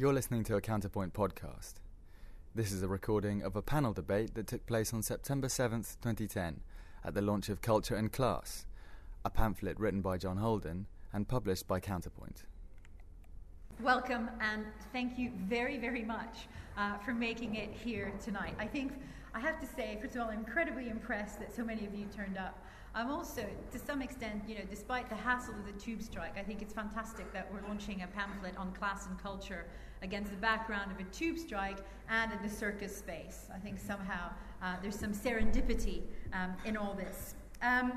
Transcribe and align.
You're 0.00 0.14
listening 0.14 0.44
to 0.44 0.56
a 0.56 0.62
Counterpoint 0.62 1.12
podcast. 1.12 1.74
This 2.54 2.72
is 2.72 2.82
a 2.82 2.88
recording 2.88 3.42
of 3.42 3.54
a 3.54 3.60
panel 3.60 3.92
debate 3.92 4.32
that 4.32 4.46
took 4.46 4.64
place 4.64 4.94
on 4.94 5.02
September 5.02 5.46
7th, 5.46 5.98
2010, 6.00 6.62
at 7.04 7.12
the 7.12 7.20
launch 7.20 7.50
of 7.50 7.60
Culture 7.60 7.96
and 7.96 8.10
Class, 8.10 8.64
a 9.26 9.28
pamphlet 9.28 9.78
written 9.78 10.00
by 10.00 10.16
John 10.16 10.38
Holden 10.38 10.86
and 11.12 11.28
published 11.28 11.68
by 11.68 11.80
Counterpoint. 11.80 12.44
Welcome 13.82 14.30
and 14.40 14.64
thank 14.90 15.18
you 15.18 15.32
very, 15.36 15.76
very 15.76 16.02
much 16.02 16.48
uh, 16.78 16.96
for 16.96 17.12
making 17.12 17.56
it 17.56 17.70
here 17.70 18.10
tonight. 18.24 18.54
I 18.58 18.66
think 18.66 18.94
I 19.34 19.40
have 19.40 19.60
to 19.60 19.66
say, 19.66 19.98
first 20.00 20.16
of 20.16 20.22
all, 20.22 20.30
I'm 20.30 20.38
incredibly 20.38 20.88
impressed 20.88 21.38
that 21.40 21.54
so 21.54 21.62
many 21.62 21.84
of 21.84 21.94
you 21.94 22.06
turned 22.06 22.38
up. 22.38 22.58
I'm 22.94 23.10
also, 23.10 23.46
to 23.70 23.78
some 23.78 24.00
extent, 24.00 24.44
you 24.48 24.54
know, 24.54 24.64
despite 24.68 25.10
the 25.10 25.14
hassle 25.14 25.54
of 25.54 25.66
the 25.66 25.78
tube 25.78 26.02
strike, 26.02 26.38
I 26.38 26.42
think 26.42 26.62
it's 26.62 26.72
fantastic 26.72 27.32
that 27.34 27.52
we're 27.52 27.68
launching 27.68 28.02
a 28.02 28.06
pamphlet 28.06 28.56
on 28.56 28.72
class 28.72 29.06
and 29.06 29.18
culture 29.18 29.66
against 30.02 30.30
the 30.30 30.36
background 30.36 30.90
of 30.90 30.98
a 30.98 31.08
tube 31.10 31.38
strike 31.38 31.78
and 32.08 32.32
in 32.32 32.42
the 32.42 32.48
circus 32.48 32.96
space. 32.96 33.46
I 33.54 33.58
think 33.58 33.78
somehow 33.78 34.30
uh, 34.62 34.76
there's 34.82 34.98
some 34.98 35.12
serendipity 35.12 36.02
um, 36.32 36.54
in 36.64 36.76
all 36.76 36.94
this. 36.94 37.34
Um, 37.62 37.92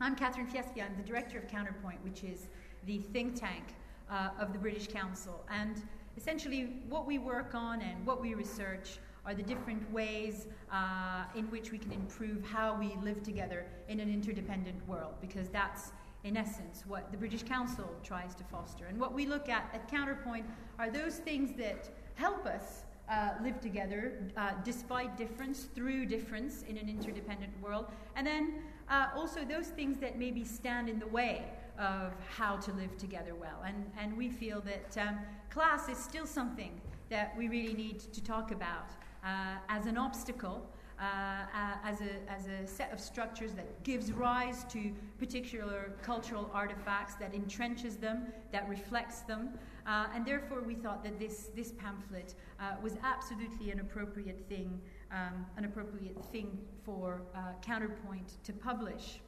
I'm 0.00 0.14
Catherine 0.14 0.46
Fieschi. 0.46 0.82
I'm 0.82 0.96
the 0.96 1.02
director 1.02 1.38
of 1.38 1.48
Counterpoint, 1.48 2.02
which 2.04 2.24
is 2.24 2.46
the 2.86 2.98
think 3.12 3.38
tank 3.38 3.64
uh, 4.10 4.30
of 4.38 4.52
the 4.52 4.58
British 4.58 4.86
Council. 4.88 5.44
And 5.50 5.82
essentially, 6.16 6.82
what 6.88 7.06
we 7.06 7.18
work 7.18 7.54
on 7.54 7.82
and 7.82 8.06
what 8.06 8.20
we 8.20 8.34
research 8.34 8.98
are 9.26 9.34
the 9.34 9.42
different 9.42 9.90
ways 9.92 10.46
uh, 10.72 11.24
in 11.36 11.44
which 11.50 11.70
we 11.72 11.78
can 11.78 11.92
improve 11.92 12.42
how 12.44 12.78
we 12.78 12.96
live 13.02 13.22
together 13.22 13.66
in 13.88 14.00
an 14.00 14.08
interdependent 14.08 14.86
world, 14.88 15.14
because 15.20 15.48
that's 15.50 15.92
in 16.24 16.36
essence, 16.36 16.84
what 16.86 17.10
the 17.10 17.16
British 17.16 17.42
Council 17.42 17.88
tries 18.02 18.34
to 18.34 18.44
foster. 18.44 18.86
And 18.86 19.00
what 19.00 19.14
we 19.14 19.26
look 19.26 19.48
at 19.48 19.70
at 19.72 19.88
Counterpoint 19.90 20.46
are 20.78 20.90
those 20.90 21.16
things 21.16 21.56
that 21.58 21.88
help 22.14 22.46
us 22.46 22.84
uh, 23.10 23.30
live 23.42 23.60
together 23.60 24.18
uh, 24.36 24.52
despite 24.64 25.16
difference, 25.16 25.64
through 25.74 26.06
difference 26.06 26.62
in 26.68 26.76
an 26.76 26.88
interdependent 26.88 27.52
world, 27.60 27.86
and 28.16 28.26
then 28.26 28.62
uh, 28.88 29.08
also 29.16 29.44
those 29.44 29.68
things 29.68 29.98
that 29.98 30.18
maybe 30.18 30.44
stand 30.44 30.88
in 30.88 30.98
the 30.98 31.06
way 31.06 31.44
of 31.78 32.12
how 32.28 32.56
to 32.56 32.72
live 32.72 32.96
together 32.98 33.34
well. 33.34 33.62
And, 33.66 33.90
and 33.98 34.16
we 34.16 34.28
feel 34.28 34.60
that 34.60 34.98
um, 34.98 35.18
class 35.48 35.88
is 35.88 35.98
still 35.98 36.26
something 36.26 36.80
that 37.08 37.34
we 37.36 37.48
really 37.48 37.74
need 37.74 37.98
to 37.98 38.22
talk 38.22 38.52
about 38.52 38.90
uh, 39.24 39.54
as 39.68 39.86
an 39.86 39.96
obstacle 39.96 40.66
uh, 41.00 41.02
uh, 41.02 41.74
as, 41.82 42.02
a, 42.02 42.30
as 42.30 42.46
a 42.46 42.66
set 42.66 42.92
of 42.92 43.00
structures 43.00 43.52
that 43.54 43.82
gives 43.84 44.12
rise 44.12 44.64
to 44.64 44.92
particular 45.18 45.92
cultural 46.02 46.50
artifacts, 46.52 47.14
that 47.14 47.32
entrenches 47.32 47.98
them, 47.98 48.26
that 48.52 48.68
reflects 48.68 49.20
them. 49.20 49.48
Uh, 49.86 50.08
and 50.14 50.26
therefore, 50.26 50.60
we 50.60 50.74
thought 50.74 51.02
that 51.02 51.18
this, 51.18 51.48
this 51.56 51.72
pamphlet 51.72 52.34
uh, 52.60 52.74
was 52.82 52.98
absolutely 53.02 53.70
an 53.70 53.80
appropriate 53.80 54.44
thing, 54.46 54.78
um, 55.10 55.46
an 55.56 55.64
appropriate 55.64 56.22
thing 56.32 56.58
for 56.84 57.22
uh, 57.34 57.52
Counterpoint 57.62 58.34
to 58.44 58.52
publish. 58.52 59.20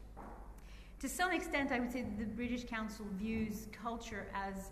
To 1.00 1.08
some 1.08 1.32
extent, 1.32 1.72
I 1.72 1.80
would 1.80 1.90
say 1.90 2.02
that 2.02 2.18
the 2.18 2.26
British 2.26 2.64
Council 2.64 3.06
views 3.16 3.66
culture 3.72 4.26
as 4.34 4.70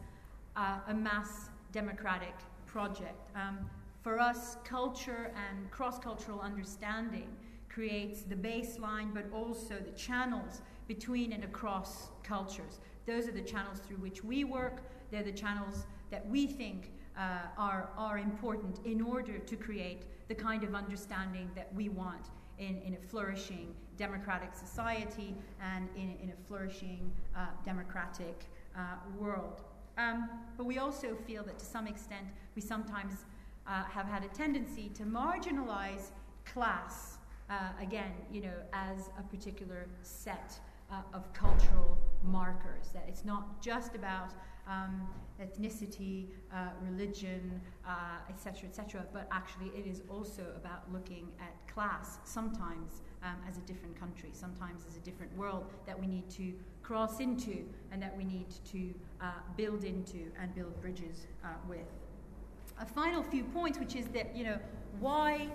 a 0.89 0.93
mass 0.93 1.49
democratic 1.73 2.35
project. 2.67 3.31
Um, 3.35 3.71
for 4.03 4.19
us, 4.19 4.57
culture 4.65 5.33
and 5.37 5.71
cross 5.71 5.99
cultural 5.99 6.41
understanding 6.41 7.29
creates 7.69 8.23
the 8.23 8.35
baseline, 8.35 9.13
but 9.13 9.27
also 9.33 9.75
the 9.79 9.93
channels 9.93 10.63
between 10.89 11.33
and 11.33 11.45
across 11.45 12.09
cultures. 12.23 12.81
Those 13.07 13.29
are 13.29 13.33
the 13.33 13.43
channels 13.43 13.79
through 13.79 13.99
which 13.99 14.25
we 14.25 14.45
work, 14.45 14.83
they're 15.11 15.23
the 15.23 15.33
channels 15.33 15.87
that 16.11 16.27
we 16.29 16.47
think 16.47 16.93
uh, 17.17 17.49
are, 17.59 17.91
are 17.97 18.19
important 18.19 18.81
in 18.85 19.01
order 19.01 19.39
to 19.39 19.57
create 19.57 20.03
the 20.29 20.35
kind 20.35 20.65
of 20.65 20.75
understanding 20.75 21.51
that 21.55 21.73
we 21.75 21.89
want 21.89 22.31
in, 22.59 22.81
in 22.85 22.95
a 22.95 23.07
flourishing 23.09 23.75
democratic 23.97 24.55
society 24.55 25.35
and 25.61 25.89
in, 25.97 26.17
in 26.23 26.31
a 26.31 26.47
flourishing 26.49 27.13
uh, 27.37 27.47
democratic 27.65 28.47
uh, 28.77 28.81
world. 29.19 29.63
Um, 29.99 30.31
but 30.57 30.65
we 30.65 30.79
also 30.79 31.17
feel 31.27 31.43
that 31.45 31.59
to 31.59 31.65
some 31.65 31.87
extent 31.87 32.27
we 32.55 32.63
sometimes 32.63 33.25
uh, 33.71 33.85
have 33.85 34.07
had 34.07 34.25
a 34.25 34.29
tendency 34.29 34.91
to 34.95 35.05
marginalize 35.05 36.11
class, 36.45 37.19
uh, 37.49 37.71
again, 37.81 38.13
you 38.31 38.43
know, 38.43 38.55
as 38.73 39.11
a 39.19 39.23
particular 39.23 39.87
set 40.03 40.59
uh, 40.91 41.03
of 41.15 41.33
cultural 41.33 41.97
markers. 42.25 42.89
That 42.93 43.05
it's 43.09 43.25
not 43.25 43.63
just 43.63 43.95
about 43.95 44.33
um, 44.69 45.09
ethnicity, 45.41 46.27
uh, 46.53 46.71
religion, 46.83 47.61
etc., 48.29 48.63
uh, 48.63 48.67
etc., 48.67 49.07
but 49.13 49.29
actually 49.31 49.69
it 49.69 49.87
is 49.87 50.03
also 50.11 50.43
about 50.57 50.93
looking 50.93 51.29
at 51.41 51.55
class 51.73 52.19
sometimes 52.25 53.03
um, 53.23 53.37
as 53.49 53.57
a 53.57 53.63
different 53.63 53.99
country, 53.99 54.31
sometimes 54.33 54.83
as 54.89 54.97
a 54.97 55.01
different 55.01 55.35
world 55.37 55.67
that 55.87 55.99
we 55.99 56.07
need 56.07 56.29
to 56.31 56.53
cross 56.83 57.21
into 57.21 57.65
and 57.93 58.03
that 58.03 58.17
we 58.17 58.25
need 58.25 58.49
to 58.65 58.93
uh, 59.21 59.31
build 59.57 59.85
into 59.85 60.31
and 60.41 60.53
build 60.55 60.79
bridges 60.81 61.27
with 61.69 61.87
a 62.81 62.87
final 62.87 63.23
few 63.23 63.45
points, 63.45 63.79
which 63.79 63.95
is 63.95 64.07
that 64.09 64.35
you 64.35 64.45
know 64.45 64.59
why 64.99 65.49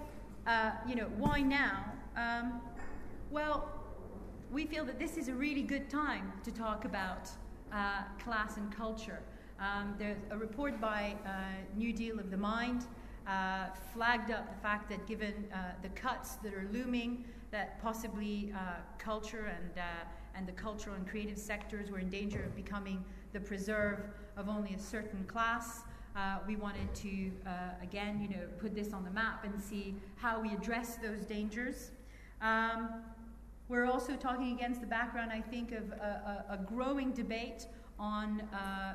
uh, 0.47 0.71
you 0.87 0.95
know 0.95 1.07
why 1.17 1.41
now? 1.41 1.85
Um, 2.15 2.61
well, 3.31 3.69
we 4.51 4.65
feel 4.65 4.85
that 4.85 4.99
this 4.99 5.17
is 5.17 5.27
a 5.27 5.33
really 5.33 5.63
good 5.63 5.89
time 5.89 6.31
to 6.43 6.51
talk 6.51 6.85
about 6.85 7.29
uh, 7.73 8.03
class 8.23 8.57
and 8.57 8.71
culture. 8.71 9.19
Um, 9.59 9.95
there's 9.97 10.19
a 10.31 10.37
report 10.37 10.79
by 10.79 11.15
uh, 11.25 11.29
New 11.75 11.91
Deal 11.91 12.19
of 12.19 12.29
the 12.29 12.37
Mind 12.37 12.85
uh, 13.27 13.67
flagged 13.93 14.31
up 14.31 14.47
the 14.53 14.61
fact 14.61 14.89
that 14.89 15.07
given 15.07 15.33
uh, 15.51 15.71
the 15.81 15.89
cuts 15.89 16.35
that 16.35 16.53
are 16.53 16.67
looming, 16.71 17.25
that 17.51 17.81
possibly 17.81 18.53
uh, 18.55 18.75
culture 18.97 19.51
and 19.57 19.81
and 20.37 20.45
the 20.45 20.51
cultural 20.51 20.95
and 20.97 21.07
creative 21.07 21.37
sectors 21.37 21.89
were 21.89 21.99
in 21.99 22.09
danger 22.09 22.43
of 22.43 22.53
becoming 22.55 23.03
the 23.31 23.39
preserve 23.39 24.01
of 24.35 24.49
only 24.49 24.73
a 24.73 24.79
certain 24.79 25.23
class. 25.25 25.83
Uh, 26.15 26.37
we 26.47 26.55
wanted 26.55 26.93
to, 26.95 27.29
uh, 27.45 27.71
again, 27.83 28.21
you 28.21 28.29
know, 28.29 28.43
put 28.57 28.73
this 28.73 28.93
on 28.93 29.03
the 29.03 29.11
map 29.11 29.43
and 29.43 29.61
see 29.61 29.93
how 30.15 30.39
we 30.39 30.53
address 30.53 30.95
those 30.95 31.25
dangers. 31.25 31.91
Um, 32.41 33.01
we're 33.67 33.85
also 33.85 34.15
talking 34.15 34.55
against 34.55 34.79
the 34.79 34.87
background, 34.87 35.31
I 35.33 35.41
think, 35.41 35.73
of 35.73 35.91
a, 35.91 36.45
a, 36.49 36.53
a 36.53 36.57
growing 36.57 37.11
debate 37.11 37.65
on 37.99 38.41
uh, 38.53 38.93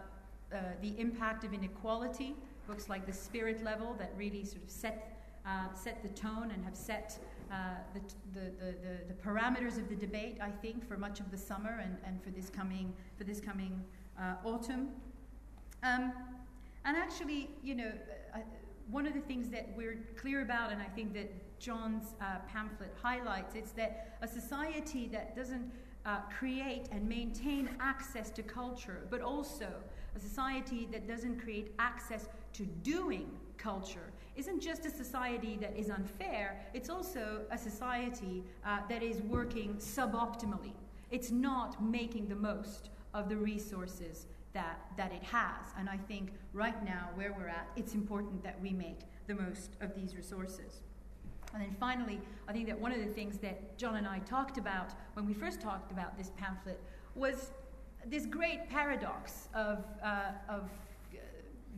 uh 0.52 0.58
the 0.80 0.98
impact 0.98 1.44
of 1.44 1.52
inequality. 1.52 2.34
Books 2.66 2.88
like 2.88 3.04
The 3.04 3.12
Spirit 3.12 3.62
Level 3.62 3.94
that 3.98 4.12
really 4.16 4.44
sort 4.44 4.62
of 4.62 4.70
set, 4.70 5.20
uh, 5.44 5.74
set 5.74 6.02
the 6.02 6.08
tone 6.08 6.52
and 6.52 6.64
have 6.64 6.76
set 6.76 7.18
uh, 7.50 7.56
the, 7.92 8.00
the, 8.32 8.46
the, 8.60 8.74
the, 9.08 9.14
parameters 9.14 9.76
of 9.76 9.88
the 9.88 9.96
debate, 9.96 10.38
I 10.40 10.50
think, 10.50 10.86
for 10.86 10.96
much 10.96 11.20
of 11.20 11.30
the 11.30 11.38
summer 11.38 11.80
and, 11.82 11.98
and 12.06 12.22
for 12.22 12.30
this 12.30 12.48
coming, 12.48 12.94
for 13.18 13.24
this 13.24 13.40
coming 13.40 13.84
autumn. 14.44 14.90
Um, 15.82 16.12
and 16.84 16.96
actually, 16.96 17.50
you 17.62 17.74
know, 17.74 17.92
uh, 18.34 18.38
uh, 18.38 18.42
one 18.90 19.06
of 19.06 19.14
the 19.14 19.20
things 19.20 19.48
that 19.50 19.68
we're 19.76 19.98
clear 20.16 20.42
about, 20.42 20.72
and 20.72 20.80
I 20.80 20.86
think 20.86 21.14
that 21.14 21.30
John's 21.60 22.14
uh, 22.20 22.38
pamphlet 22.48 22.92
highlights, 23.00 23.54
it's 23.54 23.72
that 23.72 24.18
a 24.22 24.28
society 24.28 25.08
that 25.12 25.36
doesn't 25.36 25.70
uh, 26.06 26.20
create 26.38 26.88
and 26.90 27.06
maintain 27.08 27.68
access 27.80 28.30
to 28.30 28.42
culture, 28.42 29.06
but 29.10 29.20
also 29.20 29.68
a 30.16 30.18
society 30.18 30.88
that 30.90 31.06
doesn't 31.06 31.40
create 31.40 31.72
access 31.78 32.28
to 32.54 32.64
doing 32.82 33.30
culture, 33.58 34.10
isn't 34.36 34.60
just 34.60 34.86
a 34.86 34.90
society 34.90 35.58
that 35.60 35.76
is 35.76 35.90
unfair, 35.90 36.58
it's 36.72 36.88
also 36.88 37.42
a 37.50 37.58
society 37.58 38.42
uh, 38.64 38.78
that 38.88 39.02
is 39.02 39.20
working 39.22 39.74
suboptimally. 39.74 40.72
It's 41.10 41.30
not 41.30 41.82
making 41.84 42.28
the 42.28 42.36
most 42.36 42.88
of 43.12 43.28
the 43.28 43.36
resources 43.36 44.26
that, 44.52 44.80
that 44.96 45.12
it 45.12 45.22
has. 45.22 45.72
And 45.78 45.88
I 45.88 45.96
think 45.96 46.32
right 46.52 46.84
now, 46.84 47.08
where 47.14 47.32
we're 47.32 47.48
at, 47.48 47.68
it's 47.76 47.94
important 47.94 48.42
that 48.42 48.60
we 48.60 48.72
make 48.72 49.00
the 49.26 49.34
most 49.34 49.70
of 49.80 49.94
these 49.94 50.16
resources. 50.16 50.82
And 51.52 51.62
then 51.62 51.74
finally, 51.78 52.20
I 52.48 52.52
think 52.52 52.66
that 52.68 52.78
one 52.78 52.92
of 52.92 52.98
the 52.98 53.12
things 53.12 53.38
that 53.38 53.76
John 53.76 53.96
and 53.96 54.06
I 54.06 54.20
talked 54.20 54.58
about 54.58 54.92
when 55.14 55.26
we 55.26 55.34
first 55.34 55.60
talked 55.60 55.90
about 55.90 56.16
this 56.16 56.30
pamphlet 56.36 56.80
was 57.14 57.50
this 58.06 58.26
great 58.26 58.68
paradox 58.68 59.48
of, 59.54 59.84
uh, 60.02 60.32
of 60.48 60.70
uh, 61.12 61.18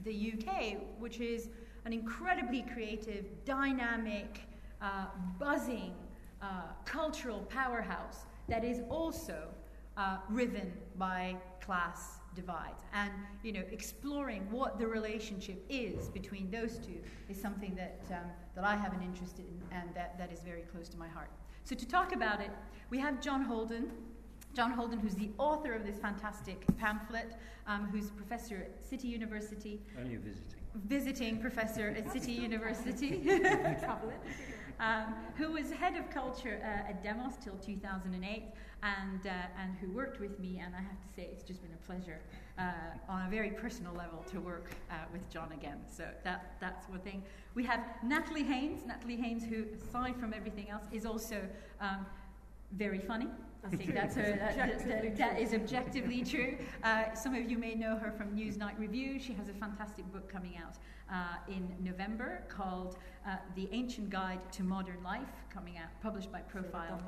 the 0.04 0.34
UK, 0.34 0.76
which 0.98 1.20
is 1.20 1.48
an 1.84 1.92
incredibly 1.92 2.62
creative, 2.72 3.24
dynamic, 3.44 4.40
uh, 4.80 5.06
buzzing 5.38 5.94
uh, 6.40 6.62
cultural 6.84 7.40
powerhouse 7.48 8.26
that 8.48 8.64
is 8.64 8.80
also 8.88 9.48
uh, 9.96 10.18
riven 10.28 10.72
by 10.96 11.36
class 11.60 12.21
divides. 12.34 12.82
And 12.92 13.12
you 13.42 13.52
know, 13.52 13.62
exploring 13.70 14.50
what 14.50 14.78
the 14.78 14.86
relationship 14.86 15.64
is 15.68 16.08
between 16.08 16.50
those 16.50 16.78
two 16.78 17.00
is 17.28 17.40
something 17.40 17.74
that, 17.74 18.02
um, 18.10 18.30
that 18.54 18.64
I 18.64 18.76
have 18.76 18.92
an 18.92 19.02
interest 19.02 19.38
in 19.38 19.46
and 19.70 19.94
that, 19.94 20.18
that 20.18 20.32
is 20.32 20.40
very 20.40 20.62
close 20.62 20.88
to 20.90 20.98
my 20.98 21.08
heart. 21.08 21.30
So 21.64 21.74
to 21.76 21.86
talk 21.86 22.14
about 22.14 22.40
it, 22.40 22.50
we 22.90 22.98
have 22.98 23.20
John 23.20 23.42
Holden. 23.42 23.90
John 24.54 24.72
Holden, 24.72 24.98
who's 24.98 25.14
the 25.14 25.30
author 25.38 25.72
of 25.72 25.86
this 25.86 25.98
fantastic 25.98 26.64
pamphlet, 26.76 27.36
um, 27.66 27.88
who's 27.90 28.08
a 28.10 28.12
professor 28.12 28.56
at 28.56 28.84
City 28.84 29.08
University. 29.08 29.80
Only 29.98 30.16
visiting. 30.16 30.58
visiting 30.74 31.38
professor 31.38 31.94
at 31.96 32.12
City 32.12 32.32
University, 32.32 33.30
um, 34.80 35.14
who 35.36 35.52
was 35.52 35.70
head 35.70 35.96
of 35.96 36.10
culture 36.10 36.60
uh, 36.62 36.90
at 36.90 37.02
Demos 37.02 37.34
till 37.42 37.54
2008, 37.54 38.44
and, 38.82 39.26
uh, 39.26 39.60
and 39.60 39.76
who 39.80 39.90
worked 39.92 40.20
with 40.20 40.38
me. 40.40 40.60
And 40.64 40.74
I 40.74 40.80
have 40.80 41.00
to 41.00 41.08
say, 41.14 41.28
it's 41.30 41.42
just 41.42 41.62
been 41.62 41.72
a 41.72 41.86
pleasure 41.86 42.20
uh, 42.58 42.72
on 43.08 43.26
a 43.26 43.30
very 43.30 43.50
personal 43.50 43.92
level 43.94 44.24
to 44.30 44.40
work 44.40 44.70
uh, 44.90 44.94
with 45.12 45.28
John 45.30 45.52
again. 45.52 45.78
So 45.88 46.04
that, 46.24 46.56
that's 46.60 46.88
one 46.88 47.00
thing. 47.00 47.22
We 47.54 47.64
have 47.64 47.80
Natalie 48.02 48.42
Haynes, 48.42 48.84
Natalie 48.86 49.16
Haynes, 49.16 49.44
who, 49.44 49.64
aside 49.74 50.16
from 50.18 50.34
everything 50.34 50.68
else, 50.68 50.84
is 50.92 51.06
also 51.06 51.40
um, 51.80 52.06
very 52.72 52.98
funny. 52.98 53.28
I 53.64 53.76
think 53.76 53.94
that's 53.94 54.16
her, 54.16 54.36
that, 54.38 54.88
that, 54.88 55.16
that 55.16 55.40
is 55.40 55.54
objectively 55.54 56.24
true. 56.24 56.56
Uh, 56.82 57.14
some 57.14 57.34
of 57.34 57.48
you 57.48 57.58
may 57.58 57.74
know 57.74 57.96
her 57.96 58.10
from 58.10 58.36
Newsnight 58.36 58.78
Review. 58.78 59.20
She 59.20 59.32
has 59.34 59.48
a 59.48 59.54
fantastic 59.54 60.10
book 60.12 60.28
coming 60.28 60.56
out 60.56 60.74
uh, 61.12 61.36
in 61.52 61.68
November 61.80 62.42
called 62.48 62.96
uh, 63.26 63.36
The 63.54 63.68
Ancient 63.70 64.10
Guide 64.10 64.40
to 64.52 64.64
Modern 64.64 65.02
Life, 65.04 65.28
coming 65.52 65.78
out, 65.78 65.88
published 66.02 66.32
by 66.32 66.40
Profile. 66.40 67.00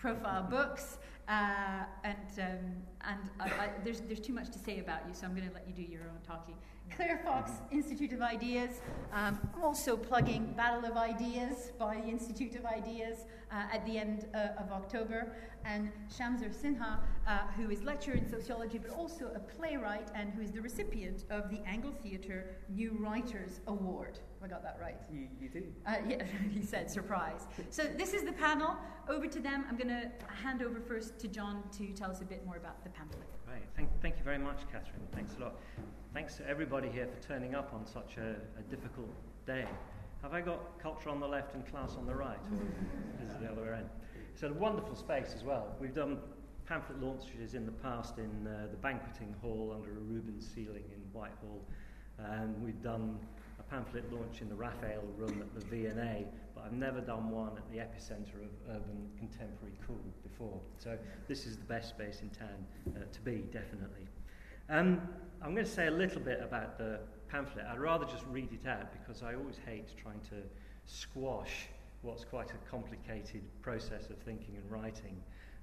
Profile 0.00 0.46
Books, 0.48 0.96
uh, 1.28 1.84
and 2.04 2.16
um, 2.38 2.82
and 3.06 3.20
I, 3.38 3.44
I, 3.44 3.70
there's 3.84 4.00
there's 4.00 4.20
too 4.20 4.32
much 4.32 4.48
to 4.50 4.58
say 4.58 4.78
about 4.78 5.00
you, 5.06 5.12
so 5.12 5.26
I'm 5.26 5.34
going 5.36 5.46
to 5.46 5.52
let 5.52 5.68
you 5.68 5.74
do 5.74 5.82
your 5.82 6.02
own 6.02 6.18
talking. 6.26 6.54
Claire 6.94 7.20
Fox 7.24 7.52
Institute 7.70 8.12
of 8.12 8.20
Ideas. 8.20 8.80
Um, 9.12 9.38
I'm 9.54 9.62
also 9.62 9.96
plugging 9.96 10.52
Battle 10.56 10.90
of 10.90 10.96
Ideas 10.96 11.72
by 11.78 11.96
the 11.96 12.08
Institute 12.08 12.56
of 12.56 12.64
Ideas 12.64 13.26
uh, 13.50 13.64
at 13.72 13.84
the 13.86 13.98
end 13.98 14.26
uh, 14.34 14.48
of 14.58 14.70
October. 14.72 15.32
And 15.64 15.90
Shamsur 16.08 16.54
Sinha, 16.54 16.98
uh, 17.26 17.38
who 17.56 17.70
is 17.70 17.82
lecturer 17.82 18.14
in 18.14 18.28
sociology 18.28 18.78
but 18.78 18.90
also 18.90 19.30
a 19.34 19.38
playwright 19.38 20.08
and 20.14 20.32
who 20.32 20.40
is 20.40 20.50
the 20.50 20.60
recipient 20.60 21.24
of 21.30 21.50
the 21.50 21.60
Angle 21.66 21.92
Theatre 22.02 22.56
New 22.68 22.92
Writers 22.98 23.60
Award. 23.66 24.18
I 24.42 24.48
got 24.48 24.62
that 24.62 24.78
right. 24.80 24.96
You, 25.12 25.28
you 25.40 25.48
do. 25.48 25.64
Uh, 25.86 25.96
yeah, 26.08 26.24
he 26.50 26.62
said 26.62 26.90
surprise. 26.90 27.46
So 27.68 27.84
this 27.84 28.14
is 28.14 28.24
the 28.24 28.32
panel. 28.32 28.76
Over 29.08 29.26
to 29.26 29.40
them. 29.40 29.64
I'm 29.68 29.76
going 29.76 29.88
to 29.88 30.10
hand 30.32 30.62
over 30.62 30.80
first 30.80 31.18
to 31.20 31.28
John 31.28 31.62
to 31.76 31.88
tell 31.92 32.10
us 32.10 32.20
a 32.20 32.24
bit 32.24 32.44
more 32.46 32.56
about 32.56 32.82
the 32.84 32.90
pamphlet. 32.90 33.26
Right. 33.46 33.62
Thank, 33.76 33.88
thank 34.00 34.16
you 34.16 34.24
very 34.24 34.38
much, 34.38 34.60
Catherine. 34.70 35.02
Thanks 35.12 35.34
a 35.36 35.40
lot. 35.40 35.54
Thanks 36.12 36.34
to 36.38 36.48
everybody 36.48 36.88
here 36.88 37.06
for 37.06 37.28
turning 37.28 37.54
up 37.54 37.72
on 37.72 37.86
such 37.86 38.16
a, 38.16 38.34
a 38.58 38.62
difficult 38.68 39.10
day. 39.46 39.64
Have 40.22 40.34
I 40.34 40.40
got 40.40 40.76
culture 40.82 41.08
on 41.08 41.20
the 41.20 41.28
left 41.28 41.54
and 41.54 41.64
class 41.64 41.94
on 41.96 42.04
the 42.04 42.14
right, 42.14 42.40
or 42.50 43.24
is 43.24 43.30
it 43.30 43.40
the 43.40 43.46
other 43.46 43.62
way 43.62 43.68
around? 43.68 43.88
It's 44.32 44.42
a 44.42 44.52
wonderful 44.52 44.96
space 44.96 45.34
as 45.36 45.44
well. 45.44 45.68
We've 45.80 45.94
done 45.94 46.18
pamphlet 46.66 47.00
launches 47.00 47.54
in 47.54 47.64
the 47.64 47.70
past 47.70 48.18
in 48.18 48.44
uh, 48.44 48.66
the 48.72 48.76
banqueting 48.78 49.36
hall 49.40 49.72
under 49.72 49.92
a 49.92 50.00
Rubens 50.00 50.50
ceiling 50.52 50.82
in 50.92 51.00
Whitehall. 51.12 51.62
Um, 52.18 52.60
we've 52.60 52.82
done 52.82 53.16
a 53.60 53.62
pamphlet 53.62 54.12
launch 54.12 54.40
in 54.40 54.48
the 54.48 54.56
Raphael 54.56 55.04
room 55.16 55.40
at 55.40 55.54
the 55.54 55.64
V&A, 55.66 56.26
but 56.56 56.64
I've 56.64 56.72
never 56.72 57.00
done 57.00 57.30
one 57.30 57.52
at 57.56 57.70
the 57.70 57.78
epicenter 57.78 58.42
of 58.42 58.50
urban 58.68 59.08
contemporary 59.16 59.74
cool 59.86 60.00
before. 60.24 60.60
So 60.76 60.98
this 61.28 61.46
is 61.46 61.56
the 61.56 61.66
best 61.66 61.90
space 61.90 62.20
in 62.20 62.30
town 62.30 62.66
uh, 62.96 63.04
to 63.12 63.20
be, 63.20 63.44
definitely. 63.52 64.08
Um, 64.68 65.02
I'm 65.42 65.54
going 65.54 65.64
to 65.64 65.70
say 65.70 65.86
a 65.86 65.90
little 65.90 66.20
bit 66.20 66.40
about 66.42 66.76
the 66.76 67.00
pamphlet. 67.28 67.64
I'd 67.66 67.78
rather 67.78 68.04
just 68.04 68.24
read 68.30 68.50
it 68.52 68.68
out 68.68 68.92
because 68.92 69.22
I 69.22 69.34
always 69.34 69.56
hate 69.64 69.88
trying 69.96 70.20
to 70.28 70.42
squash 70.84 71.68
what's 72.02 72.24
quite 72.24 72.50
a 72.50 72.70
complicated 72.70 73.42
process 73.62 74.10
of 74.10 74.18
thinking 74.18 74.56
and 74.56 74.70
writing, 74.70 75.16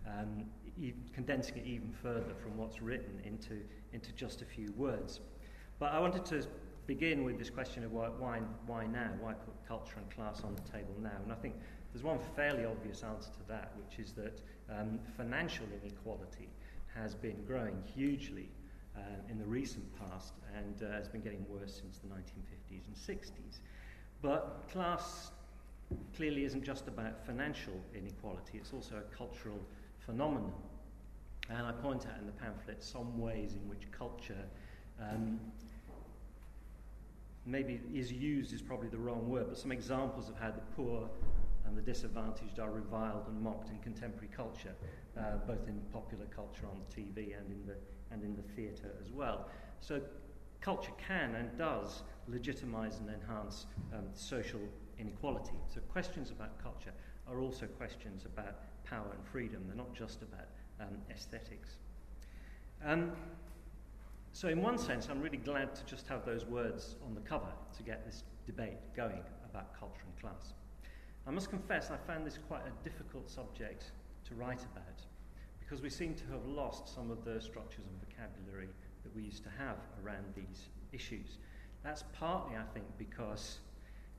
um, 0.07 0.45
e- 0.81 0.94
condensing 1.13 1.57
it 1.57 1.65
even 1.68 1.94
further 2.01 2.33
from 2.41 2.57
what's 2.57 2.81
written 2.81 3.21
into, 3.24 3.59
into 3.94 4.12
just 4.13 4.41
a 4.41 4.45
few 4.45 4.71
words. 4.77 5.19
But 5.77 5.91
I 5.91 6.00
wanted 6.00 6.25
to 6.25 6.47
begin 6.88 7.24
with 7.24 7.38
this 7.38 7.51
question 7.51 7.83
of 7.83 7.91
why, 7.91 8.07
why, 8.07 8.39
why 8.65 8.88
now? 8.88 9.12
Why 9.19 9.33
put 9.33 9.53
culture 9.68 9.97
and 9.97 10.09
class 10.09 10.41
on 10.44 10.56
the 10.56 10.71
table 10.71 10.95
now? 11.00 11.19
And 11.24 11.31
I 11.31 11.35
think 11.35 11.53
there's 11.94 12.03
one 12.03 12.18
fairly 12.35 12.65
obvious 12.65 13.03
answer 13.03 13.29
to 13.29 13.47
that, 13.50 13.74
which 13.77 14.00
is 14.00 14.13
that 14.13 14.41
um, 14.75 15.00
financial 15.15 15.65
inequality 15.83 16.50
has 16.95 17.13
been 17.13 17.44
growing 17.45 17.83
hugely 17.94 18.50
uh, 18.97 19.01
in 19.29 19.38
the 19.38 19.45
recent 19.45 19.85
past 19.99 20.33
and 20.57 20.83
uh, 20.83 20.91
has 20.94 21.07
been 21.07 21.21
getting 21.21 21.45
worse 21.49 21.79
since 21.81 21.99
the 21.99 22.07
1950s 22.07 22.88
and 22.88 22.95
60s. 22.95 23.59
But 24.21 24.67
class 24.71 25.31
clearly 26.15 26.44
isn't 26.44 26.63
just 26.63 26.88
about 26.88 27.25
financial 27.25 27.73
inequality, 27.95 28.57
it's 28.57 28.73
also 28.73 28.95
a 28.95 29.15
cultural 29.15 29.59
phenomenon. 29.99 30.53
And 31.49 31.65
I 31.65 31.71
point 31.71 32.05
out 32.11 32.19
in 32.19 32.25
the 32.25 32.33
pamphlet 32.33 32.83
some 32.83 33.19
ways 33.19 33.53
in 33.53 33.69
which 33.69 33.89
culture 33.91 34.44
um, 35.01 35.39
maybe 37.45 37.79
is 37.93 38.11
used 38.11 38.53
is 38.53 38.61
probably 38.61 38.89
the 38.89 38.97
wrong 38.97 39.29
word, 39.29 39.45
but 39.47 39.57
some 39.57 39.71
examples 39.71 40.27
of 40.27 40.38
how 40.38 40.51
the 40.51 40.61
poor 40.75 41.09
and 41.65 41.77
the 41.77 41.81
disadvantaged 41.81 42.59
are 42.59 42.71
reviled 42.71 43.27
and 43.27 43.41
mocked 43.41 43.69
in 43.69 43.77
contemporary 43.79 44.29
culture, 44.35 44.73
uh, 45.17 45.38
both 45.45 45.67
in 45.67 45.79
popular 45.93 46.25
culture 46.25 46.65
on 46.65 46.79
TV 46.93 47.38
and 47.38 47.51
in 47.51 47.65
the 47.65 47.75
and 48.12 48.24
in 48.24 48.36
the 48.36 48.42
theatre 48.56 48.92
as 49.01 49.12
well. 49.12 49.50
So 49.80 50.01
culture 50.62 50.92
can 50.98 51.36
and 51.36 51.57
does 51.57 52.04
legitimize 52.27 53.00
and 53.00 53.09
enhance 53.09 53.65
um, 53.94 54.06
social 54.13 54.59
inequality. 55.00 55.54
So 55.74 55.81
questions 55.92 56.31
about 56.31 56.62
culture 56.62 56.94
are 57.27 57.39
also 57.39 57.65
questions 57.65 58.25
about 58.25 58.56
power 58.83 59.12
and 59.13 59.25
freedom. 59.27 59.63
They're 59.68 59.75
not 59.75 59.94
just 59.94 60.21
about 60.21 60.48
um, 60.80 60.98
aesthetics. 61.12 61.77
Um, 62.86 63.12
so 64.31 64.50
in 64.50 64.62
one 64.62 64.77
sense, 64.77 65.07
I'm 65.10 65.21
really 65.21 65.38
glad 65.38 65.74
to 65.75 65.86
just 65.86 66.07
have 66.07 66.25
those 66.25 66.45
words 66.45 66.95
on 67.06 67.15
the 67.15 67.21
cover 67.21 67.51
to 67.75 67.83
get 67.83 68.06
this 68.06 68.24
debate 68.45 68.77
going 68.95 69.24
about 69.50 69.77
culture 69.80 70.03
and 70.06 70.21
class. 70.21 70.53
I 71.25 71.31
must 71.31 71.50
confess 71.50 71.92
I 71.92 71.98
found 71.98 72.25
this 72.25 72.38
quite 72.48 72.62
a 72.62 72.83
difficult 72.83 73.30
subject 73.30 73.92
to 74.27 74.36
write 74.36 74.62
about 74.63 75.01
because 75.67 75.83
we 75.83 75.89
seem 75.89 76.13
to 76.13 76.23
have 76.31 76.45
lost 76.45 76.93
some 76.93 77.11
of 77.11 77.25
the 77.25 77.41
structures 77.41 77.83
and 77.89 77.99
vocabulary 78.07 78.69
that 79.03 79.13
we 79.13 79.21
used 79.21 79.43
to 79.43 79.49
have 79.57 79.75
around 80.01 80.23
these 80.33 80.67
issues. 80.93 81.39
That's 81.83 82.03
partly, 82.13 82.55
I 82.55 82.63
think, 82.73 82.85
because 82.97 83.59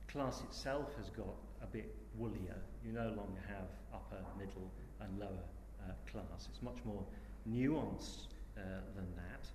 class 0.07 0.43
itself 0.43 0.89
has 0.97 1.09
got 1.09 1.33
a 1.63 1.65
bit 1.65 1.95
woollier. 2.15 2.55
You 2.85 2.91
no 2.91 3.07
longer 3.07 3.41
have 3.47 3.65
upper, 3.91 4.23
middle, 4.37 4.69
and 5.01 5.19
lower 5.19 5.43
uh, 5.81 5.93
class. 6.11 6.47
It's 6.51 6.61
much 6.61 6.77
more 6.85 7.03
nuanced 7.49 8.27
uh, 8.55 8.61
than 8.95 9.07
that. 9.15 9.47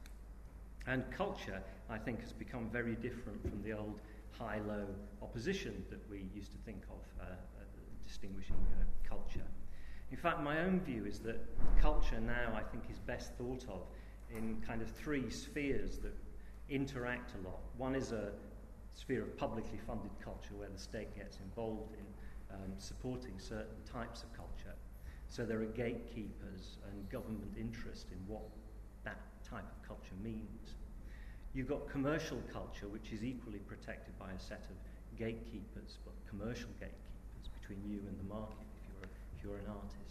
And 0.87 1.09
culture, 1.13 1.63
I 1.89 1.99
think, 1.99 2.21
has 2.23 2.33
become 2.33 2.71
very 2.71 2.97
different 2.97 3.41
from 3.43 3.63
the 3.63 3.73
old 3.73 4.01
high 4.33 4.61
low 4.67 4.87
opposition 5.23 5.85
that 5.91 6.01
we 6.11 6.27
used 6.35 6.51
to 6.51 6.59
think 6.67 6.83
of 6.91 7.23
uh, 7.23 7.31
uh 7.31 7.65
distinguishing 8.05 8.57
uh, 8.73 9.09
culture. 9.09 9.47
In 10.15 10.21
fact, 10.21 10.43
my 10.43 10.61
own 10.61 10.79
view 10.79 11.07
is 11.07 11.19
that 11.27 11.45
culture 11.83 12.21
now, 12.21 12.53
I 12.55 12.63
think, 12.63 12.85
is 12.89 13.01
best 13.01 13.33
thought 13.35 13.67
of 13.69 13.83
in 14.31 14.63
kind 14.65 14.81
of 14.81 14.89
three 14.89 15.29
spheres 15.29 15.99
that 15.99 16.15
interact 16.71 17.33
a 17.35 17.49
lot. 17.49 17.59
One 17.79 17.97
is 17.97 18.13
a 18.13 18.31
sphere 18.95 19.25
of 19.25 19.37
publicly 19.37 19.77
funded 19.85 20.13
culture 20.23 20.55
where 20.57 20.69
the 20.69 20.79
state 20.79 21.17
gets 21.17 21.39
involved 21.39 21.95
in 21.95 22.55
um, 22.55 22.73
supporting 22.79 23.41
certain 23.41 23.83
types 23.93 24.23
of 24.23 24.33
culture. 24.37 24.77
So 25.29 25.45
there 25.45 25.61
are 25.61 25.73
gatekeepers 25.75 26.79
and 26.89 27.11
government 27.11 27.53
interest 27.59 28.07
in 28.13 28.19
what 28.33 28.45
that 29.03 29.19
type 29.45 29.67
of 29.67 29.89
culture 29.89 30.15
means. 30.23 30.77
You've 31.55 31.69
got 31.69 31.89
commercial 31.89 32.41
culture, 32.53 32.87
which 32.87 33.11
is 33.13 33.25
equally 33.25 33.59
protected 33.67 34.17
by 34.21 34.31
a 34.31 34.39
set 34.39 34.65
of 34.71 35.19
gatekeepers, 35.19 35.99
but 36.05 36.15
commercial 36.31 36.71
gatekeepers 36.79 37.51
between 37.61 37.83
you 37.85 37.99
and 38.07 38.17
the 38.17 38.33
market 38.33 38.69
if 39.37 39.43
you're 39.43 39.57
an 39.57 39.67
artist. 39.67 40.04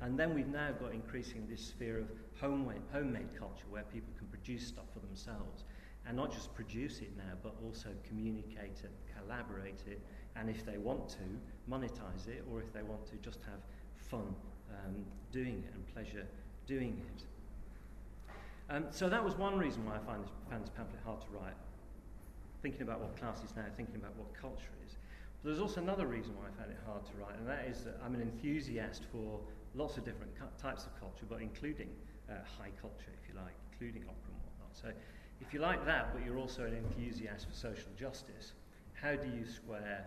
And 0.00 0.18
then 0.18 0.34
we've 0.34 0.48
now 0.48 0.70
got 0.80 0.92
increasing 0.92 1.46
this 1.48 1.60
sphere 1.60 1.98
of 1.98 2.10
homemade, 2.40 2.82
homemade 2.92 3.28
culture 3.38 3.66
where 3.68 3.82
people 3.92 4.12
can 4.16 4.28
produce 4.28 4.66
stuff 4.66 4.84
for 4.92 5.00
themselves 5.00 5.64
and 6.06 6.16
not 6.16 6.32
just 6.32 6.54
produce 6.54 7.00
it 7.00 7.10
now, 7.16 7.34
but 7.42 7.54
also 7.64 7.88
communicate 8.06 8.80
it, 8.84 8.90
collaborate 9.18 9.82
it, 9.86 10.00
and 10.36 10.48
if 10.48 10.64
they 10.64 10.78
want 10.78 11.08
to, 11.08 11.18
monetize 11.68 12.28
it, 12.28 12.44
or 12.50 12.60
if 12.60 12.72
they 12.72 12.82
want 12.82 13.04
to, 13.06 13.16
just 13.16 13.40
have 13.42 13.60
fun 13.96 14.34
um, 14.70 15.04
doing 15.32 15.64
it 15.66 15.74
and 15.74 15.86
pleasure 15.92 16.26
doing 16.66 17.00
it. 17.14 17.24
Um, 18.70 18.86
so 18.90 19.08
that 19.08 19.22
was 19.22 19.36
one 19.36 19.58
reason 19.58 19.84
why 19.84 19.96
I 19.96 19.98
find 19.98 20.22
this, 20.22 20.30
found 20.48 20.62
this 20.62 20.70
pamphlet 20.70 21.00
hard 21.04 21.20
to 21.22 21.26
write. 21.30 21.56
Thinking 22.62 22.82
about 22.82 23.00
what 23.00 23.16
class 23.18 23.42
is 23.44 23.54
now, 23.56 23.64
thinking 23.76 23.96
about 23.96 24.16
what 24.16 24.32
culture 24.34 24.74
is. 24.86 24.96
But 25.42 25.50
there's 25.50 25.60
also 25.60 25.80
another 25.80 26.06
reason 26.06 26.34
why 26.36 26.46
I 26.46 26.60
found 26.60 26.70
it 26.70 26.78
hard 26.86 27.04
to 27.06 27.12
write, 27.20 27.36
and 27.38 27.46
that 27.48 27.66
is 27.68 27.84
that 27.84 28.00
I'm 28.04 28.14
an 28.14 28.22
enthusiast 28.22 29.04
for 29.12 29.40
lots 29.78 29.96
of 29.96 30.04
different 30.04 30.32
types 30.60 30.84
of 30.84 30.98
culture, 30.98 31.24
but 31.28 31.40
including 31.40 31.88
uh, 32.28 32.34
high 32.58 32.72
culture, 32.80 33.12
if 33.22 33.28
you 33.28 33.34
like, 33.40 33.54
including 33.72 34.02
opera 34.02 34.34
and 34.34 34.42
whatnot. 34.42 34.74
So 34.74 34.88
if 35.40 35.54
you 35.54 35.60
like 35.60 35.86
that, 35.86 36.12
but 36.12 36.26
you're 36.26 36.38
also 36.38 36.64
an 36.64 36.74
enthusiast 36.74 37.46
for 37.48 37.54
social 37.54 37.90
justice, 37.96 38.52
how 38.92 39.14
do 39.14 39.28
you 39.28 39.46
square, 39.46 40.04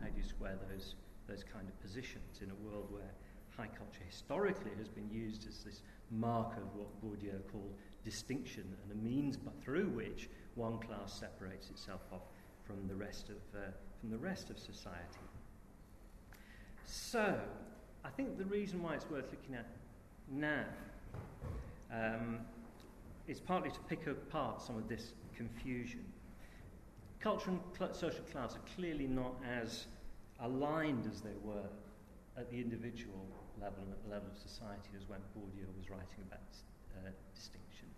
how 0.00 0.06
do 0.06 0.16
you 0.16 0.26
square 0.26 0.56
those, 0.70 0.94
those 1.28 1.42
kind 1.42 1.66
of 1.68 1.78
positions 1.82 2.40
in 2.40 2.50
a 2.50 2.54
world 2.70 2.86
where 2.90 3.10
high 3.56 3.68
culture 3.76 4.04
historically 4.08 4.70
has 4.78 4.88
been 4.88 5.10
used 5.10 5.46
as 5.48 5.64
this 5.64 5.82
mark 6.10 6.56
of 6.56 6.74
what 6.76 6.88
Bourdieu 7.02 7.40
called 7.50 7.74
distinction 8.04 8.64
and 8.82 8.92
a 8.92 9.04
means 9.04 9.36
through 9.62 9.88
which 9.88 10.30
one 10.54 10.78
class 10.78 11.12
separates 11.12 11.68
itself 11.68 12.00
off 12.12 12.22
from 12.64 12.86
the 12.86 12.94
rest 12.94 13.28
of, 13.28 13.60
uh, 13.60 13.66
from 14.00 14.10
the 14.10 14.18
rest 14.18 14.50
of 14.50 14.58
society. 14.58 15.26
So, 16.86 17.38
I 18.04 18.08
think 18.08 18.38
the 18.38 18.44
reason 18.44 18.82
why 18.82 18.94
it's 18.94 19.08
worth 19.10 19.30
looking 19.30 19.54
at 19.54 19.66
now 20.30 20.64
um, 21.92 22.38
is 23.26 23.40
partly 23.40 23.70
to 23.70 23.80
pick 23.88 24.06
apart 24.06 24.62
some 24.62 24.76
of 24.76 24.88
this 24.88 25.12
confusion. 25.36 26.04
Culture 27.20 27.50
and 27.50 27.60
cl- 27.76 27.92
social 27.92 28.24
class 28.32 28.54
are 28.54 28.74
clearly 28.76 29.06
not 29.06 29.34
as 29.46 29.86
aligned 30.40 31.06
as 31.12 31.20
they 31.20 31.36
were 31.44 31.68
at 32.36 32.50
the 32.50 32.56
individual 32.56 33.26
level 33.60 33.78
and 33.82 33.92
at 33.92 34.02
the 34.04 34.10
level 34.10 34.28
of 34.30 34.38
society 34.38 34.90
as 34.96 35.08
when 35.08 35.20
Bourdieu 35.36 35.66
was 35.76 35.90
writing 35.90 36.24
about 36.26 36.40
uh, 36.96 37.10
distinction. 37.34 37.88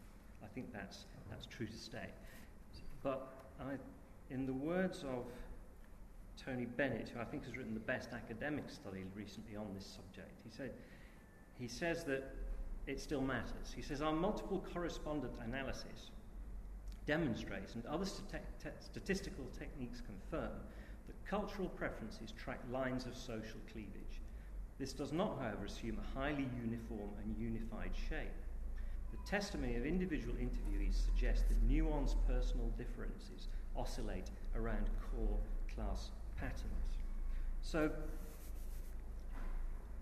I 0.42 0.48
think 0.48 0.72
that's, 0.72 1.04
that's 1.30 1.46
true 1.46 1.66
to 1.66 1.76
stay. 1.76 2.08
But 3.02 3.32
I, 3.60 3.74
in 4.30 4.46
the 4.46 4.52
words 4.52 5.04
of 5.04 5.26
Tony 6.44 6.66
Bennett, 6.66 7.08
who 7.08 7.20
I 7.20 7.24
think 7.24 7.44
has 7.44 7.56
written 7.56 7.74
the 7.74 7.80
best 7.80 8.10
academic 8.12 8.68
study 8.68 9.04
recently 9.14 9.56
on 9.56 9.66
this 9.74 9.86
subject, 9.86 10.32
he, 10.44 10.50
said, 10.50 10.72
he 11.58 11.68
says 11.68 12.04
that 12.04 12.34
it 12.86 13.00
still 13.00 13.20
matters. 13.20 13.72
He 13.74 13.82
says 13.82 14.02
our 14.02 14.12
multiple 14.12 14.64
correspondence 14.72 15.36
analysis 15.44 16.10
demonstrates, 17.06 17.74
and 17.74 17.84
other 17.86 18.04
te- 18.04 18.70
statistical 18.80 19.44
techniques 19.58 20.00
confirm, 20.00 20.52
that 21.06 21.26
cultural 21.26 21.68
preferences 21.68 22.32
track 22.32 22.60
lines 22.70 23.06
of 23.06 23.16
social 23.16 23.60
cleavage. 23.72 24.20
This 24.78 24.92
does 24.92 25.12
not, 25.12 25.38
however, 25.40 25.64
assume 25.66 25.98
a 25.98 26.18
highly 26.18 26.48
uniform 26.60 27.10
and 27.22 27.36
unified 27.38 27.90
shape. 28.08 28.32
The 29.12 29.30
testimony 29.30 29.76
of 29.76 29.84
individual 29.84 30.34
interviewees 30.34 31.04
suggests 31.04 31.44
that 31.48 31.68
nuanced 31.68 32.16
personal 32.26 32.68
differences 32.78 33.48
oscillate 33.76 34.30
around 34.56 34.88
core 35.14 35.38
class 35.74 36.10
patterns. 36.42 36.90
So, 37.62 37.90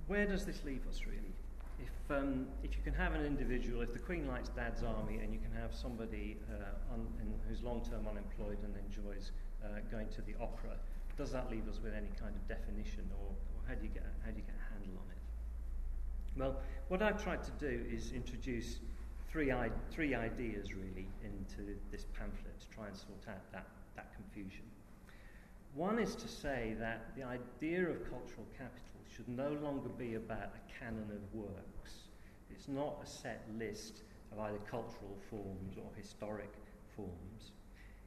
where 0.09 0.27
does 0.27 0.47
this 0.47 0.65
leave 0.65 0.81
us 0.89 1.03
really? 1.07 1.35
If, 1.79 2.17
um, 2.17 2.47
if 2.65 2.77
you 2.77 2.83
can 2.83 2.95
have 2.95 3.15
an 3.15 3.25
individual, 3.25 3.83
if 3.83 3.93
the 3.93 3.99
Queen 3.99 4.27
likes 4.27 4.49
Dad's 4.49 4.83
Army, 4.83 5.21
and 5.23 5.33
you 5.33 5.39
can 5.39 5.53
have 5.61 5.75
somebody 5.75 6.37
uh, 6.51 6.95
un, 6.95 7.07
in, 7.21 7.33
who's 7.49 7.63
long 7.63 7.81
term 7.85 8.09
unemployed 8.09 8.59
and 8.65 8.75
enjoys 8.89 9.33
uh, 9.65 9.81
going 9.91 10.09
to 10.09 10.23
the 10.23 10.35
opera, 10.41 10.77
does 11.17 11.31
that 11.33 11.51
leave 11.51 11.69
us 11.69 11.79
with 11.83 11.95
any 11.95 12.09
kind 12.19 12.35
of 12.35 12.43
definition, 12.49 13.05
or, 13.21 13.29
or 13.29 13.61
how, 13.69 13.75
do 13.75 13.85
you 13.85 13.93
get, 13.93 14.05
how 14.25 14.31
do 14.31 14.37
you 14.37 14.45
get 14.45 14.57
a 14.57 14.67
handle 14.73 14.97
on 14.97 15.09
it? 15.13 15.21
Well, 16.37 16.57
what 16.89 17.03
I've 17.03 17.23
tried 17.23 17.43
to 17.45 17.53
do 17.61 17.85
is 17.93 18.13
introduce 18.13 18.81
three, 19.31 19.53
I- 19.53 19.71
three 19.91 20.15
ideas 20.15 20.73
really 20.73 21.07
into 21.23 21.77
this 21.93 22.07
pamphlet 22.19 22.59
to 22.61 22.67
try 22.75 22.89
and 22.89 22.97
sort 22.97 23.29
out 23.29 23.45
that, 23.53 23.67
that 23.97 24.09
confusion. 24.15 24.65
One 25.75 26.01
is 26.01 26.17
to 26.17 26.29
say 26.29 26.75
that 26.81 27.15
the 27.17 27.23
idea 27.23 27.89
of 27.89 28.03
cultural 28.11 28.47
capital 28.59 29.01
should 29.15 29.29
no 29.29 29.53
longer 29.63 29.89
be 29.89 30.15
about 30.15 30.51
a 30.55 30.79
canon 30.79 31.09
of 31.13 31.35
works. 31.35 32.09
It's 32.51 32.67
not 32.67 33.01
a 33.03 33.07
set 33.07 33.47
list 33.57 34.03
of 34.33 34.41
either 34.41 34.59
cultural 34.69 35.17
forms 35.31 35.77
or 35.77 35.91
historic 35.97 36.53
forms. 36.97 37.53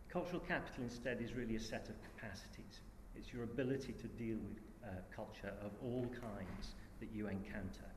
Cultural 0.10 0.42
capital 0.42 0.84
instead 0.84 1.22
is 1.22 1.34
really 1.34 1.56
a 1.56 1.60
set 1.60 1.88
of 1.88 1.96
capacities. 2.04 2.82
It's 3.16 3.32
your 3.32 3.44
ability 3.44 3.94
to 3.94 4.08
deal 4.08 4.38
with 4.38 4.60
uh, 4.84 4.88
culture 5.16 5.54
of 5.62 5.72
all 5.82 6.06
kinds 6.20 6.76
that 7.00 7.10
you 7.14 7.28
encounter. 7.28 7.90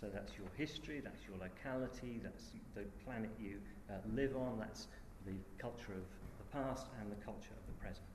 So 0.00 0.08
that's 0.12 0.32
your 0.38 0.48
history, 0.56 1.00
that's 1.00 1.20
your 1.28 1.36
locality, 1.38 2.20
that's 2.22 2.52
the 2.74 2.82
planet 3.04 3.30
you 3.38 3.58
uh, 3.90 3.94
live 4.14 4.34
on, 4.34 4.58
that's 4.58 4.88
the 5.26 5.36
culture 5.58 5.92
of 5.92 6.06
the 6.38 6.58
past 6.58 6.86
and 7.00 7.12
the 7.12 7.22
culture 7.24 7.52
of 7.52 7.66
the 7.66 7.80
present. 7.80 8.13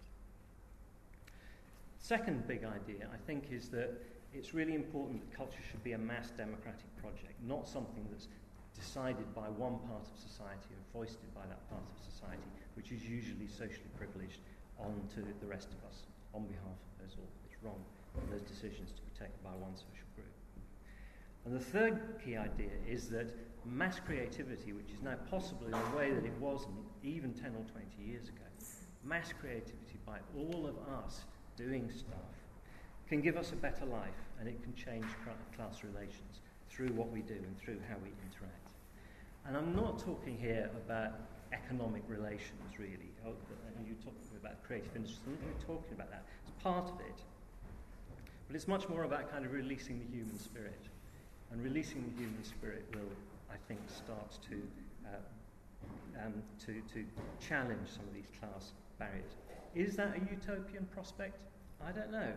Second 1.99 2.47
big 2.47 2.63
idea, 2.63 3.07
I 3.13 3.17
think, 3.27 3.51
is 3.51 3.69
that 3.69 4.01
it's 4.33 4.53
really 4.53 4.73
important 4.73 5.21
that 5.21 5.35
culture 5.35 5.61
should 5.69 5.83
be 5.83 5.93
a 5.93 5.97
mass 5.97 6.31
democratic 6.31 6.89
project, 6.97 7.35
not 7.45 7.67
something 7.67 8.05
that's 8.09 8.27
decided 8.73 9.27
by 9.35 9.49
one 9.49 9.77
part 9.85 10.07
of 10.07 10.15
society 10.17 10.71
and 10.71 10.83
foisted 10.93 11.33
by 11.35 11.45
that 11.47 11.61
part 11.69 11.83
of 11.83 11.97
society, 11.99 12.49
which 12.75 12.91
is 12.91 13.03
usually 13.03 13.47
socially 13.47 13.91
privileged, 13.97 14.39
onto 14.79 15.21
the 15.41 15.45
rest 15.45 15.67
of 15.75 15.83
us 15.89 16.07
on 16.33 16.47
behalf 16.47 16.79
of 16.95 17.05
us 17.05 17.15
all. 17.19 17.27
It's 17.45 17.61
wrong 17.61 17.83
for 18.15 18.25
those 18.31 18.47
decisions 18.47 18.91
to 18.95 19.01
be 19.01 19.11
taken 19.11 19.35
by 19.43 19.51
one 19.59 19.75
social 19.75 20.07
group. 20.15 20.31
And 21.45 21.53
the 21.53 21.59
third 21.59 22.21
key 22.23 22.37
idea 22.37 22.71
is 22.87 23.09
that 23.09 23.35
mass 23.65 23.99
creativity, 23.99 24.71
which 24.71 24.89
is 24.95 25.01
now 25.03 25.15
possible 25.29 25.67
in 25.67 25.73
a 25.73 25.95
way 25.97 26.11
that 26.11 26.23
it 26.23 26.37
wasn't 26.39 26.79
even 27.03 27.33
10 27.33 27.51
or 27.59 27.65
20 27.67 27.85
years 27.99 28.29
ago, 28.29 28.47
mass 29.03 29.33
creativity 29.39 29.99
by 30.05 30.19
all 30.37 30.65
of 30.65 30.75
us 31.03 31.25
doing 31.59 31.91
stuff, 31.91 32.31
can 33.07 33.21
give 33.21 33.35
us 33.35 33.51
a 33.51 33.55
better 33.55 33.85
life 33.85 34.21
and 34.39 34.47
it 34.47 34.61
can 34.63 34.73
change 34.75 35.05
class 35.55 35.83
relations 35.83 36.39
through 36.69 36.89
what 36.89 37.11
we 37.11 37.21
do 37.21 37.33
and 37.33 37.59
through 37.59 37.77
how 37.89 37.95
we 38.01 38.09
interact. 38.23 38.71
And 39.45 39.57
I'm 39.57 39.75
not 39.75 39.99
talking 39.99 40.37
here 40.37 40.69
about 40.85 41.13
economic 41.51 42.03
relations, 42.07 42.77
really. 42.77 43.11
Oh, 43.25 43.33
and 43.77 43.87
you 43.87 43.95
talking 43.95 44.37
about 44.39 44.63
creative 44.63 44.95
industries. 44.95 45.19
I'm 45.25 45.33
not 45.33 45.41
really 45.41 45.65
talking 45.65 45.93
about 45.93 46.11
that. 46.11 46.23
It's 46.47 46.63
part 46.63 46.87
of 46.87 46.99
it. 47.01 47.19
But 48.47 48.55
it's 48.55 48.67
much 48.67 48.87
more 48.87 49.03
about 49.03 49.31
kind 49.31 49.45
of 49.45 49.51
releasing 49.51 49.99
the 49.99 50.05
human 50.15 50.39
spirit. 50.39 50.81
And 51.51 51.63
releasing 51.63 52.03
the 52.05 52.21
human 52.21 52.43
spirit 52.43 52.85
will, 52.93 53.09
I 53.51 53.57
think, 53.67 53.79
start 53.89 54.37
to, 54.49 54.61
uh, 55.09 56.25
um, 56.25 56.33
to, 56.65 56.73
to 56.93 57.05
challenge 57.45 57.89
some 57.89 58.05
of 58.07 58.13
these 58.13 58.29
class 58.39 58.71
barriers. 58.99 59.33
Is 59.75 59.95
that 59.97 60.15
a 60.15 60.19
utopian 60.19 60.85
prospect? 60.91 61.37
I 61.85 61.91
don't 61.91 62.11
know. 62.11 62.33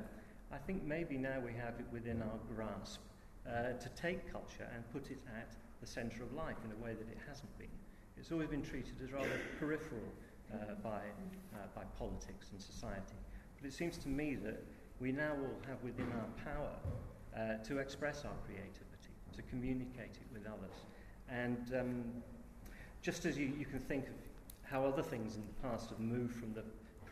I 0.53 0.59
think 0.59 0.85
maybe 0.85 1.17
now 1.17 1.41
we 1.45 1.53
have 1.53 1.75
it 1.79 1.87
within 1.93 2.23
our 2.23 2.39
grasp 2.55 3.01
uh, 3.47 3.73
to 3.73 3.89
take 3.97 4.31
culture 4.31 4.69
and 4.75 4.85
put 4.93 5.11
it 5.11 5.19
at 5.37 5.49
the 5.81 5.87
centre 5.87 6.23
of 6.23 6.33
life 6.35 6.57
in 6.65 6.71
a 6.73 6.85
way 6.85 6.95
that 6.95 7.09
it 7.09 7.19
hasn't 7.27 7.57
been. 7.59 7.73
It's 8.19 8.31
always 8.31 8.49
been 8.49 8.63
treated 8.63 8.95
as 9.03 9.13
rather 9.13 9.41
peripheral 9.59 10.03
uh, 10.53 10.75
by, 10.83 11.01
uh, 11.55 11.59
by 11.75 11.83
politics 11.99 12.49
and 12.53 12.61
society. 12.61 13.17
But 13.59 13.67
it 13.67 13.73
seems 13.73 13.97
to 13.99 14.09
me 14.09 14.37
that 14.45 14.63
we 15.01 15.11
now 15.11 15.33
all 15.33 15.57
have 15.67 15.83
within 15.83 16.13
our 16.13 16.45
power 16.45 16.75
uh, 17.35 17.65
to 17.65 17.79
express 17.79 18.25
our 18.25 18.37
creativity 18.47 18.93
to 19.35 19.43
communicate 19.43 20.17
it 20.21 20.27
with 20.33 20.47
others. 20.47 20.85
And 21.29 21.59
um, 21.79 22.05
just 23.01 23.25
as 23.25 23.39
you, 23.39 23.53
you 23.59 23.65
can 23.65 23.81
think 23.81 24.07
of 24.07 24.15
how 24.63 24.85
other 24.85 25.03
things 25.03 25.37
in 25.37 25.43
the 25.43 25.69
past 25.69 25.91
have 25.91 26.01
moved 26.01 26.35
from 26.35 26.53
the 26.53 26.63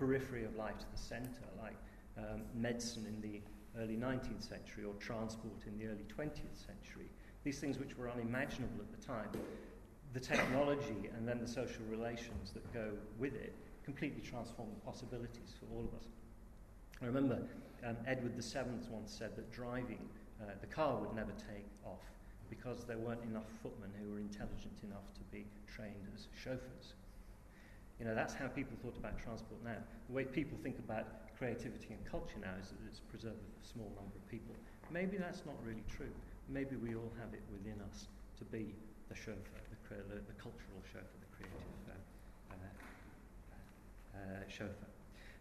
periphery 0.01 0.45
of 0.45 0.57
life 0.57 0.79
to 0.79 0.87
the 0.91 0.99
centre, 0.99 1.51
like 1.63 1.77
um, 2.17 2.41
medicine 2.55 3.05
in 3.07 3.21
the 3.21 3.41
early 3.79 3.97
19th 3.97 4.49
century 4.49 4.85
or 4.85 4.95
transport 4.95 5.61
in 5.67 5.79
the 5.79 5.85
early 5.85 6.07
20th 6.09 6.57
century, 6.57 7.11
these 7.45 7.59
things 7.59 7.79
which 7.79 7.97
were 7.97 8.11
unimaginable 8.11 8.81
at 8.81 8.91
the 8.99 9.07
time, 9.07 9.29
the 10.15 10.21
technology 10.21 11.11
and 11.15 11.29
then 11.29 11.39
the 11.39 11.47
social 11.47 11.85
relations 11.91 12.51
that 12.53 12.73
go 12.73 12.89
with 13.19 13.35
it 13.35 13.55
completely 13.85 14.23
transform 14.23 14.69
the 14.73 14.81
possibilities 14.81 15.55
for 15.61 15.67
all 15.77 15.85
of 15.85 15.95
us. 15.95 16.09
I 17.03 17.07
remember 17.07 17.39
um, 17.87 17.97
Edward 18.07 18.35
VII 18.35 18.91
once 18.91 19.13
said 19.13 19.37
that 19.37 19.53
driving 19.53 20.09
uh, 20.41 20.53
the 20.61 20.67
car 20.67 20.97
would 20.97 21.15
never 21.15 21.33
take 21.33 21.67
off 21.85 22.01
because 22.49 22.85
there 22.85 22.99
weren't 22.99 23.23
enough 23.25 23.47
footmen 23.63 23.91
who 24.01 24.13
were 24.13 24.19
intelligent 24.19 24.81
enough 24.83 25.13
to 25.15 25.21
be 25.31 25.45
trained 25.69 26.09
as 26.15 26.27
chauffeurs. 26.43 26.95
You 28.01 28.07
know, 28.07 28.15
that's 28.15 28.33
how 28.33 28.49
people 28.49 28.81
thought 28.83 28.97
about 28.97 29.21
transport 29.21 29.61
now. 29.63 29.77
The 30.09 30.15
way 30.17 30.25
people 30.25 30.57
think 30.63 30.79
about 30.81 31.05
creativity 31.37 31.93
and 31.93 32.01
culture 32.09 32.41
now 32.41 32.57
is 32.57 32.73
that 32.73 32.81
it's 32.89 33.01
preserved 33.01 33.37
for 33.37 33.61
a 33.61 33.69
small 33.69 33.93
number 33.93 34.17
of 34.17 34.25
people. 34.29 34.57
Maybe 34.91 35.19
that's 35.19 35.45
not 35.45 35.55
really 35.63 35.85
true. 35.85 36.11
Maybe 36.49 36.77
we 36.77 36.97
all 36.97 37.13
have 37.21 37.37
it 37.37 37.45
within 37.53 37.77
us 37.93 38.09
to 38.39 38.45
be 38.45 38.73
the 39.09 39.15
chauffeur, 39.15 39.61
the, 39.69 39.97
the, 40.09 40.21
the 40.25 40.37
cultural 40.41 40.81
chauffeur, 40.89 41.13
the 41.21 41.31
creative 41.37 41.61
uh, 41.93 42.57
uh, 42.57 42.65
uh, 44.17 44.49
chauffeur. 44.49 44.89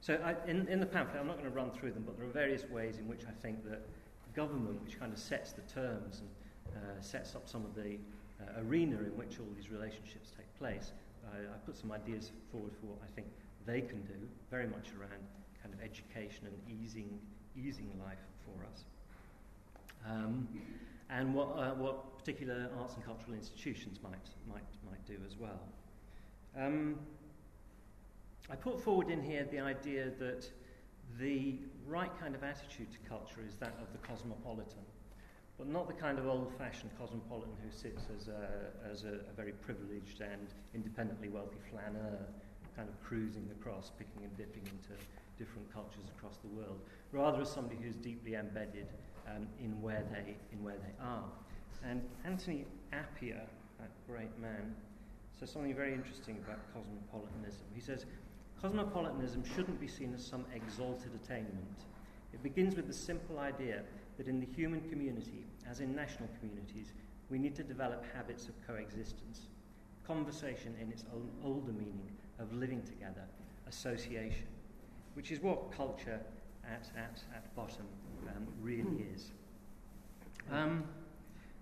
So 0.02 0.20
I, 0.24 0.36
in, 0.50 0.68
in 0.68 0.80
the 0.80 0.86
pamphlet, 0.86 1.20
I'm 1.20 1.28
not 1.28 1.38
going 1.38 1.50
to 1.50 1.56
run 1.56 1.72
through 1.72 1.92
them, 1.92 2.04
but 2.06 2.18
there 2.18 2.28
are 2.28 2.32
various 2.32 2.68
ways 2.70 2.98
in 2.98 3.08
which 3.08 3.24
I 3.28 3.32
think 3.42 3.64
that 3.70 3.88
government, 4.36 4.84
which 4.84 5.00
kind 5.00 5.12
of 5.12 5.20
sets 5.20 5.54
the 5.54 5.62
terms 5.64 6.22
and 6.22 6.30
uh, 6.76 7.02
sets 7.02 7.36
up 7.36 7.48
some 7.48 7.66
of 7.66 7.76
the 7.76 7.98
uh, 8.40 8.62
arena 8.68 8.98
in 8.98 9.16
which 9.18 9.40
all 9.40 9.48
these 9.56 9.70
relationships 9.70 10.32
take 10.36 10.48
place, 10.58 10.92
I 11.28 11.58
put 11.66 11.78
some 11.78 11.92
ideas 11.92 12.32
forward 12.52 12.72
for 12.80 12.88
what 12.88 13.00
I 13.04 13.12
think 13.16 13.28
they 13.66 13.82
can 13.82 14.02
do, 14.04 14.16
very 14.50 14.68
much 14.68 14.88
around 15.00 15.22
kind 15.62 15.74
of 15.74 15.82
education 15.82 16.48
and 16.48 16.82
easing, 16.82 17.20
easing 17.56 17.90
life 18.06 18.20
for 18.46 18.66
us. 18.66 18.86
Um, 20.08 20.48
and 21.10 21.34
what, 21.34 21.50
uh, 21.58 21.74
what 21.74 22.18
particular 22.18 22.70
arts 22.80 22.96
and 22.96 23.06
cultural 23.06 23.34
institutions 23.34 24.00
might, 24.04 24.14
might, 24.48 24.64
might 24.90 25.06
do 25.06 25.18
as 25.26 25.38
well. 25.38 25.60
Um, 26.58 27.00
I 28.50 28.56
put 28.56 28.82
forward 28.82 29.10
in 29.10 29.22
here 29.22 29.48
the 29.52 29.60
idea 29.60 30.12
that 30.20 30.50
the 31.20 31.56
right 31.88 32.12
kind 32.20 32.36
of 32.36 32.44
attitude 32.44 32.88
to 32.92 33.10
culture 33.10 33.42
is 33.48 33.56
that 33.58 33.74
of 33.82 33.92
the 33.92 34.08
cosmopolitan, 34.08 34.84
but 35.60 35.68
not 35.68 35.88
the 35.88 35.94
kind 35.94 36.18
of 36.18 36.26
old-fashioned 36.26 36.90
cosmopolitan 36.98 37.52
who 37.62 37.70
sits 37.70 38.08
as 38.16 38.30
a, 38.30 38.72
as 38.90 39.04
a, 39.04 39.20
a 39.30 39.34
very 39.36 39.52
privileged 39.52 40.22
and 40.22 40.48
independently 40.74 41.28
wealthy 41.28 41.60
flaneur 41.70 42.18
kind 42.78 42.88
of 42.88 43.04
cruising 43.04 43.46
across, 43.60 43.92
picking 44.00 44.24
and 44.24 44.36
dipping 44.38 44.64
into 44.64 44.96
different 45.38 45.72
cultures 45.74 46.06
across 46.18 46.38
the 46.38 46.48
world, 46.48 46.80
rather 47.12 47.42
as 47.42 47.52
somebody 47.52 47.78
who's 47.84 47.98
deeply 47.98 48.36
embedded 48.36 48.88
um, 49.28 49.48
in, 49.60 49.82
where 49.82 50.06
they, 50.12 50.38
in 50.54 50.64
where 50.64 50.78
they 50.78 51.04
are. 51.04 51.26
And 51.84 52.02
Anthony 52.24 52.66
Appiah, 52.94 53.44
that 53.80 53.92
great 54.08 54.38
man, 54.40 54.74
says 55.38 55.52
something 55.52 55.76
very 55.76 55.94
interesting 55.94 56.38
about 56.46 56.60
cosmopolitanism. 56.74 57.66
He 57.76 57.82
says, 57.82 58.06
Cosmopolitanism 58.62 59.44
shouldn't 59.56 59.80
be 59.80 59.88
seen 59.88 60.14
as 60.14 60.26
some 60.26 60.46
exalted 60.54 61.12
attainment. 61.24 61.86
It 62.34 62.44
begins 62.44 62.76
with 62.76 62.88
the 62.88 62.94
simple 62.94 63.40
idea 63.40 63.84
that 64.20 64.28
in 64.28 64.42
the 64.42 64.46
human 64.46 64.82
community, 64.90 65.46
as 65.66 65.80
in 65.80 65.96
national 65.96 66.28
communities, 66.40 66.92
we 67.30 67.40
need 67.40 67.56
to 67.56 67.64
develop 67.64 68.04
habits 68.14 68.50
of 68.50 68.68
coexistence. 68.68 69.48
Conversation 70.06 70.76
in 70.82 70.92
its 70.92 71.06
own 71.14 71.30
older 71.42 71.72
meaning 71.72 72.12
of 72.38 72.52
living 72.52 72.84
together, 72.84 73.24
association, 73.70 74.48
which 75.14 75.32
is 75.32 75.40
what 75.40 75.72
culture 75.72 76.20
at, 76.66 76.90
at, 76.98 77.24
at 77.34 77.56
bottom 77.56 77.86
um, 78.28 78.46
really 78.62 79.06
is. 79.16 79.32
Um, 80.52 80.84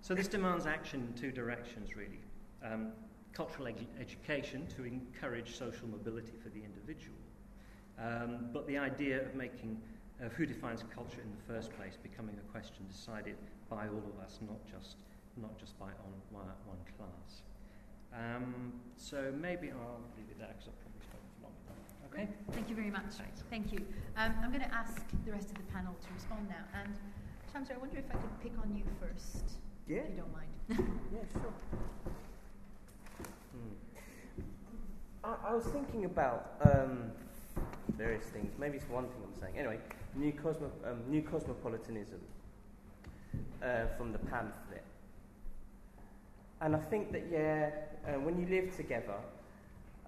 so 0.02 0.16
this 0.16 0.28
demands 0.28 0.66
action 0.66 1.08
in 1.08 1.22
two 1.22 1.32
directions, 1.32 1.96
really. 1.96 2.20
Um, 2.66 2.88
cultural 3.34 3.68
edu- 3.68 4.02
education 4.02 4.66
to 4.76 4.84
encourage 4.84 5.56
social 5.56 5.88
mobility 5.88 6.34
for 6.42 6.50
the 6.50 6.64
individual, 6.64 7.18
um, 8.00 8.48
but 8.52 8.66
the 8.66 8.80
idea 8.80 9.22
of 9.22 9.36
making 9.36 9.80
of 10.22 10.34
who 10.34 10.46
defines 10.46 10.84
culture 10.94 11.22
in 11.22 11.30
the 11.30 11.54
first 11.54 11.72
place 11.78 11.98
becoming 12.02 12.36
a 12.38 12.52
question 12.52 12.86
decided 12.90 13.36
by 13.70 13.88
all 13.88 14.04
of 14.14 14.24
us, 14.24 14.40
not 14.48 14.58
just 14.66 14.98
not 15.40 15.58
just 15.60 15.78
by 15.78 15.86
on, 15.86 16.14
one, 16.32 16.48
one 16.66 16.78
class. 16.98 17.42
Um, 18.14 18.74
so 18.96 19.32
maybe 19.40 19.70
I'll 19.70 20.02
leave 20.18 20.26
it 20.32 20.40
there 20.40 20.50
because 20.50 20.70
I've 20.74 20.82
probably 20.82 21.02
spoken 21.06 21.30
for 21.38 21.44
long 21.46 21.54
enough. 21.70 22.10
Okay. 22.10 22.28
Thank 22.54 22.70
you 22.70 22.76
very 22.76 22.90
much. 22.90 23.14
Thanks. 23.22 23.44
Thank 23.52 23.72
you. 23.72 23.86
Um, 24.18 24.34
I'm 24.42 24.50
going 24.50 24.66
to 24.66 24.74
ask 24.74 25.04
the 25.26 25.32
rest 25.32 25.50
of 25.52 25.58
the 25.58 25.70
panel 25.72 25.94
to 25.94 26.08
respond 26.16 26.50
now. 26.50 26.66
And 26.74 26.90
Shamsa, 27.54 27.76
I 27.76 27.78
wonder 27.78 27.98
if 28.00 28.06
I 28.10 28.18
could 28.18 28.40
pick 28.42 28.54
on 28.64 28.74
you 28.76 28.84
first, 29.00 29.46
Yeah. 29.88 29.98
if 29.98 30.10
you 30.10 30.18
don't 30.18 30.34
mind. 30.34 30.50
Yeah, 31.14 31.22
sure. 31.34 31.54
I, 35.24 35.36
I 35.50 35.54
was 35.54 35.66
thinking 35.66 36.06
about 36.06 36.54
um, 36.66 37.12
various 37.96 38.26
things. 38.26 38.54
Maybe 38.60 38.78
it's 38.78 38.90
one 38.90 39.06
thing 39.06 39.22
I'm 39.24 39.40
saying. 39.40 39.58
Anyway, 39.58 39.80
new, 40.18 40.32
cosmo, 40.32 40.72
um, 40.86 41.00
new 41.10 41.22
cosmopolitanism 41.22 42.20
uh, 43.64 43.86
from 43.98 44.12
the 44.12 44.20
pamphlet. 44.20 44.84
And 46.62 46.76
I 46.76 46.80
think 46.80 47.12
that 47.12 47.28
yeah, 47.32 47.70
uh, 48.08 48.20
when 48.20 48.40
you 48.40 48.48
live 48.48 48.76
together, 48.76 49.18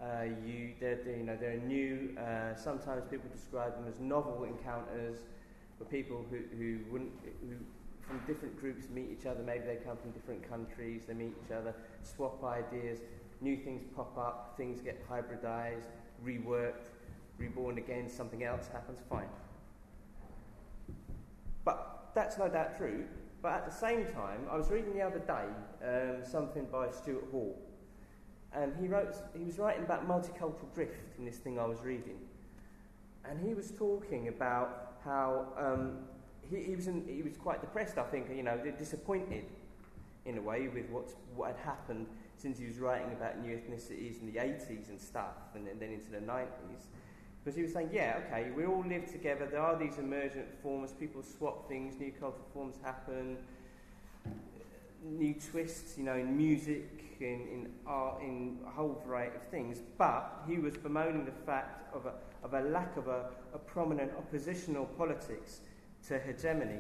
uh, 0.02 0.24
you 0.46 0.72
there, 0.80 1.00
there, 1.04 1.18
you 1.18 1.24
know 1.24 1.38
there 1.40 1.52
are 1.52 1.68
new. 1.68 2.16
Uh, 2.18 2.56
sometimes 2.56 3.04
people 3.10 3.30
describe 3.34 3.76
them 3.76 3.86
as 3.88 4.00
novel 4.00 4.46
encounters, 4.46 5.20
where 5.78 5.90
people 5.90 6.26
who 6.30 6.38
who 6.58 6.80
wouldn't 6.92 7.12
who 7.42 7.56
from 8.08 8.20
different 8.26 8.60
groups 8.60 8.88
meet 8.90 9.10
each 9.12 9.28
other. 9.28 9.44
Maybe 9.44 9.66
they 9.66 9.76
come 9.76 9.98
from 9.98 10.12
different 10.12 10.50
countries. 10.50 11.04
They 11.08 11.14
meet 11.14 11.34
each 11.46 11.52
other, 11.52 11.76
swap 12.02 12.44
ideas. 12.44 13.00
New 13.42 13.58
things 13.58 13.84
pop 13.96 14.18
up. 14.18 14.56
Things 14.58 14.82
get 14.82 15.08
hybridized, 15.08 15.92
reworked, 16.26 16.90
reborn 17.38 17.78
again. 17.78 18.10
Something 18.10 18.44
else 18.44 18.68
happens. 18.68 19.00
Fine. 19.08 19.30
But 21.70 22.10
that's 22.16 22.40
no 22.40 22.50
doubt 22.50 22.76
true. 22.78 23.06
But 23.44 23.52
at 23.54 23.66
the 23.66 23.72
same 23.72 24.06
time, 24.06 24.42
I 24.50 24.58
was 24.58 24.70
reading 24.72 24.96
the 24.96 25.04
other 25.04 25.20
day 25.20 25.46
um, 25.86 26.26
something 26.26 26.66
by 26.72 26.90
Stuart 26.90 27.28
Hall, 27.32 27.56
and 28.54 28.74
he 28.82 28.88
wrote 28.88 29.16
he 29.38 29.44
was 29.44 29.60
writing 29.60 29.84
about 29.84 30.08
multicultural 30.08 30.74
drift 30.74 31.18
in 31.20 31.26
this 31.26 31.38
thing 31.38 31.60
I 31.60 31.66
was 31.66 31.82
reading, 31.82 32.18
and 33.24 33.40
he 33.40 33.54
was 33.54 33.70
talking 33.70 34.30
about 34.30 34.96
how 35.06 35.46
um, 35.58 36.00
he, 36.50 36.64
he 36.64 36.76
was 36.76 36.88
in, 36.88 37.08
he 37.08 37.22
was 37.22 37.38
quite 37.38 37.62
depressed, 37.62 38.00
I 38.00 38.04
think, 38.04 38.28
you 38.36 38.44
know, 38.44 38.58
disappointed 38.78 39.46
in 40.26 40.40
a 40.40 40.42
way 40.42 40.68
with 40.68 40.90
what's, 40.90 41.14
what 41.36 41.56
had 41.56 41.60
happened 41.64 42.08
since 42.36 42.58
he 42.58 42.66
was 42.66 42.80
writing 42.80 43.12
about 43.14 43.40
new 43.40 43.56
ethnicities 43.56 44.20
in 44.22 44.34
the 44.34 44.40
80s 44.40 44.90
and 44.90 45.00
stuff, 45.00 45.38
and 45.54 45.68
then, 45.68 45.78
then 45.80 45.92
into 45.92 46.10
the 46.10 46.18
90s. 46.18 46.88
Because 47.44 47.56
he 47.56 47.62
was 47.62 47.74
saying, 47.74 47.90
yeah, 47.94 48.20
okay, 48.28 48.52
we 48.52 48.66
all 48.66 48.84
live 48.86 49.10
together, 49.12 49.48
there 49.50 49.62
are 49.62 49.78
these 49.78 49.98
emergent 49.98 50.48
forms, 50.62 50.92
people 50.92 51.24
swap 51.24 51.68
things, 51.70 52.00
new 52.00 52.12
cultural 52.12 52.46
forms 52.54 52.76
happen, 52.84 53.38
new 55.04 55.34
twists, 55.34 55.98
you 55.98 56.04
know, 56.04 56.16
in 56.16 56.36
music, 56.36 57.16
in, 57.20 57.48
in 57.52 57.70
art, 57.86 58.22
in 58.22 58.58
a 58.68 58.70
whole 58.70 59.02
variety 59.06 59.36
of 59.38 59.44
things. 59.50 59.80
But 59.98 60.44
he 60.48 60.58
was 60.58 60.76
bemoaning 60.76 61.26
the 61.26 61.32
fact 61.32 61.94
of 61.94 62.06
a, 62.06 62.14
of 62.44 62.54
a 62.54 62.68
lack 62.70 62.98
of 62.98 63.08
a, 63.08 63.30
a 63.54 63.58
prominent 63.58 64.12
oppositional 64.18 64.86
politics 64.86 65.62
to 66.08 66.20
hegemony. 66.20 66.80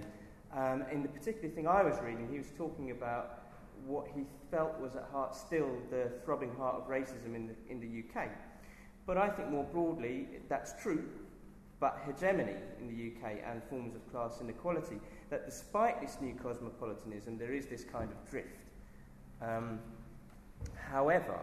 Um, 0.55 0.83
in 0.91 1.03
the 1.03 1.09
particular 1.09 1.49
thing 1.49 1.67
I 1.67 1.83
was 1.83 1.97
reading, 2.03 2.27
he 2.31 2.37
was 2.37 2.51
talking 2.57 2.91
about 2.91 3.43
what 3.85 4.07
he 4.13 4.25
felt 4.51 4.79
was 4.79 4.95
at 4.95 5.07
heart 5.11 5.35
still 5.35 5.69
the 5.89 6.11
throbbing 6.25 6.53
heart 6.57 6.75
of 6.75 6.87
racism 6.89 7.35
in 7.35 7.47
the, 7.47 7.53
in 7.69 7.79
the 7.79 8.03
UK. 8.19 8.29
But 9.09 9.17
I 9.17 9.27
think 9.27 9.49
more 9.49 9.63
broadly, 9.63 10.27
that's 10.49 10.79
true. 10.79 11.03
But 11.79 11.99
hegemony 12.05 12.53
in 12.79 12.95
the 12.95 13.07
UK 13.07 13.39
and 13.43 13.63
forms 13.63 13.95
of 13.95 14.07
class 14.11 14.39
inequality, 14.39 14.99
that 15.31 15.47
despite 15.47 15.99
this 15.99 16.17
new 16.21 16.35
cosmopolitanism, 16.35 17.39
there 17.39 17.51
is 17.51 17.65
this 17.65 17.83
kind 17.83 18.11
of 18.11 18.29
drift. 18.29 18.59
Um, 19.41 19.79
however, 20.75 21.39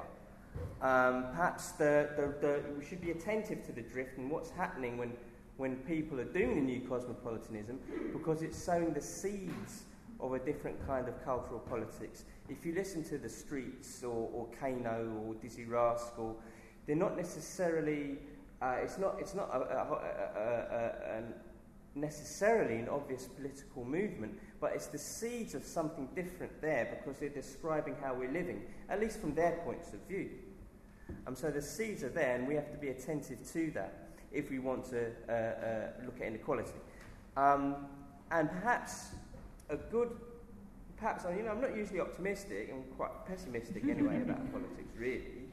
um, 0.81 1.24
perhaps 1.33 1.72
the, 1.72 2.11
the, 2.16 2.35
the, 2.40 2.62
we 2.79 2.85
should 2.85 3.00
be 3.00 3.11
attentive 3.11 3.66
to 3.66 3.72
the 3.72 3.83
drift 3.83 4.16
and 4.16 4.31
what's 4.31 4.50
happening 4.50 4.96
when, 4.96 5.12
when 5.57 5.74
people 5.79 6.20
are 6.20 6.24
doing 6.24 6.55
the 6.55 6.61
new 6.61 6.87
cosmopolitanism 6.88 7.81
because 8.12 8.42
it's 8.42 8.57
sowing 8.57 8.92
the 8.92 9.00
seeds 9.02 9.83
of 10.20 10.35
a 10.35 10.38
different 10.38 10.87
kind 10.87 11.09
of 11.09 11.24
cultural 11.24 11.59
politics. 11.59 12.26
If 12.48 12.64
you 12.64 12.74
listen 12.76 13.02
to 13.09 13.18
the 13.18 13.29
Streets 13.29 14.05
or, 14.05 14.31
or 14.33 14.46
Kano 14.61 15.11
or 15.26 15.35
Dizzee 15.35 15.68
Rascal, 15.68 16.38
they're 16.87 16.96
not 16.96 17.16
necessarily, 17.16 18.18
uh, 18.62 18.77
it's 18.83 18.99
not, 18.99 19.16
it's 19.18 19.35
not 19.35 19.51
a, 19.53 19.59
a, 19.59 21.18
a, 21.18 21.22
necessarily 21.96 22.77
an 22.77 22.88
obvious 22.88 23.25
political 23.25 23.85
movement, 23.85 24.38
but 24.61 24.72
it's 24.72 24.87
the 24.87 24.99
seeds 24.99 25.55
of 25.55 25.64
something 25.64 26.09
different 26.14 26.61
there 26.61 26.96
because 26.99 27.18
they're 27.18 27.29
describing 27.29 27.96
how 28.03 28.14
we're 28.14 28.31
living, 28.31 28.62
at 28.88 29.01
least 29.01 29.20
from 29.20 29.35
their 29.35 29.53
points 29.64 29.92
of 29.92 30.01
view. 30.09 30.31
Um, 31.27 31.35
so 31.35 31.51
the 31.51 31.62
seeds 31.62 32.03
are 32.03 32.09
there, 32.09 32.37
and 32.37 32.46
we 32.46 32.55
have 32.55 32.70
to 32.70 32.79
be 32.79 32.88
attentive 32.88 33.38
to 33.53 33.70
that 33.72 34.09
if 34.33 34.51
we 34.51 34.59
want 34.59 34.85
to 34.90 35.11
uh, 35.29 35.33
uh, 35.33 36.05
look 36.05 36.20
at 36.20 36.27
inequality. 36.27 36.70
Um, 37.37 37.77
and 38.31 38.51
perhaps 38.51 39.09
a 39.68 39.77
good, 39.77 40.11
perhaps, 40.96 41.25
you 41.37 41.42
know, 41.42 41.51
I'm 41.51 41.61
not 41.61 41.77
usually 41.77 42.01
optimistic, 42.01 42.70
I'm 42.72 42.85
quite 42.96 43.11
pessimistic 43.27 43.85
anyway 43.85 44.20
about 44.22 44.53
politics, 44.53 44.94
really. 44.99 45.45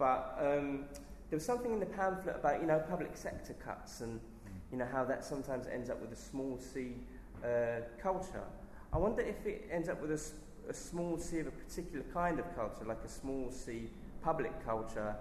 But 0.00 0.38
um, 0.40 0.86
there 1.28 1.36
was 1.36 1.44
something 1.44 1.72
in 1.72 1.78
the 1.78 1.86
pamphlet 1.86 2.36
about, 2.36 2.62
you 2.62 2.66
know, 2.66 2.82
public 2.88 3.16
sector 3.16 3.54
cuts 3.64 4.00
and, 4.00 4.18
you 4.72 4.78
know, 4.78 4.88
how 4.90 5.04
that 5.04 5.24
sometimes 5.24 5.66
ends 5.66 5.90
up 5.90 6.00
with 6.00 6.10
a 6.10 6.16
small 6.16 6.58
c 6.58 6.94
uh, 7.44 7.82
culture. 8.02 8.42
I 8.94 8.98
wonder 8.98 9.20
if 9.20 9.44
it 9.46 9.68
ends 9.70 9.90
up 9.90 10.00
with 10.00 10.10
a, 10.10 10.70
a 10.70 10.74
small 10.74 11.18
c 11.18 11.40
of 11.40 11.48
a 11.48 11.50
particular 11.50 12.04
kind 12.14 12.40
of 12.40 12.46
culture, 12.56 12.86
like 12.86 13.04
a 13.04 13.08
small 13.08 13.50
c 13.50 13.90
public 14.22 14.64
culture, 14.64 15.14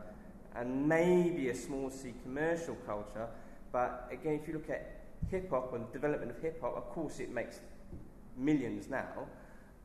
and 0.56 0.88
maybe 0.88 1.50
a 1.50 1.56
small 1.56 1.90
c 1.90 2.14
commercial 2.24 2.76
culture. 2.86 3.28
But 3.74 4.08
again, 4.10 4.40
if 4.42 4.48
you 4.48 4.54
look 4.54 4.70
at 4.70 5.08
hip 5.30 5.50
hop 5.50 5.74
and 5.74 5.92
development 5.92 6.32
of 6.32 6.42
hip 6.42 6.62
hop, 6.62 6.78
of 6.78 6.90
course 6.90 7.20
it 7.20 7.32
makes 7.32 7.60
millions 8.38 8.90
now. 8.90 9.28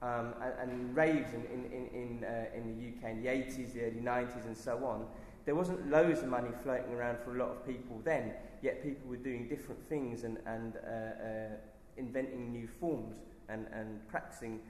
Um, 0.02 0.34
and, 0.42 0.70
and, 0.70 0.96
raves 0.96 1.32
in, 1.32 1.44
in, 1.46 1.64
in, 1.94 2.24
uh, 2.24 2.44
in 2.54 2.76
the 2.76 3.08
UK 3.08 3.12
in 3.12 3.22
the 3.22 3.28
80s, 3.28 3.72
the 3.72 3.84
early 3.84 4.02
90s, 4.02 4.44
and 4.44 4.54
so 4.54 4.84
on, 4.84 5.06
there 5.46 5.54
wasn't 5.54 5.90
loads 5.90 6.20
of 6.20 6.28
money 6.28 6.50
floating 6.62 6.92
around 6.92 7.18
for 7.24 7.36
a 7.36 7.38
lot 7.38 7.50
of 7.50 7.66
people 7.66 8.00
then, 8.04 8.34
yet 8.60 8.82
people 8.82 9.08
were 9.08 9.16
doing 9.16 9.48
different 9.48 9.80
things 9.88 10.24
and, 10.24 10.38
and 10.46 10.74
uh, 10.76 10.90
uh, 10.90 11.56
inventing 11.96 12.52
new 12.52 12.66
forms 12.66 13.16
and, 13.48 13.66
and 13.72 14.06
practicing, 14.08 14.60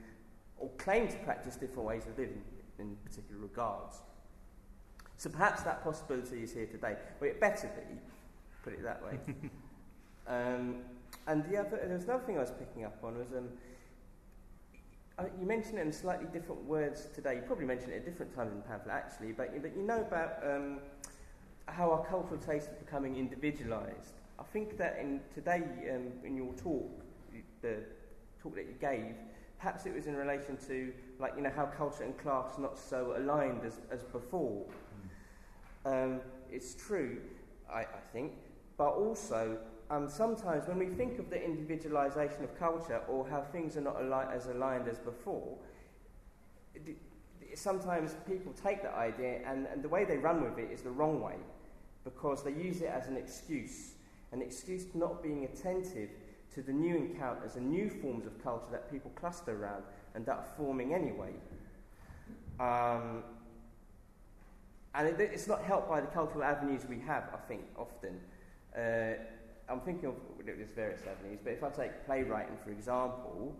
or 0.57 0.69
claiming 0.77 1.09
to 1.09 1.17
practice 1.17 1.55
different 1.55 1.87
ways 1.87 2.03
of 2.07 2.17
living 2.17 2.41
in 2.79 2.95
particular 3.03 3.41
regards. 3.41 4.01
So 5.17 5.29
perhaps 5.29 5.63
that 5.63 5.83
possibility 5.83 6.43
is 6.43 6.53
here 6.53 6.65
today. 6.65 6.95
Well, 7.19 7.29
it 7.29 7.39
better 7.39 7.67
be, 7.67 7.97
put 8.63 8.73
it 8.73 8.83
that 8.83 9.01
way. 9.03 9.19
um, 10.27 10.77
and 11.27 11.43
the 11.45 11.57
other, 11.57 11.79
there 11.83 11.95
was 11.95 12.03
another 12.03 12.23
thing 12.23 12.37
I 12.37 12.41
was 12.41 12.51
picking 12.51 12.83
up 12.83 12.97
on 13.03 13.17
was 13.17 13.31
um, 13.31 13.49
uh, 15.17 15.23
you 15.39 15.45
mentioned 15.45 15.79
it 15.79 15.81
in 15.81 15.91
slightly 15.91 16.27
different 16.33 16.63
words 16.65 17.07
today. 17.13 17.35
You 17.35 17.41
probably 17.41 17.65
mentioned 17.65 17.93
it 17.93 17.97
at 17.97 18.05
different 18.05 18.35
times 18.35 18.51
in 18.51 18.57
the 18.57 18.63
pamphlet, 18.63 18.93
actually, 18.93 19.31
but, 19.31 19.61
but 19.61 19.75
you 19.75 19.83
know 19.83 20.01
about 20.01 20.37
um, 20.43 20.79
how 21.67 21.91
our 21.91 22.05
cultural 22.05 22.39
taste 22.39 22.69
is 22.69 22.75
becoming 22.77 23.15
individualised. 23.15 24.15
I 24.37 24.43
think 24.43 24.77
that 24.77 24.97
in 24.99 25.21
today, 25.33 25.63
um, 25.93 26.11
in 26.23 26.35
your 26.35 26.53
talk, 26.53 26.91
the 27.61 27.77
talk 28.41 28.55
that 28.55 28.65
you 28.65 28.75
gave, 28.79 29.15
perhaps 29.57 29.85
it 29.85 29.95
was 29.95 30.07
in 30.07 30.15
relation 30.15 30.57
to, 30.67 30.93
like, 31.19 31.33
you 31.37 31.41
know, 31.41 31.51
how 31.55 31.65
culture 31.65 32.03
and 32.03 32.17
class 32.17 32.57
are 32.57 32.61
not 32.61 32.77
so 32.77 33.15
aligned 33.17 33.63
as, 33.65 33.79
as 33.89 34.03
before. 34.03 34.65
Um, 35.85 36.19
it's 36.51 36.75
true, 36.75 37.21
I, 37.71 37.81
I 37.81 38.01
think, 38.11 38.33
but 38.77 38.89
also 38.89 39.57
um, 39.89 40.09
sometimes 40.09 40.67
when 40.67 40.79
we 40.79 40.87
think 40.87 41.19
of 41.19 41.29
the 41.29 41.43
individualization 41.43 42.43
of 42.43 42.57
culture 42.57 43.01
or 43.07 43.27
how 43.27 43.41
things 43.41 43.77
are 43.77 43.81
not 43.81 43.97
ali- 43.97 44.33
as 44.33 44.47
aligned 44.47 44.87
as 44.87 44.97
before, 44.97 45.57
it, 46.73 46.97
sometimes 47.53 48.15
people 48.27 48.53
take 48.53 48.81
that 48.81 48.95
idea 48.95 49.41
and, 49.45 49.67
and 49.67 49.83
the 49.83 49.89
way 49.89 50.03
they 50.03 50.17
run 50.17 50.43
with 50.43 50.57
it 50.57 50.71
is 50.71 50.81
the 50.81 50.89
wrong 50.89 51.21
way 51.21 51.35
because 52.03 52.43
they 52.43 52.51
use 52.51 52.81
it 52.81 52.89
as 52.89 53.07
an 53.07 53.17
excuse, 53.17 53.93
an 54.31 54.41
excuse 54.41 54.85
not 54.93 55.21
being 55.21 55.45
attentive 55.45 56.09
to 56.53 56.61
the 56.61 56.71
new 56.71 56.95
encounters 56.95 57.55
and 57.55 57.69
new 57.69 57.89
forms 57.89 58.25
of 58.25 58.43
culture 58.43 58.67
that 58.71 58.91
people 58.91 59.11
cluster 59.15 59.61
around 59.61 59.83
and 60.13 60.25
that 60.25 60.37
are 60.37 60.47
forming 60.57 60.93
anyway. 60.93 61.33
Um, 62.59 63.23
and 64.93 65.07
it, 65.07 65.19
it's 65.19 65.47
not 65.47 65.61
helped 65.61 65.89
by 65.89 66.01
the 66.01 66.07
cultural 66.07 66.43
avenues 66.43 66.83
we 66.87 66.99
have, 66.99 67.25
I 67.33 67.37
think, 67.47 67.63
often. 67.77 68.19
Uh, 68.75 69.21
I'm 69.69 69.81
thinking 69.81 70.09
of 70.09 70.15
there's 70.45 70.69
various 70.75 71.01
avenues, 71.01 71.39
but 71.43 71.53
if 71.53 71.63
I 71.63 71.69
take 71.69 72.05
playwriting, 72.05 72.57
for 72.63 72.71
example, 72.71 73.55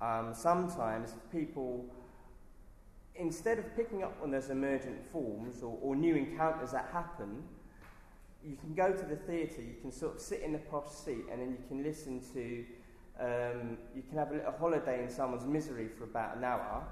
um, 0.00 0.34
sometimes 0.34 1.14
people, 1.32 1.84
instead 3.14 3.58
of 3.58 3.76
picking 3.76 4.02
up 4.02 4.16
on 4.22 4.30
those 4.30 4.50
emergent 4.50 4.98
forms 5.12 5.62
or, 5.62 5.78
or 5.80 5.94
new 5.94 6.16
encounters 6.16 6.72
that 6.72 6.88
happen, 6.92 7.44
you 8.44 8.56
can 8.56 8.74
go 8.74 8.92
to 8.92 9.04
the 9.04 9.16
theatre, 9.16 9.62
you 9.62 9.76
can 9.80 9.90
sort 9.90 10.16
of 10.16 10.20
sit 10.20 10.42
in 10.42 10.52
the 10.52 10.58
posh 10.58 10.90
seat, 10.90 11.24
and 11.30 11.40
then 11.40 11.50
you 11.50 11.58
can 11.68 11.82
listen 11.82 12.20
to, 12.32 12.64
um, 13.20 13.78
you 13.94 14.02
can 14.02 14.18
have 14.18 14.30
a 14.30 14.34
little 14.34 14.52
holiday 14.52 15.02
in 15.02 15.10
someone's 15.10 15.46
misery 15.46 15.88
for 15.96 16.04
about 16.04 16.36
an 16.36 16.44
hour, 16.44 16.84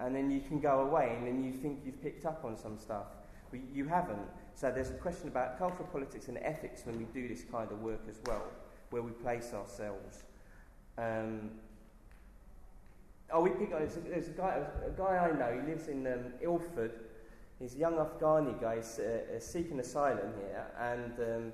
and 0.00 0.14
then 0.14 0.30
you 0.30 0.40
can 0.40 0.60
go 0.60 0.80
away, 0.80 1.14
and 1.16 1.26
then 1.26 1.44
you 1.44 1.52
think 1.52 1.80
you've 1.84 2.02
picked 2.02 2.24
up 2.24 2.44
on 2.44 2.56
some 2.56 2.78
stuff. 2.78 3.06
But 3.50 3.60
you 3.74 3.86
haven't. 3.86 4.18
So 4.54 4.70
there's 4.70 4.90
a 4.90 4.94
question 4.94 5.28
about 5.28 5.58
cultural 5.58 5.88
politics 5.90 6.28
and 6.28 6.38
ethics 6.38 6.82
when 6.84 6.98
we 6.98 7.04
do 7.04 7.28
this 7.28 7.44
kind 7.50 7.70
of 7.70 7.80
work 7.82 8.02
as 8.08 8.20
well, 8.26 8.44
where 8.90 9.02
we 9.02 9.10
place 9.10 9.52
ourselves. 9.54 10.22
Um, 10.98 11.50
oh, 13.32 13.42
we 13.42 13.50
pick 13.50 13.72
on 13.72 13.80
there's 13.80 13.96
a, 13.96 14.00
there's 14.00 14.28
a 14.28 14.32
guy, 14.32 14.60
a 14.86 14.90
guy 14.90 15.16
I 15.16 15.36
know. 15.36 15.60
He 15.60 15.68
lives 15.68 15.88
in 15.88 16.06
um, 16.06 16.32
Ilford. 16.40 16.92
He's 17.58 17.74
a 17.74 17.78
young 17.78 17.94
Afghani 17.94 18.60
guy 18.60 18.76
he's, 18.76 18.98
uh, 18.98 19.36
uh, 19.36 19.40
seeking 19.40 19.78
asylum 19.80 20.32
here, 20.36 20.66
and 20.78 21.12
um, 21.20 21.52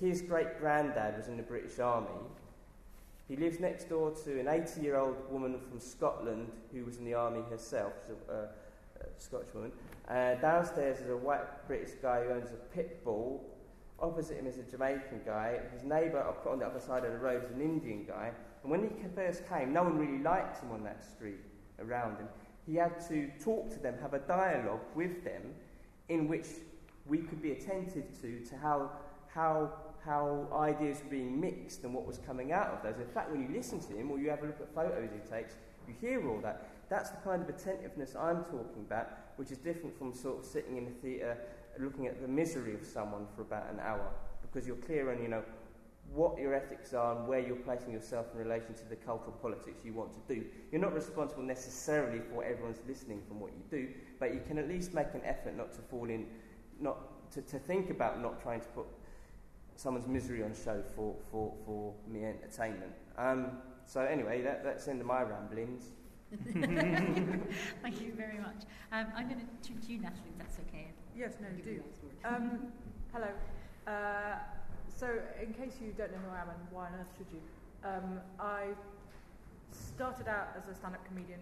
his 0.00 0.22
great 0.22 0.58
granddad 0.58 1.16
was 1.16 1.28
in 1.28 1.36
the 1.36 1.42
British 1.42 1.78
Army. 1.78 2.08
He 3.28 3.36
lives 3.36 3.58
next 3.58 3.88
door 3.88 4.12
to 4.24 4.40
an 4.40 4.46
80 4.46 4.80
year 4.80 4.96
old 4.96 5.16
woman 5.30 5.58
from 5.58 5.80
Scotland 5.80 6.52
who 6.72 6.84
was 6.84 6.98
in 6.98 7.04
the 7.04 7.14
army 7.14 7.42
herself. 7.50 7.92
A, 8.28 8.32
uh, 8.32 8.46
a 9.00 9.20
Scottish 9.20 9.52
woman. 9.52 9.72
Uh, 10.08 10.36
downstairs 10.36 11.00
is 11.00 11.10
a 11.10 11.16
white 11.16 11.66
British 11.66 11.94
guy 12.00 12.22
who 12.22 12.34
owns 12.34 12.50
a 12.50 12.74
pit 12.74 13.04
bull. 13.04 13.44
Opposite 13.98 14.36
him 14.36 14.46
is 14.46 14.58
a 14.58 14.62
Jamaican 14.62 15.22
guy. 15.24 15.58
His 15.72 15.82
neighbour 15.82 16.24
on 16.48 16.58
the 16.58 16.66
other 16.66 16.78
side 16.78 17.04
of 17.04 17.12
the 17.12 17.18
road 17.18 17.44
is 17.44 17.50
an 17.50 17.60
Indian 17.60 18.04
guy. 18.04 18.30
And 18.62 18.70
when 18.70 18.82
he 18.82 18.88
first 19.14 19.48
came, 19.48 19.72
no 19.72 19.82
one 19.82 19.98
really 19.98 20.22
liked 20.22 20.62
him 20.62 20.70
on 20.70 20.84
that 20.84 21.02
street 21.04 21.40
around 21.80 22.18
him. 22.18 22.28
He 22.66 22.76
had 22.76 23.00
to 23.08 23.30
talk 23.42 23.70
to 23.70 23.78
them, 23.78 23.94
have 24.00 24.14
a 24.14 24.18
dialogue 24.20 24.80
with 24.94 25.24
them 25.24 25.42
in 26.08 26.28
which 26.28 26.46
we 27.06 27.18
could 27.18 27.42
be 27.42 27.52
attentive 27.52 28.04
to, 28.20 28.40
to 28.40 28.56
how, 28.56 28.90
how, 29.28 29.72
how 30.04 30.46
ideas 30.52 31.00
were 31.04 31.10
being 31.10 31.40
mixed 31.40 31.84
and 31.84 31.94
what 31.94 32.06
was 32.06 32.18
coming 32.18 32.52
out 32.52 32.68
of 32.68 32.82
those. 32.82 33.00
In 33.00 33.08
fact, 33.12 33.30
when 33.30 33.42
you 33.42 33.48
listen 33.56 33.80
to 33.80 33.96
him 33.96 34.10
or 34.10 34.18
you 34.18 34.30
have 34.30 34.42
a 34.42 34.46
look 34.46 34.60
at 34.60 34.74
photos 34.74 35.10
he 35.12 35.30
takes, 35.30 35.54
you 35.88 35.94
hear 36.00 36.28
all 36.28 36.40
that. 36.40 36.68
That's 36.88 37.10
the 37.10 37.18
kind 37.18 37.42
of 37.42 37.48
attentiveness 37.48 38.14
I'm 38.14 38.44
talking 38.44 38.84
about, 38.86 39.08
which 39.36 39.50
is 39.50 39.58
different 39.58 39.96
from 39.98 40.14
sort 40.14 40.38
of 40.38 40.44
sitting 40.44 40.76
in 40.76 40.86
a 40.86 40.90
theatre 40.90 41.36
looking 41.78 42.06
at 42.06 42.20
the 42.22 42.28
misery 42.28 42.74
of 42.74 42.84
someone 42.84 43.26
for 43.34 43.42
about 43.42 43.70
an 43.72 43.80
hour, 43.80 44.08
because 44.40 44.66
you're 44.66 44.76
clear 44.76 45.12
on, 45.12 45.22
you 45.22 45.28
know, 45.28 45.42
what 46.12 46.38
your 46.38 46.54
ethics 46.54 46.94
are 46.94 47.16
and 47.16 47.26
where 47.26 47.40
you're 47.40 47.56
placing 47.56 47.92
yourself 47.92 48.26
in 48.32 48.38
relation 48.38 48.72
to 48.74 48.88
the 48.88 48.96
cultural 48.96 49.32
politics 49.42 49.84
you 49.84 49.92
want 49.92 50.12
to 50.12 50.34
do. 50.34 50.44
You're 50.70 50.80
not 50.80 50.94
responsible 50.94 51.42
necessarily 51.42 52.20
for 52.32 52.44
everyone's 52.44 52.80
listening 52.86 53.22
from 53.26 53.40
what 53.40 53.50
you 53.52 53.62
do, 53.70 53.88
but 54.20 54.32
you 54.32 54.40
can 54.46 54.58
at 54.58 54.68
least 54.68 54.94
make 54.94 55.08
an 55.14 55.22
effort 55.24 55.56
not 55.56 55.72
to 55.72 55.80
fall 55.80 56.08
in, 56.08 56.26
not 56.80 57.30
to, 57.32 57.42
to 57.42 57.58
think 57.58 57.90
about 57.90 58.22
not 58.22 58.40
trying 58.40 58.60
to 58.60 58.68
put 58.68 58.86
someone's 59.74 60.06
misery 60.06 60.42
on 60.42 60.54
show 60.54 60.82
for, 60.94 61.16
for, 61.30 61.52
for 61.66 61.92
me 62.08 62.24
entertainment. 62.24 62.92
Um, 63.18 63.58
so 63.84 64.00
anyway, 64.00 64.42
that, 64.42 64.64
that's 64.64 64.88
end 64.88 65.00
of 65.00 65.06
my 65.06 65.22
ramblings. 65.22 65.90
Thank 67.82 68.00
you 68.00 68.12
very 68.16 68.38
much. 68.38 68.66
Um, 68.90 69.06
I'm 69.14 69.28
going 69.28 69.40
to 69.40 69.68
turn 69.68 69.80
to 69.80 69.92
you, 69.92 70.00
Natalie, 70.00 70.34
if 70.34 70.38
that's 70.38 70.58
okay. 70.68 70.88
Yes, 71.16 71.34
no, 71.40 71.48
do. 71.62 71.82
Um, 72.24 72.72
hello. 73.12 73.28
Uh, 73.86 74.38
so, 74.88 75.06
in 75.40 75.54
case 75.54 75.78
you 75.80 75.92
don't 75.96 76.10
know 76.10 76.18
who 76.26 76.34
I 76.34 76.42
am 76.42 76.48
and 76.50 76.58
why 76.70 76.86
on 76.86 76.94
earth 76.98 77.12
should 77.16 77.30
you, 77.30 77.40
um, 77.84 78.20
I 78.40 78.74
started 79.70 80.26
out 80.26 80.48
as 80.58 80.66
a 80.68 80.74
stand 80.74 80.94
up 80.94 81.06
comedian, 81.06 81.38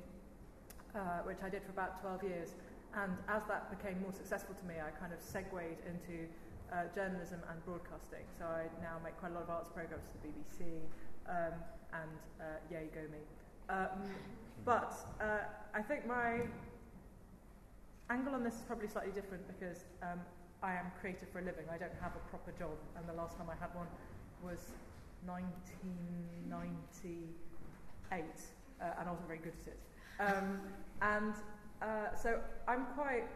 uh, 0.95 1.25
which 1.25 1.39
I 1.43 1.49
did 1.49 1.63
for 1.65 1.71
about 1.71 2.01
12 2.03 2.23
years. 2.25 2.51
And 2.95 3.17
as 3.29 3.43
that 3.49 3.71
became 3.73 4.01
more 4.03 4.13
successful 4.13 4.55
to 4.55 4.65
me, 4.67 4.75
I 4.85 4.91
kind 5.01 5.13
of 5.13 5.21
segued 5.21 5.81
into 5.89 6.29
uh, 6.73 6.93
journalism 6.95 7.41
and 7.51 7.57
broadcasting. 7.65 8.29
So 8.39 8.45
I 8.45 8.69
now 8.83 9.01
make 9.03 9.17
quite 9.17 9.33
a 9.33 9.35
lot 9.35 9.45
of 9.45 9.51
arts 9.51 9.71
programs 9.73 10.05
for 10.13 10.21
the 10.21 10.29
BBC 10.29 10.85
um, 11.27 11.57
and 11.97 12.13
uh, 12.39 12.45
Yay 12.71 12.93
Go 12.93 13.03
Me. 13.09 13.25
Um, 13.71 14.05
But 14.65 14.95
uh, 15.21 15.41
I 15.75 15.83
think 15.83 16.07
my 16.07 16.41
angle 18.11 18.35
on 18.35 18.45
this 18.45 18.55
is 18.55 18.63
probably 18.63 18.89
slightly 18.89 19.13
different 19.13 19.47
because 19.47 19.85
um, 20.03 20.21
I 20.63 20.73
am 20.73 20.87
creative 21.01 21.29
for 21.31 21.39
a 21.41 21.43
living. 21.43 21.65
I 21.73 21.79
don't 21.79 21.95
have 22.01 22.17
a 22.17 22.21
proper 22.31 22.53
job, 22.53 22.77
and 22.97 23.07
the 23.09 23.15
last 23.15 23.37
time 23.37 23.49
I 23.51 23.57
had 23.61 23.75
one 23.75 23.89
was 24.43 24.73
1998, 25.27 28.25
uh, 28.81 28.85
and 28.99 29.09
I 29.09 29.11
wasn't 29.11 29.29
very 29.29 29.41
good 29.41 29.55
at 29.61 29.67
it. 29.69 29.79
Um, 30.21 30.61
and 31.03 31.35
uh, 31.83 32.15
so 32.15 32.41
I'm 32.69 32.87
quite 32.95 33.27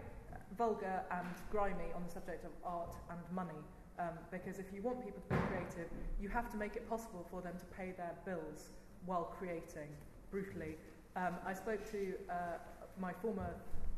vulgar 0.57 1.03
and 1.11 1.27
grimy 1.51 1.93
on 1.95 2.05
the 2.07 2.11
subject 2.11 2.45
of 2.45 2.53
art 2.65 2.95
and 3.11 3.19
money. 3.35 3.59
Um, 3.99 4.17
because 4.31 4.61
if 4.61 4.73
you 4.73 4.81
want 4.81 5.05
people 5.05 5.21
to 5.23 5.29
be 5.35 5.41
creative, 5.49 5.91
you 6.21 6.29
have 6.29 6.49
to 6.53 6.57
make 6.57 6.77
it 6.77 6.89
possible 6.89 7.27
for 7.31 7.43
them 7.43 7.59
to 7.59 7.65
pay 7.77 7.91
their 7.97 8.15
bills 8.25 8.71
while 9.07 9.35
creating 9.39 9.89
brutally 10.31 10.77
Um, 11.17 11.35
I 11.47 11.55
spoke 11.55 11.85
to 11.93 12.15
uh, 12.29 12.59
my 13.01 13.13
former 13.13 13.55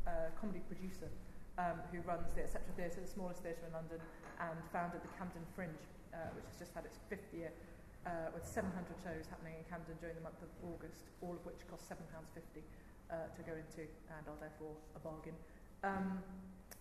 uh, 0.07 0.31
comedy 0.41 0.61
producer 0.69 1.09
um, 1.59 1.81
who 1.93 2.01
runs 2.07 2.33
the 2.33 2.43
Etc. 2.43 2.61
Theatre, 2.77 3.01
the 3.01 3.11
smallest 3.11 3.43
theatre 3.43 3.67
in 3.67 3.73
London, 3.73 4.01
and 4.41 4.57
founded 4.73 5.03
the 5.03 5.13
Camden 5.19 5.45
Fringe, 5.55 5.85
uh, 6.15 6.33
which 6.37 6.47
has 6.49 6.57
just 6.57 6.73
had 6.73 6.85
its 6.89 6.97
fifth 7.09 7.29
year 7.35 7.53
uh, 8.07 8.33
with 8.33 8.47
700 8.47 8.73
shows 9.05 9.29
happening 9.29 9.61
in 9.61 9.65
Camden 9.69 9.97
during 10.01 10.17
the 10.17 10.25
month 10.25 10.41
of 10.41 10.49
August, 10.65 11.13
all 11.21 11.37
of 11.37 11.43
which 11.45 11.61
cost 11.69 11.85
£7.50 11.85 12.65
uh, 13.13 13.29
to 13.37 13.41
go 13.45 13.53
into 13.53 13.85
and 14.17 14.25
are 14.25 14.39
therefore 14.41 14.73
a 14.97 15.01
bargain. 15.05 15.37
Um, 15.85 16.25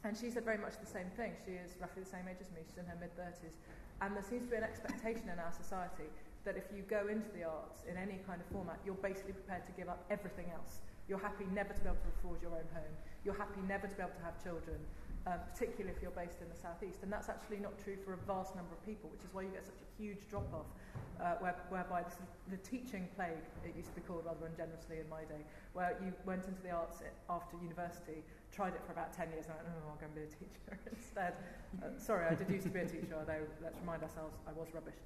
and 0.08 0.16
she 0.16 0.32
said 0.32 0.48
very 0.48 0.62
much 0.62 0.80
the 0.80 0.88
same 0.88 1.12
thing. 1.20 1.36
She 1.44 1.60
is 1.60 1.76
roughly 1.84 2.08
the 2.08 2.14
same 2.14 2.24
age 2.32 2.40
as 2.40 2.48
me, 2.56 2.64
she's 2.64 2.80
in 2.80 2.88
her 2.88 2.96
mid 2.96 3.12
30s. 3.20 3.52
And 4.00 4.16
there 4.16 4.24
seems 4.24 4.48
to 4.48 4.52
be 4.56 4.56
an 4.56 4.64
expectation 4.64 5.28
in 5.28 5.40
our 5.44 5.52
society 5.52 6.08
that 6.46 6.56
if 6.58 6.64
you 6.76 6.84
go 6.84 7.08
into 7.08 7.30
the 7.36 7.44
arts 7.44 7.84
in 7.90 7.98
any 7.98 8.20
kind 8.26 8.42
of 8.42 8.48
format, 8.52 8.80
you're 8.86 9.00
basically 9.04 9.34
prepared 9.34 9.66
to 9.66 9.72
give 9.74 9.90
up 9.90 10.06
everything 10.10 10.48
else. 10.54 10.80
You're 11.10 11.20
happy 11.20 11.46
never 11.54 11.74
to 11.74 11.82
be 11.82 11.90
able 11.90 11.98
to 12.06 12.12
afford 12.22 12.42
your 12.42 12.54
own 12.54 12.70
home. 12.72 12.94
You're 13.26 13.38
happy 13.38 13.60
never 13.68 13.88
to 13.88 13.96
be 13.96 14.02
able 14.02 14.14
to 14.14 14.24
have 14.24 14.38
children, 14.38 14.78
um, 15.26 15.42
particularly 15.52 15.90
if 15.90 16.02
you're 16.06 16.14
based 16.14 16.38
in 16.40 16.48
the 16.48 16.56
southeast. 16.56 17.02
And 17.02 17.12
that's 17.12 17.28
actually 17.28 17.58
not 17.58 17.82
true 17.82 17.98
for 18.06 18.14
a 18.14 18.22
vast 18.30 18.56
number 18.56 18.78
of 18.78 18.82
people, 18.86 19.10
which 19.10 19.26
is 19.26 19.34
why 19.34 19.42
you 19.42 19.50
get 19.50 19.66
such 19.66 19.82
a 19.82 19.90
huge 19.98 20.30
drop 20.30 20.46
off, 20.54 20.70
uh, 21.18 21.42
where, 21.42 21.58
whereby 21.74 22.06
this 22.06 22.14
is 22.22 22.30
the 22.54 22.62
teaching 22.62 23.10
plague, 23.18 23.42
it 23.66 23.74
used 23.74 23.90
to 23.90 23.98
be 23.98 24.06
called 24.06 24.22
rather 24.30 24.46
ungenerously 24.46 25.02
in 25.02 25.10
my 25.10 25.26
day, 25.26 25.42
where 25.74 25.98
you 25.98 26.14
went 26.30 26.46
into 26.46 26.62
the 26.62 26.70
arts 26.70 27.02
after 27.26 27.58
university, 27.58 28.22
tried 28.54 28.78
it 28.78 28.82
for 28.86 28.94
about 28.94 29.10
10 29.10 29.34
years, 29.34 29.50
and 29.50 29.58
went, 29.58 29.66
oh, 29.66 29.90
I'm 29.90 29.98
going 29.98 30.14
to 30.14 30.20
be 30.22 30.30
a 30.30 30.34
teacher 30.46 30.78
instead. 30.94 31.34
Uh, 31.82 31.98
sorry, 31.98 32.30
I 32.30 32.38
did 32.38 32.54
used 32.54 32.70
to 32.70 32.74
be 32.74 32.86
a 32.86 32.88
teacher, 32.88 33.18
although 33.18 33.50
let's 33.66 33.82
remind 33.82 34.06
ourselves 34.06 34.38
I 34.46 34.54
was 34.54 34.70
rubbish. 34.78 35.02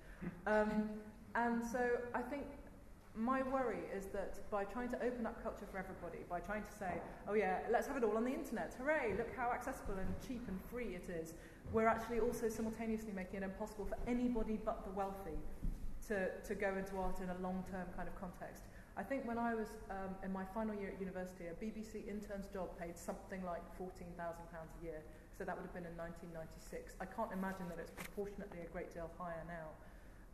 Um, 0.46 1.00
and 1.36 1.64
so 1.64 1.80
I 2.14 2.22
think 2.22 2.46
my 3.16 3.44
worry 3.44 3.84
is 3.96 4.08
that 4.08 4.40
by 4.50 4.64
trying 4.64 4.90
to 4.90 4.98
open 5.04 5.26
up 5.26 5.42
culture 5.44 5.66
for 5.72 5.78
everybody, 5.78 6.24
by 6.30 6.40
trying 6.40 6.64
to 6.64 6.72
say, 6.72 6.98
oh 7.30 7.36
yeah, 7.36 7.60
let's 7.72 7.86
have 7.88 7.98
it 7.98 8.04
all 8.04 8.18
on 8.18 8.26
the 8.26 8.34
internet, 8.34 8.76
hooray, 8.80 9.14
look 9.18 9.30
how 9.36 9.52
accessible 9.52 9.94
and 10.00 10.10
cheap 10.28 10.42
and 10.48 10.60
free 10.72 10.96
it 10.96 11.10
is, 11.10 11.36
we're 11.72 11.88
actually 11.88 12.20
also 12.20 12.50
simultaneously 12.50 13.14
making 13.16 13.42
it 13.42 13.44
impossible 13.44 13.86
for 13.86 13.98
anybody 14.08 14.60
but 14.66 14.84
the 14.84 14.92
wealthy 14.92 15.38
to, 16.08 16.30
to 16.42 16.56
go 16.56 16.76
into 16.76 16.98
art 16.98 17.20
in 17.22 17.30
a 17.30 17.38
long 17.42 17.64
term 17.70 17.86
kind 17.96 18.10
of 18.10 18.20
context. 18.20 18.64
I 18.98 19.02
think 19.02 19.26
when 19.26 19.38
I 19.38 19.56
was 19.56 19.70
um, 19.90 20.14
in 20.24 20.32
my 20.32 20.46
final 20.54 20.76
year 20.76 20.94
at 20.94 21.00
university, 21.00 21.50
a 21.50 21.56
BBC 21.58 22.06
intern's 22.06 22.46
job 22.48 22.70
paid 22.78 22.98
something 22.98 23.42
like 23.46 23.62
£14,000 23.82 23.90
a 24.14 24.86
year. 24.86 25.02
So 25.34 25.44
that 25.44 25.58
would 25.58 25.66
have 25.66 25.74
been 25.74 25.90
in 25.90 25.98
1996. 25.98 26.94
I 27.02 27.10
can't 27.10 27.34
imagine 27.34 27.66
that 27.74 27.82
it's 27.82 27.90
proportionately 27.90 28.62
a 28.62 28.70
great 28.70 28.94
deal 28.94 29.10
higher 29.18 29.42
now. 29.50 29.74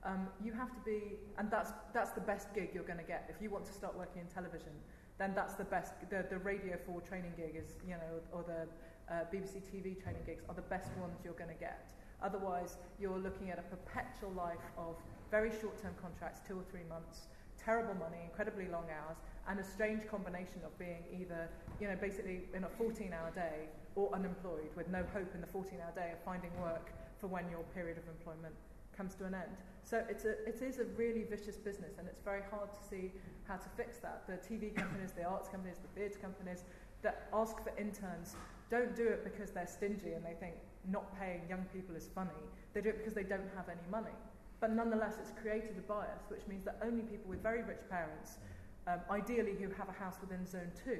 Um, 0.03 0.27
you 0.43 0.53
have 0.53 0.73
to 0.73 0.79
be, 0.85 1.17
and 1.37 1.51
that's, 1.51 1.71
that's 1.93 2.11
the 2.11 2.21
best 2.21 2.53
gig 2.53 2.69
you're 2.73 2.87
going 2.87 2.99
to 2.99 3.03
get. 3.03 3.29
If 3.29 3.41
you 3.41 3.49
want 3.49 3.65
to 3.65 3.73
start 3.73 3.97
working 3.97 4.21
in 4.21 4.27
television, 4.27 4.71
then 5.17 5.33
that's 5.35 5.55
the 5.55 5.65
best, 5.65 5.93
the, 6.09 6.25
the 6.29 6.37
Radio 6.37 6.77
4 6.85 7.01
training 7.01 7.33
gig 7.35 7.55
is, 7.57 7.75
you 7.85 7.95
know, 7.95 8.23
or 8.31 8.43
the 8.43 8.67
uh, 9.13 9.25
BBC 9.33 9.59
TV 9.67 10.01
training 10.01 10.23
gigs 10.25 10.43
are 10.47 10.55
the 10.55 10.67
best 10.71 10.91
ones 10.97 11.19
you're 11.23 11.33
going 11.33 11.49
to 11.49 11.59
get. 11.59 11.91
Otherwise, 12.23 12.77
you're 12.99 13.19
looking 13.19 13.49
at 13.49 13.59
a 13.59 13.63
perpetual 13.63 14.31
life 14.31 14.63
of 14.77 14.95
very 15.31 15.51
short-term 15.51 15.93
contracts, 16.01 16.41
two 16.47 16.55
or 16.55 16.63
three 16.71 16.87
months, 16.87 17.27
terrible 17.57 17.93
money, 17.95 18.17
incredibly 18.23 18.67
long 18.67 18.85
hours, 18.87 19.17
and 19.47 19.59
a 19.59 19.63
strange 19.63 20.07
combination 20.07 20.63
of 20.65 20.77
being 20.79 21.03
either, 21.19 21.49
you 21.81 21.87
know, 21.87 21.95
basically 21.99 22.41
in 22.53 22.63
a 22.63 22.71
14-hour 22.79 23.31
day 23.35 23.67
or 23.95 24.13
unemployed 24.13 24.71
with 24.75 24.87
no 24.87 25.03
hope 25.13 25.33
in 25.35 25.41
the 25.41 25.47
14-hour 25.47 25.91
day 25.95 26.11
of 26.13 26.23
finding 26.23 26.51
work 26.61 26.91
for 27.19 27.27
when 27.27 27.49
your 27.49 27.63
period 27.75 27.97
of 27.97 28.07
employment 28.07 28.55
comes 28.95 29.15
to 29.15 29.25
an 29.25 29.33
end. 29.33 29.57
So 29.89 30.03
it's 30.07 30.25
a, 30.25 30.37
it 30.47 30.61
is 30.61 30.77
a 30.77 30.85
really 31.01 31.23
vicious 31.23 31.57
business, 31.57 31.97
and 31.97 32.07
it's 32.07 32.21
very 32.21 32.43
hard 32.51 32.69
to 32.75 32.79
see 32.87 33.11
how 33.47 33.55
to 33.55 33.69
fix 33.75 33.97
that. 33.97 34.21
The 34.27 34.37
TV 34.37 34.75
companies, 34.75 35.13
the 35.13 35.23
arts 35.23 35.49
companies, 35.49 35.77
the 35.81 35.99
theatre 35.99 36.19
companies 36.19 36.63
that 37.01 37.27
ask 37.33 37.57
for 37.63 37.73
interns 37.75 38.35
don't 38.69 38.95
do 38.95 39.07
it 39.07 39.23
because 39.23 39.49
they're 39.49 39.65
stingy 39.65 40.13
and 40.13 40.23
they 40.23 40.35
think 40.39 40.53
not 40.91 41.17
paying 41.19 41.41
young 41.49 41.65
people 41.73 41.95
is 41.95 42.07
funny. 42.13 42.37
They 42.75 42.81
do 42.81 42.89
it 42.89 42.99
because 42.99 43.15
they 43.15 43.23
don't 43.23 43.49
have 43.55 43.67
any 43.67 43.81
money. 43.89 44.13
But 44.59 44.73
nonetheless, 44.73 45.15
it's 45.19 45.33
created 45.41 45.73
a 45.79 45.81
bias, 45.81 46.21
which 46.27 46.45
means 46.47 46.65
that 46.65 46.77
only 46.83 47.01
people 47.01 47.27
with 47.27 47.41
very 47.41 47.63
rich 47.63 47.81
parents, 47.89 48.37
um, 48.85 48.99
ideally 49.09 49.55
who 49.57 49.73
have 49.73 49.89
a 49.89 49.97
house 49.97 50.17
within 50.21 50.45
Zone 50.45 50.69
2, 50.85 50.99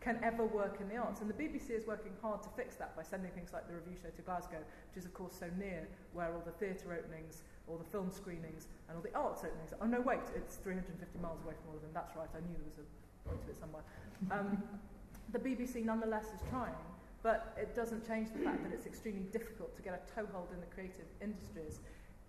can 0.00 0.18
ever 0.22 0.46
work 0.46 0.78
in 0.80 0.88
the 0.88 0.96
arts. 0.96 1.20
And 1.20 1.28
the 1.28 1.34
BBC 1.34 1.70
is 1.70 1.86
working 1.86 2.12
hard 2.22 2.42
to 2.44 2.48
fix 2.56 2.76
that 2.76 2.96
by 2.96 3.02
sending 3.02 3.32
things 3.32 3.52
like 3.52 3.68
the 3.68 3.74
review 3.74 3.96
show 4.00 4.08
to 4.08 4.22
Glasgow, 4.22 4.64
which 4.88 4.96
is, 4.96 5.04
of 5.04 5.12
course, 5.12 5.34
so 5.38 5.50
near 5.58 5.86
where 6.14 6.32
all 6.32 6.42
the 6.46 6.52
theatre 6.52 6.94
openings, 6.94 7.42
all 7.68 7.76
the 7.76 7.90
film 7.90 8.10
screenings 8.10 8.68
and 8.88 8.96
all 8.96 9.02
the 9.02 9.14
arts 9.14 9.44
openings. 9.44 9.72
Oh, 9.80 9.86
no, 9.86 10.00
wait, 10.00 10.24
it's 10.34 10.56
350 10.56 11.18
miles 11.20 11.40
away 11.44 11.54
from 11.60 11.70
all 11.70 11.76
of 11.76 11.82
them. 11.82 11.92
That's 11.94 12.16
right, 12.16 12.28
I 12.34 12.40
knew 12.40 12.56
there 12.56 12.68
was 12.68 12.80
a 12.80 12.86
point 13.28 13.44
to 13.44 13.50
it 13.50 13.58
somewhere. 13.60 13.84
Um, 14.32 14.62
the 15.32 15.38
BBC 15.38 15.84
nonetheless 15.84 16.26
is 16.32 16.40
trying, 16.48 16.76
but 17.22 17.52
it 17.60 17.76
doesn't 17.76 18.06
change 18.06 18.32
the 18.32 18.40
fact 18.40 18.64
that 18.64 18.72
it's 18.72 18.86
extremely 18.86 19.28
difficult 19.30 19.76
to 19.76 19.82
get 19.82 19.92
a 19.92 20.02
toehold 20.08 20.48
in 20.52 20.60
the 20.60 20.70
creative 20.72 21.06
industries 21.20 21.80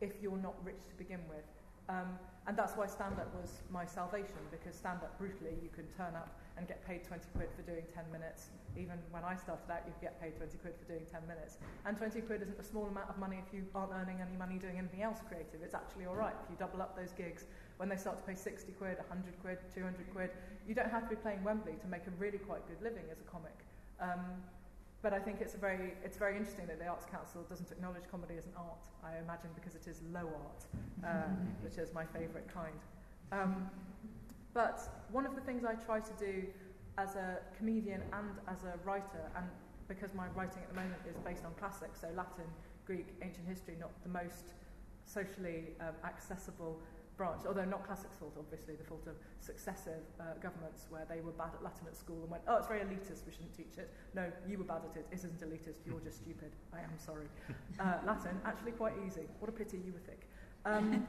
if 0.01 0.11
you're 0.21 0.37
not 0.37 0.55
rich 0.63 0.83
to 0.89 0.95
begin 0.95 1.19
with. 1.29 1.45
Um, 1.87 2.19
and 2.47 2.57
that's 2.57 2.73
why 2.77 2.87
stand-up 2.87 3.33
was 3.35 3.61
my 3.69 3.85
salvation, 3.85 4.41
because 4.51 4.75
stand-up, 4.75 5.17
brutally, 5.17 5.55
you 5.61 5.69
can 5.73 5.85
turn 5.97 6.15
up 6.15 6.38
and 6.59 6.67
get 6.67 6.83
paid 6.83 7.07
20 7.07 7.23
quid 7.33 7.47
for 7.55 7.63
doing 7.63 7.87
10 7.87 8.03
minutes. 8.11 8.51
Even 8.75 8.99
when 9.15 9.23
I 9.23 9.39
started 9.39 9.71
out, 9.71 9.87
you 9.87 9.95
could 9.95 10.11
get 10.11 10.19
paid 10.19 10.35
20 10.35 10.59
quid 10.59 10.75
for 10.75 10.85
doing 10.91 11.07
10 11.07 11.23
minutes. 11.23 11.55
And 11.87 11.95
20 11.95 12.19
quid 12.27 12.43
isn't 12.43 12.59
a 12.59 12.67
small 12.67 12.91
amount 12.91 13.07
of 13.07 13.17
money 13.17 13.39
if 13.39 13.47
you 13.55 13.63
aren't 13.73 13.95
earning 13.95 14.19
any 14.19 14.35
money 14.35 14.59
doing 14.59 14.75
anything 14.75 15.01
else 15.01 15.23
creative. 15.23 15.63
It's 15.63 15.73
actually 15.73 16.05
all 16.05 16.19
right 16.19 16.35
if 16.35 16.51
you 16.51 16.59
double 16.59 16.83
up 16.83 16.99
those 16.99 17.15
gigs. 17.15 17.47
When 17.79 17.87
they 17.87 17.95
start 17.95 18.19
to 18.19 18.25
pay 18.27 18.35
60 18.35 18.75
quid, 18.75 18.99
100 18.99 19.39
quid, 19.39 19.57
200 19.71 20.11
quid, 20.11 20.29
you 20.67 20.75
don't 20.75 20.91
have 20.91 21.07
to 21.07 21.15
be 21.15 21.15
playing 21.15 21.41
Wembley 21.47 21.79
to 21.79 21.87
make 21.87 22.03
a 22.11 22.13
really 22.19 22.37
quite 22.43 22.67
good 22.67 22.83
living 22.83 23.07
as 23.07 23.23
a 23.23 23.27
comic. 23.31 23.55
Um, 24.03 24.43
but 25.01 25.15
I 25.15 25.19
think 25.19 25.39
it's 25.39 25.55
a 25.55 25.57
very, 25.57 25.95
it's 26.03 26.19
very 26.19 26.35
interesting 26.35 26.67
that 26.67 26.77
the 26.77 26.87
Arts 26.91 27.07
Council 27.07 27.47
doesn't 27.47 27.71
acknowledge 27.71 28.03
comedy 28.11 28.35
as 28.35 28.45
an 28.51 28.59
art, 28.59 28.83
I 28.99 29.15
imagine 29.23 29.47
because 29.55 29.75
it 29.75 29.87
is 29.87 30.03
low 30.11 30.27
art, 30.27 30.61
uh, 31.07 31.31
which 31.63 31.79
is 31.79 31.93
my 31.93 32.03
favourite 32.03 32.51
kind. 32.53 32.75
Um, 33.31 33.71
But 34.53 34.79
one 35.11 35.25
of 35.25 35.35
the 35.35 35.41
things 35.41 35.63
I 35.63 35.75
try 35.75 35.99
to 35.99 36.13
do 36.19 36.45
as 36.97 37.15
a 37.15 37.37
comedian 37.57 38.01
and 38.13 38.31
as 38.47 38.63
a 38.63 38.77
writer, 38.83 39.31
and 39.35 39.45
because 39.87 40.13
my 40.13 40.27
writing 40.35 40.61
at 40.63 40.69
the 40.69 40.75
moment 40.75 41.01
is 41.09 41.17
based 41.19 41.45
on 41.45 41.53
classics, 41.59 42.01
so 42.01 42.07
Latin, 42.15 42.45
Greek, 42.85 43.07
ancient 43.21 43.47
history, 43.47 43.75
not 43.79 43.91
the 44.03 44.09
most 44.09 44.53
socially 45.05 45.73
um, 45.79 45.95
accessible 46.03 46.79
branch, 47.19 47.41
although 47.45 47.65
not 47.65 47.85
classics' 47.85 48.15
fault, 48.15 48.33
obviously, 48.39 48.75
the 48.75 48.83
fault 48.83 49.05
of 49.05 49.15
successive 49.41 50.03
uh, 50.19 50.23
governments 50.41 50.87
where 50.89 51.05
they 51.09 51.19
were 51.19 51.33
bad 51.33 51.51
at 51.53 51.61
Latin 51.61 51.85
at 51.87 51.97
school 51.97 52.21
and 52.21 52.31
went, 52.31 52.43
oh, 52.47 52.55
it's 52.55 52.67
very 52.67 52.79
elitist, 52.79 53.25
we 53.25 53.31
shouldn't 53.31 53.53
teach 53.53 53.77
it. 53.77 53.91
No, 54.15 54.31
you 54.47 54.57
were 54.57 54.63
bad 54.63 54.81
at 54.89 54.95
it, 54.95 55.05
it 55.11 55.15
isn't 55.15 55.39
elitist, 55.41 55.85
you're 55.85 55.99
just 55.99 56.23
stupid, 56.23 56.51
I 56.73 56.79
am 56.79 56.97
sorry. 56.97 57.27
Uh, 57.79 57.95
Latin, 58.05 58.35
actually 58.43 58.73
quite 58.73 58.91
easy. 59.07 59.21
What 59.39 59.47
a 59.47 59.53
pity 59.53 59.77
you 59.77 59.93
were 59.93 59.99
thick. 59.99 60.27
Um, 60.65 61.07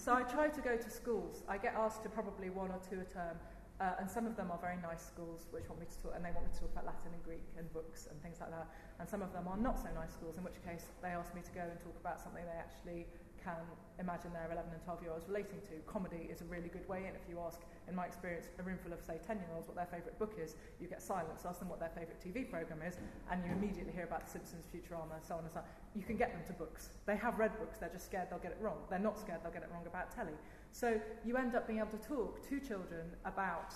so 0.00 0.14
I 0.14 0.22
try 0.22 0.48
to 0.48 0.60
go 0.62 0.76
to 0.76 0.90
schools. 0.90 1.44
I 1.46 1.58
get 1.58 1.74
asked 1.76 2.02
to 2.04 2.08
probably 2.08 2.48
one 2.48 2.70
or 2.70 2.80
two 2.80 3.04
a 3.04 3.04
term, 3.04 3.36
uh, 3.84 4.00
and 4.00 4.08
some 4.08 4.24
of 4.24 4.34
them 4.34 4.48
are 4.50 4.56
very 4.56 4.80
nice 4.80 5.04
schools 5.04 5.44
which 5.52 5.68
want 5.68 5.78
me 5.78 5.86
to 5.92 5.98
talk, 6.00 6.16
and 6.16 6.24
they 6.24 6.32
want 6.32 6.48
me 6.48 6.52
to 6.56 6.60
talk 6.60 6.72
about 6.72 6.86
Latin 6.88 7.12
and 7.12 7.22
Greek 7.22 7.44
and 7.60 7.70
books 7.76 8.08
and 8.08 8.16
things 8.24 8.40
like 8.40 8.48
that. 8.48 8.68
And 8.98 9.04
some 9.04 9.20
of 9.20 9.32
them 9.36 9.44
are 9.44 9.60
not 9.60 9.76
so 9.76 9.92
nice 9.92 10.16
schools, 10.16 10.40
in 10.40 10.44
which 10.44 10.56
case 10.64 10.88
they 11.04 11.12
ask 11.12 11.36
me 11.36 11.44
to 11.44 11.52
go 11.52 11.60
and 11.60 11.76
talk 11.84 11.92
about 12.00 12.16
something 12.16 12.40
they 12.48 12.56
actually 12.56 13.04
can 13.44 13.60
imagine 13.98 14.32
their 14.32 14.48
11 14.50 14.72
and 14.72 14.82
12 14.82 15.02
year 15.02 15.12
olds 15.12 15.28
relating 15.28 15.60
to. 15.68 15.76
Comedy 15.86 16.28
is 16.32 16.40
a 16.40 16.44
really 16.44 16.68
good 16.68 16.86
way 16.88 17.04
in. 17.06 17.14
If 17.14 17.28
you 17.28 17.38
ask, 17.40 17.60
in 17.88 17.94
my 17.94 18.06
experience, 18.06 18.48
a 18.58 18.62
room 18.62 18.78
full 18.82 18.92
of, 18.92 19.00
say, 19.02 19.20
10 19.26 19.36
year 19.36 19.52
olds 19.54 19.68
what 19.68 19.76
their 19.76 19.86
favourite 19.86 20.18
book 20.18 20.34
is, 20.40 20.56
you 20.80 20.88
get 20.88 21.02
silence. 21.02 21.44
Ask 21.44 21.60
them 21.60 21.68
what 21.68 21.80
their 21.80 21.92
favourite 21.92 22.20
TV 22.20 22.48
programme 22.48 22.82
is, 22.82 22.96
and 23.30 23.44
you 23.44 23.52
immediately 23.52 23.92
hear 23.92 24.04
about 24.04 24.24
The 24.24 24.30
Simpsons, 24.30 24.64
Futurama, 24.72 25.20
and 25.20 25.24
so 25.24 25.34
on 25.34 25.44
and 25.44 25.52
so 25.52 25.60
on. 25.60 25.66
You 25.94 26.02
can 26.02 26.16
get 26.16 26.32
them 26.32 26.42
to 26.46 26.52
books. 26.52 26.90
They 27.06 27.16
have 27.16 27.38
read 27.38 27.56
books, 27.58 27.78
they're 27.78 27.92
just 27.92 28.06
scared 28.06 28.28
they'll 28.30 28.40
get 28.40 28.52
it 28.52 28.58
wrong. 28.60 28.78
They're 28.88 28.98
not 28.98 29.18
scared 29.18 29.40
they'll 29.42 29.52
get 29.52 29.62
it 29.62 29.70
wrong 29.72 29.86
about 29.86 30.14
telly. 30.14 30.36
So 30.72 31.00
you 31.24 31.36
end 31.36 31.54
up 31.54 31.66
being 31.66 31.80
able 31.80 31.90
to 31.90 32.04
talk 32.08 32.46
to 32.48 32.60
children 32.60 33.10
about 33.24 33.74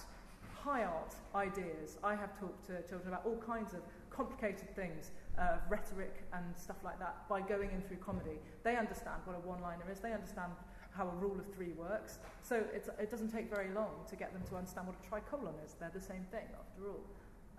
high 0.64 0.84
art 0.84 1.14
ideas. 1.34 1.98
I 2.02 2.14
have 2.14 2.38
talked 2.38 2.64
to 2.66 2.80
children 2.88 3.08
about 3.08 3.26
all 3.26 3.36
kinds 3.36 3.74
of 3.74 3.80
complicated 4.10 4.74
things 4.74 5.10
uh, 5.38 5.58
rhetoric 5.68 6.24
and 6.32 6.44
stuff 6.56 6.76
like 6.84 6.98
that 6.98 7.28
by 7.28 7.40
going 7.40 7.70
in 7.70 7.82
through 7.82 7.98
comedy. 7.98 8.38
They 8.62 8.76
understand 8.76 9.22
what 9.24 9.36
a 9.36 9.40
one-liner 9.40 9.90
is. 9.90 10.00
They 10.00 10.12
understand 10.12 10.52
how 10.90 11.08
a 11.08 11.14
rule 11.16 11.38
of 11.38 11.52
three 11.52 11.72
works. 11.72 12.18
So 12.42 12.62
it 12.72 13.10
doesn't 13.10 13.32
take 13.32 13.50
very 13.50 13.70
long 13.74 13.90
to 14.08 14.16
get 14.16 14.32
them 14.32 14.42
to 14.50 14.56
understand 14.56 14.86
what 14.86 14.96
a 14.96 15.08
tricolon 15.08 15.54
is. 15.64 15.74
They're 15.80 15.90
the 15.92 16.00
same 16.00 16.24
thing, 16.30 16.46
after 16.54 16.88
all. 16.88 17.04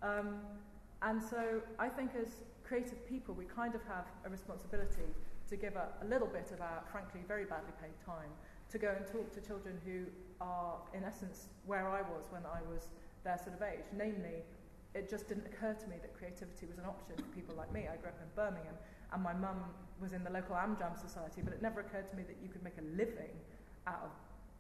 Um, 0.02 0.40
and 1.02 1.22
so 1.22 1.62
I 1.78 1.90
think 1.90 2.12
as 2.16 2.30
creative 2.64 3.06
people, 3.08 3.36
we 3.36 3.46
kind 3.46 3.76
of 3.76 3.82
have 3.84 4.06
a 4.26 4.30
responsibility 4.30 5.10
to 5.50 5.56
give 5.58 5.76
up 5.76 6.02
a 6.02 6.08
little 6.08 6.28
bit 6.28 6.52
of 6.52 6.62
our, 6.62 6.82
frankly, 6.92 7.22
very 7.28 7.46
badly 7.46 7.74
paid 7.82 7.94
time 8.06 8.32
to 8.72 8.78
go 8.78 8.96
and 8.96 9.06
talk 9.06 9.32
to 9.34 9.42
children 9.42 9.80
who 9.86 10.06
are, 10.42 10.78
in 10.94 11.04
essence, 11.04 11.48
where 11.66 11.90
I 11.90 12.02
was 12.02 12.26
when 12.32 12.44
I 12.46 12.60
was 12.72 12.90
their 13.24 13.38
sort 13.38 13.56
of 13.56 13.62
age, 13.62 13.86
namely 13.96 14.44
it 14.96 15.10
just 15.10 15.28
didn't 15.28 15.46
occur 15.46 15.74
to 15.74 15.88
me 15.88 15.98
that 16.02 16.16
creativity 16.18 16.66
was 16.66 16.80
an 16.80 16.86
option 16.86 17.16
for 17.18 17.30
people 17.36 17.54
like 17.54 17.72
me. 17.74 17.86
I 17.92 18.00
grew 18.00 18.10
up 18.10 18.20
in 18.24 18.32
Birmingham, 18.34 18.80
and 19.12 19.22
my 19.22 19.34
mum 19.34 19.60
was 20.00 20.14
in 20.14 20.24
the 20.24 20.32
local 20.32 20.56
AmDram 20.56 20.96
Society, 20.96 21.42
but 21.44 21.54
it 21.54 21.62
never 21.62 21.82
occurred 21.82 22.08
to 22.10 22.16
me 22.16 22.24
that 22.24 22.38
you 22.42 22.48
could 22.48 22.64
make 22.64 22.80
a 22.80 22.88
living 22.96 23.36
out 23.86 24.08
of 24.08 24.12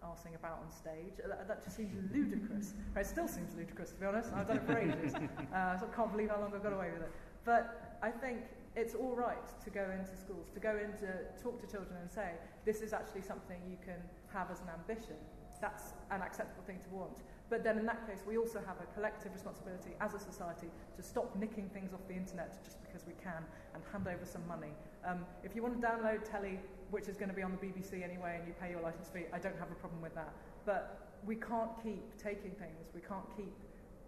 arsing 0.03 0.35
about 0.35 0.59
on 0.61 0.69
stage. 0.71 1.15
That, 1.17 1.47
that 1.47 1.63
just 1.63 1.77
seems 1.77 1.95
ludicrous. 2.13 2.73
It 2.95 3.05
still 3.07 3.27
seems 3.27 3.55
ludicrous, 3.55 3.91
to 3.91 3.99
be 3.99 4.05
honest. 4.05 4.31
I've 4.35 4.47
done 4.47 4.57
it 4.57 4.67
for 4.67 4.77
ages. 4.77 5.15
Uh, 5.55 5.77
so 5.79 5.87
I 5.91 5.95
can't 5.95 6.11
believe 6.11 6.29
how 6.29 6.39
long 6.41 6.51
I 6.53 6.59
got 6.59 6.73
away 6.73 6.91
with 6.91 7.01
it. 7.01 7.11
But 7.45 7.97
I 8.03 8.11
think 8.11 8.43
it's 8.75 8.93
all 8.93 9.15
right 9.15 9.47
to 9.63 9.69
go 9.69 9.87
into 9.97 10.17
schools, 10.17 10.49
to 10.53 10.59
go 10.59 10.75
in 10.75 10.91
to 10.99 11.23
talk 11.41 11.61
to 11.61 11.67
children 11.67 11.95
and 12.01 12.11
say, 12.11 12.31
this 12.65 12.81
is 12.81 12.91
actually 12.91 13.21
something 13.21 13.57
you 13.69 13.77
can 13.83 14.03
have 14.33 14.51
as 14.51 14.59
an 14.59 14.67
ambition. 14.67 15.15
That's 15.61 15.93
an 16.11 16.21
acceptable 16.21 16.63
thing 16.67 16.79
to 16.83 16.89
want. 16.89 17.23
But 17.49 17.63
then 17.63 17.77
in 17.77 17.85
that 17.85 18.07
case, 18.07 18.23
we 18.25 18.37
also 18.37 18.59
have 18.65 18.77
a 18.81 18.87
collective 18.93 19.31
responsibility 19.33 19.91
as 20.01 20.13
a 20.13 20.19
society 20.19 20.67
to 20.95 21.01
stop 21.03 21.35
nicking 21.35 21.69
things 21.69 21.93
off 21.93 22.01
the 22.07 22.15
internet 22.15 22.63
just 22.63 22.81
because 22.81 23.05
we 23.05 23.13
can 23.21 23.45
and 23.73 23.83
hand 23.91 24.07
over 24.07 24.25
some 24.25 24.45
money. 24.47 24.73
Um, 25.05 25.25
if 25.43 25.55
you 25.55 25.61
want 25.61 25.79
to 25.79 25.85
download 25.85 26.29
telly, 26.29 26.59
which 26.89 27.07
is 27.07 27.17
going 27.17 27.29
to 27.29 27.35
be 27.35 27.43
on 27.43 27.51
the 27.51 27.61
BBC 27.61 28.03
anyway, 28.03 28.37
and 28.39 28.47
you 28.47 28.53
pay 28.59 28.71
your 28.71 28.81
license 28.81 29.09
fee, 29.09 29.25
I 29.31 29.37
don't 29.37 29.57
have 29.59 29.69
a 29.69 29.75
problem 29.75 30.01
with 30.01 30.15
that. 30.15 30.33
But 30.65 31.13
we 31.25 31.35
can't 31.35 31.71
keep 31.83 32.17
taking 32.17 32.51
things, 32.57 32.89
we 32.93 33.01
can't 33.01 33.25
keep 33.37 33.53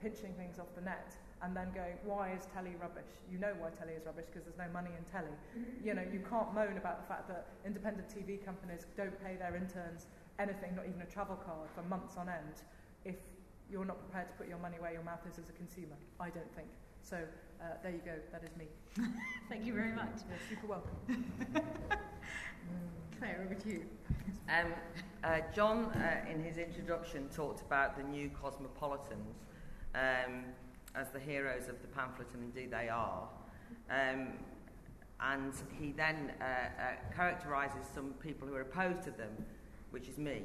pinching 0.01 0.33
things 0.33 0.59
off 0.59 0.69
the 0.75 0.81
net 0.81 1.17
and 1.41 1.55
then 1.55 1.69
going, 1.73 1.93
why 2.03 2.33
is 2.33 2.47
telly 2.53 2.73
rubbish? 2.81 3.21
You 3.29 3.37
know 3.37 3.53
why 3.59 3.69
telly 3.69 3.93
is 3.93 4.05
rubbish 4.05 4.25
because 4.25 4.45
there's 4.45 4.57
no 4.57 4.69
money 4.73 4.89
in 4.97 5.05
telly. 5.05 5.33
You 5.85 5.93
know, 5.93 6.01
you 6.01 6.25
can't 6.25 6.53
moan 6.53 6.77
about 6.77 7.01
the 7.01 7.07
fact 7.07 7.29
that 7.29 7.45
independent 7.65 8.09
TV 8.09 8.43
companies 8.43 8.85
don't 8.97 9.13
pay 9.21 9.37
their 9.37 9.55
interns 9.55 10.07
anything, 10.39 10.75
not 10.75 10.85
even 10.85 11.01
a 11.01 11.09
travel 11.09 11.35
card, 11.35 11.69
for 11.73 11.81
months 11.83 12.17
on 12.17 12.29
end 12.29 12.61
if 13.07 13.15
you're 13.71 13.85
not 13.85 13.99
prepared 13.99 14.27
to 14.27 14.33
put 14.35 14.47
your 14.47 14.59
money 14.59 14.77
where 14.79 14.91
your 14.91 15.03
mouth 15.03 15.19
is 15.29 15.39
as 15.39 15.49
a 15.49 15.53
consumer. 15.53 15.95
I 16.19 16.29
don't 16.29 16.53
think. 16.55 16.67
So 17.01 17.17
uh, 17.61 17.65
there 17.81 17.91
you 17.91 18.01
go, 18.05 18.13
that 18.31 18.43
is 18.43 18.55
me. 18.57 18.65
Thank 19.49 19.65
you 19.65 19.73
very 19.73 19.93
much. 19.93 20.11
You're 20.29 20.39
super 20.49 20.67
welcome. 20.67 21.31
Claire, 23.19 23.43
over 23.45 23.55
to 23.55 23.69
you. 23.69 23.85
Um, 24.49 24.73
uh, 25.23 25.39
John, 25.53 25.85
uh, 25.85 26.25
in 26.31 26.43
his 26.43 26.57
introduction, 26.57 27.27
talked 27.29 27.61
about 27.61 27.97
the 27.97 28.03
new 28.03 28.29
cosmopolitans 28.29 29.37
um, 29.95 30.43
as 30.95 31.09
the 31.09 31.19
heroes 31.19 31.67
of 31.67 31.81
the 31.81 31.87
pamphlet, 31.87 32.27
and 32.33 32.43
indeed 32.43 32.71
they 32.71 32.89
are. 32.89 33.27
Um, 33.89 34.33
and 35.19 35.53
he 35.79 35.91
then 35.91 36.31
uh, 36.39 36.43
uh, 36.43 37.15
characterises 37.15 37.87
some 37.93 38.13
people 38.19 38.47
who 38.47 38.53
are 38.55 38.61
opposed 38.61 39.01
to 39.03 39.11
them 39.11 39.31
which 39.91 40.07
is 40.07 40.17
me. 40.17 40.43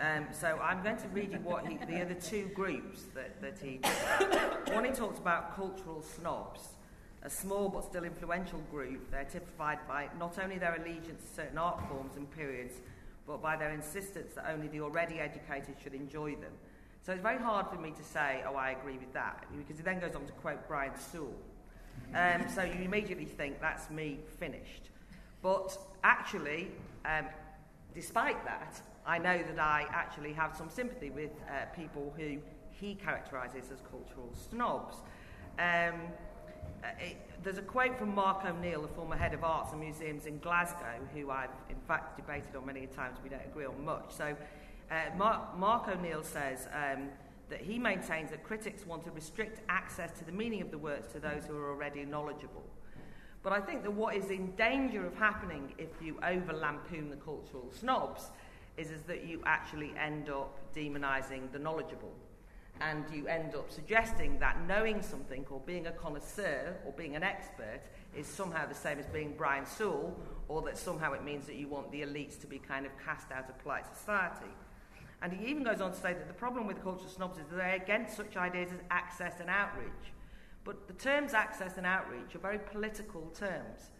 Um, 0.00 0.26
so 0.32 0.58
I'm 0.62 0.82
going 0.82 0.96
to 0.98 1.08
read 1.08 1.32
you 1.32 1.38
what 1.38 1.66
he, 1.66 1.76
the 1.76 2.00
other 2.00 2.14
two 2.14 2.50
groups 2.54 3.04
that, 3.14 3.40
that 3.40 3.58
he. 3.62 3.80
One, 4.72 4.84
he 4.84 4.90
talks 4.90 5.18
about 5.18 5.56
cultural 5.56 6.02
snobs, 6.02 6.60
a 7.22 7.30
small 7.30 7.68
but 7.68 7.84
still 7.84 8.04
influential 8.04 8.60
group. 8.70 9.10
They're 9.10 9.24
typified 9.24 9.78
by 9.88 10.08
not 10.18 10.38
only 10.38 10.58
their 10.58 10.74
allegiance 10.74 11.22
to 11.22 11.34
certain 11.34 11.58
art 11.58 11.80
forms 11.88 12.16
and 12.16 12.30
periods, 12.30 12.74
but 13.26 13.42
by 13.42 13.56
their 13.56 13.70
insistence 13.70 14.34
that 14.34 14.50
only 14.52 14.68
the 14.68 14.80
already 14.80 15.18
educated 15.18 15.76
should 15.82 15.94
enjoy 15.94 16.36
them. 16.36 16.52
So 17.02 17.12
it's 17.12 17.22
very 17.22 17.38
hard 17.38 17.68
for 17.68 17.80
me 17.80 17.92
to 17.92 18.02
say, 18.02 18.42
oh, 18.46 18.56
I 18.56 18.70
agree 18.70 18.98
with 18.98 19.12
that, 19.14 19.46
because 19.56 19.76
he 19.76 19.82
then 19.82 20.00
goes 20.00 20.14
on 20.14 20.26
to 20.26 20.32
quote 20.32 20.66
Brian 20.68 20.92
Sewell. 20.96 21.34
Um, 22.14 22.44
so 22.54 22.62
you 22.62 22.84
immediately 22.84 23.24
think 23.24 23.60
that's 23.60 23.90
me 23.90 24.18
finished. 24.38 24.90
But 25.42 25.76
actually, 26.02 26.68
um, 27.04 27.26
despite 27.96 28.44
that, 28.44 28.80
I 29.06 29.18
know 29.18 29.38
that 29.42 29.58
I 29.58 29.86
actually 29.90 30.34
have 30.34 30.54
some 30.54 30.68
sympathy 30.68 31.08
with 31.08 31.30
uh, 31.48 31.64
people 31.74 32.12
who 32.16 32.36
he 32.70 32.94
characterises 32.94 33.70
as 33.72 33.80
cultural 33.90 34.30
snobs. 34.50 34.96
Um, 35.58 35.94
uh, 36.84 36.88
it, 37.00 37.16
there's 37.42 37.56
a 37.56 37.62
quote 37.62 37.98
from 37.98 38.14
Mark 38.14 38.44
O'Neill, 38.44 38.82
the 38.82 38.88
former 38.88 39.16
head 39.16 39.32
of 39.32 39.42
arts 39.42 39.72
and 39.72 39.80
museums 39.80 40.26
in 40.26 40.38
Glasgow, 40.40 41.00
who 41.14 41.30
I've 41.30 41.48
in 41.70 41.80
fact 41.88 42.18
debated 42.18 42.54
on 42.54 42.66
many 42.66 42.86
times. 42.86 43.16
We 43.24 43.30
don't 43.30 43.46
agree 43.46 43.64
on 43.64 43.82
much. 43.82 44.10
So, 44.10 44.36
uh, 44.90 44.94
Mark, 45.16 45.56
Mark 45.56 45.88
O'Neill 45.88 46.22
says 46.22 46.68
um, 46.74 47.08
that 47.48 47.62
he 47.62 47.78
maintains 47.78 48.30
that 48.30 48.44
critics 48.44 48.84
want 48.84 49.04
to 49.04 49.10
restrict 49.10 49.62
access 49.70 50.12
to 50.18 50.24
the 50.24 50.32
meaning 50.32 50.60
of 50.60 50.70
the 50.70 50.78
works 50.78 51.12
to 51.14 51.18
those 51.18 51.46
who 51.46 51.56
are 51.56 51.70
already 51.70 52.04
knowledgeable. 52.04 52.64
But 53.46 53.52
I 53.52 53.60
think 53.60 53.84
that 53.84 53.92
what 53.92 54.16
is 54.16 54.30
in 54.30 54.50
danger 54.56 55.06
of 55.06 55.14
happening 55.14 55.72
if 55.78 55.90
you 56.02 56.18
over 56.24 56.52
lampoon 56.52 57.10
the 57.10 57.14
cultural 57.14 57.70
snobs 57.70 58.30
is, 58.76 58.90
is 58.90 59.02
that 59.02 59.24
you 59.24 59.40
actually 59.46 59.94
end 59.96 60.28
up 60.28 60.58
demonising 60.74 61.52
the 61.52 61.58
knowledgeable 61.60 62.12
and 62.80 63.04
you 63.14 63.28
end 63.28 63.54
up 63.54 63.70
suggesting 63.70 64.40
that 64.40 64.66
knowing 64.66 65.00
something 65.00 65.46
or 65.48 65.60
being 65.60 65.86
a 65.86 65.92
connoisseur 65.92 66.74
or 66.84 66.90
being 66.94 67.14
an 67.14 67.22
expert 67.22 67.82
is 68.16 68.26
somehow 68.26 68.66
the 68.66 68.74
same 68.74 68.98
as 68.98 69.06
being 69.06 69.32
Brian 69.38 69.64
Sewell, 69.64 70.16
or 70.48 70.60
that 70.62 70.76
somehow 70.76 71.12
it 71.12 71.22
means 71.22 71.46
that 71.46 71.54
you 71.54 71.68
want 71.68 71.92
the 71.92 72.02
elites 72.02 72.40
to 72.40 72.48
be 72.48 72.58
kind 72.58 72.84
of 72.84 72.90
cast 72.98 73.30
out 73.30 73.48
of 73.48 73.56
polite 73.60 73.84
society. 73.96 74.50
And 75.22 75.32
he 75.32 75.46
even 75.48 75.62
goes 75.62 75.80
on 75.80 75.92
to 75.92 75.96
say 75.96 76.14
that 76.14 76.26
the 76.26 76.34
problem 76.34 76.66
with 76.66 76.82
cultural 76.82 77.08
snobs 77.08 77.38
is 77.38 77.46
that 77.50 77.56
they're 77.58 77.76
against 77.76 78.16
such 78.16 78.36
ideas 78.36 78.72
as 78.72 78.80
access 78.90 79.34
and 79.38 79.48
outreach. 79.48 80.15
But 80.66 80.88
the 80.88 80.94
terms 80.94 81.32
access 81.32 81.78
and 81.78 81.86
outreach 81.86 82.34
are 82.34 82.40
very 82.40 82.58
political 82.58 83.22
terms. 83.28 83.90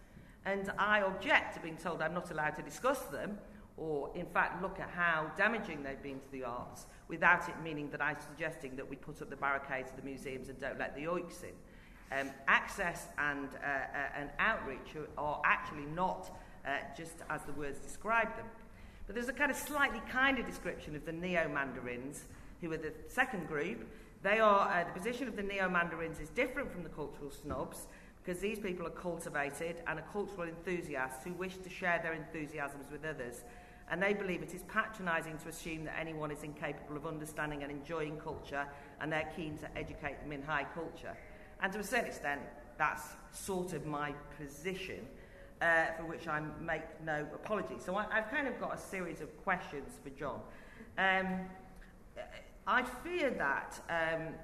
And 0.44 0.70
I 0.78 1.02
object 1.02 1.54
to 1.54 1.60
being 1.60 1.76
told 1.76 2.02
I'm 2.02 2.12
not 2.12 2.32
allowed 2.32 2.56
to 2.56 2.62
discuss 2.62 3.02
them, 3.04 3.38
or 3.76 4.10
in 4.16 4.26
fact 4.26 4.60
look 4.60 4.80
at 4.80 4.90
how 4.90 5.30
damaging 5.36 5.82
they've 5.84 6.02
been 6.02 6.18
to 6.18 6.32
the 6.32 6.42
arts 6.42 6.86
without 7.08 7.48
it 7.48 7.54
meaning 7.62 7.88
that 7.90 8.02
I'm 8.02 8.16
suggesting 8.20 8.74
that 8.76 8.88
we 8.88 8.96
put 8.96 9.22
up 9.22 9.30
the 9.30 9.36
barricades 9.36 9.90
of 9.90 9.96
the 9.96 10.02
museums 10.02 10.48
and 10.48 10.58
don't 10.60 10.78
let 10.78 10.96
the 10.96 11.06
oiks 11.06 11.44
in. 11.44 12.18
Um, 12.18 12.30
access 12.48 13.06
and, 13.18 13.48
uh, 13.62 13.66
uh, 13.66 14.18
and 14.18 14.30
outreach 14.38 14.96
are, 14.96 15.24
are 15.24 15.42
actually 15.44 15.86
not 15.86 16.36
uh, 16.64 16.70
just 16.96 17.14
as 17.30 17.42
the 17.42 17.52
words 17.52 17.78
describe 17.78 18.36
them. 18.36 18.46
But 19.06 19.14
there's 19.14 19.28
a 19.28 19.32
kind 19.32 19.52
of 19.52 19.56
slightly 19.56 20.00
kinder 20.10 20.42
description 20.42 20.96
of 20.96 21.04
the 21.04 21.12
neo 21.12 21.48
mandarins, 21.48 22.24
who 22.60 22.72
are 22.72 22.76
the 22.76 22.92
second 23.08 23.46
group. 23.46 23.86
They 24.22 24.40
are, 24.40 24.68
uh, 24.68 24.84
the 24.84 24.98
position 24.98 25.28
of 25.28 25.36
the 25.36 25.42
neo-Mandarins 25.42 26.20
is 26.20 26.30
different 26.30 26.72
from 26.72 26.82
the 26.82 26.88
cultural 26.88 27.30
snobs 27.30 27.86
because 28.24 28.40
these 28.40 28.58
people 28.58 28.86
are 28.86 28.90
cultivated 28.90 29.76
and 29.86 30.00
are 30.00 30.06
cultural 30.12 30.48
enthusiasts 30.48 31.22
who 31.24 31.32
wish 31.34 31.56
to 31.58 31.70
share 31.70 32.00
their 32.02 32.12
enthusiasms 32.12 32.86
with 32.90 33.04
others. 33.04 33.44
And 33.88 34.02
they 34.02 34.14
believe 34.14 34.42
it 34.42 34.52
is 34.52 34.62
patronising 34.64 35.38
to 35.38 35.48
assume 35.48 35.84
that 35.84 35.94
anyone 35.98 36.32
is 36.32 36.42
incapable 36.42 36.96
of 36.96 37.06
understanding 37.06 37.62
and 37.62 37.70
enjoying 37.70 38.16
culture 38.18 38.66
and 39.00 39.12
they're 39.12 39.30
keen 39.36 39.56
to 39.58 39.78
educate 39.78 40.20
them 40.20 40.32
in 40.32 40.42
high 40.42 40.66
culture. 40.74 41.16
And 41.62 41.72
to 41.72 41.78
a 41.78 41.84
certain 41.84 42.06
extent, 42.06 42.40
that's 42.78 43.04
sort 43.32 43.72
of 43.72 43.86
my 43.86 44.12
position, 44.38 45.06
uh, 45.62 45.86
for 45.96 46.04
which 46.04 46.26
I 46.26 46.42
make 46.60 46.82
no 47.04 47.26
apology. 47.32 47.76
So 47.78 47.94
I, 47.94 48.06
I've 48.10 48.30
kind 48.30 48.48
of 48.48 48.58
got 48.60 48.74
a 48.74 48.78
series 48.78 49.20
of 49.20 49.34
questions 49.44 49.92
for 50.02 50.10
John. 50.10 50.40
Um, 50.98 51.42
I 52.66 52.82
fear 52.82 53.30
that 53.30 53.80
um, 53.88 54.34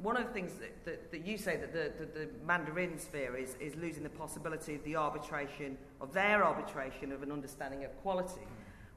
one 0.00 0.16
of 0.16 0.26
the 0.26 0.32
things 0.32 0.52
that, 0.54 0.84
that, 0.84 1.10
that 1.10 1.26
you 1.26 1.36
say 1.36 1.56
that 1.56 1.72
the, 1.72 1.92
the, 1.98 2.20
the 2.20 2.28
Mandarin 2.46 2.98
sphere 2.98 3.36
is, 3.36 3.56
is 3.60 3.74
losing 3.76 4.02
the 4.02 4.08
possibility 4.08 4.74
of 4.74 4.84
the 4.84 4.96
arbitration, 4.96 5.76
of 6.00 6.12
their 6.12 6.44
arbitration 6.44 7.12
of 7.12 7.22
an 7.22 7.32
understanding 7.32 7.84
of 7.84 7.96
quality. 8.02 8.46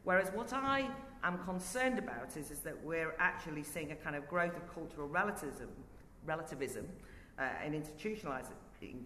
Whereas 0.04 0.30
what 0.34 0.54
I 0.54 0.88
am 1.24 1.40
concerned 1.40 1.98
about 1.98 2.38
is, 2.38 2.52
is 2.52 2.60
that 2.60 2.84
we're 2.84 3.16
actually 3.18 3.64
seeing 3.64 3.92
a 3.92 3.96
kind 3.96 4.16
of 4.16 4.28
growth 4.28 4.56
of 4.56 4.74
cultural 4.74 5.08
relativism, 5.08 5.70
relativism 6.26 6.88
uh, 7.40 7.44
and 7.64 7.74
institutionalising 7.74 8.54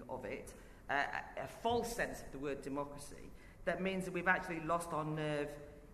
of 0.10 0.26
it, 0.26 0.54
uh, 0.90 0.94
a, 1.38 1.44
a 1.44 1.48
false 1.64 1.96
sense 1.96 2.20
of 2.20 2.32
the 2.34 2.38
word 2.38 2.62
democracy, 2.62 3.32
that 3.64 3.82
means 3.82 4.04
that 4.06 4.14
we've 4.14 4.28
actually 4.28 4.60
lost 4.62 4.92
our 4.92 5.06
nerve 5.06 5.48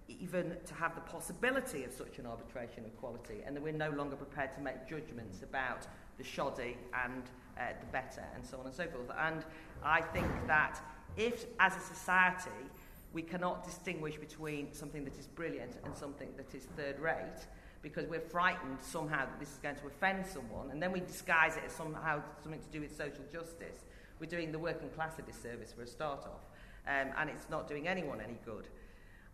even 0.07 0.55
to 0.65 0.73
have 0.75 0.93
the 0.95 1.01
possibility 1.01 1.83
of 1.83 1.91
such 1.91 2.19
an 2.19 2.25
arbitration 2.25 2.85
of 2.85 2.95
quality, 2.97 3.41
and 3.45 3.55
that 3.55 3.61
we're 3.61 3.73
no 3.73 3.89
longer 3.91 4.15
prepared 4.15 4.53
to 4.53 4.61
make 4.61 4.87
judgments 4.87 5.41
about 5.41 5.87
the 6.17 6.23
shoddy 6.23 6.77
and 7.05 7.23
uh, 7.57 7.73
the 7.79 7.85
better, 7.87 8.23
and 8.35 8.45
so 8.45 8.59
on 8.59 8.65
and 8.65 8.75
so 8.75 8.85
forth. 8.87 9.09
And 9.19 9.43
I 9.83 10.01
think 10.01 10.27
that 10.47 10.79
if, 11.17 11.45
as 11.59 11.75
a 11.75 11.79
society, 11.79 12.49
we 13.13 13.21
cannot 13.21 13.63
distinguish 13.63 14.17
between 14.17 14.73
something 14.73 15.05
that 15.05 15.17
is 15.17 15.27
brilliant 15.27 15.77
and 15.85 15.95
something 15.95 16.29
that 16.37 16.53
is 16.53 16.65
third 16.75 16.99
rate 16.99 17.47
because 17.81 18.07
we're 18.07 18.19
frightened 18.19 18.77
somehow 18.81 19.25
that 19.25 19.39
this 19.39 19.51
is 19.51 19.57
going 19.57 19.75
to 19.75 19.87
offend 19.87 20.25
someone, 20.25 20.71
and 20.71 20.81
then 20.81 20.91
we 20.91 20.99
disguise 20.99 21.55
it 21.55 21.63
as 21.65 21.71
somehow 21.71 22.21
something 22.41 22.59
to 22.59 22.67
do 22.71 22.81
with 22.81 22.95
social 22.95 23.23
justice. 23.31 23.85
We're 24.19 24.25
doing 24.25 24.51
the 24.51 24.59
working 24.59 24.89
class 24.89 25.19
a 25.19 25.21
disservice 25.21 25.71
for 25.71 25.83
a 25.83 25.87
start 25.87 26.25
off, 26.25 26.41
um, 26.87 27.13
and 27.17 27.29
it's 27.29 27.47
not 27.49 27.67
doing 27.67 27.87
anyone 27.87 28.21
any 28.21 28.37
good. 28.43 28.67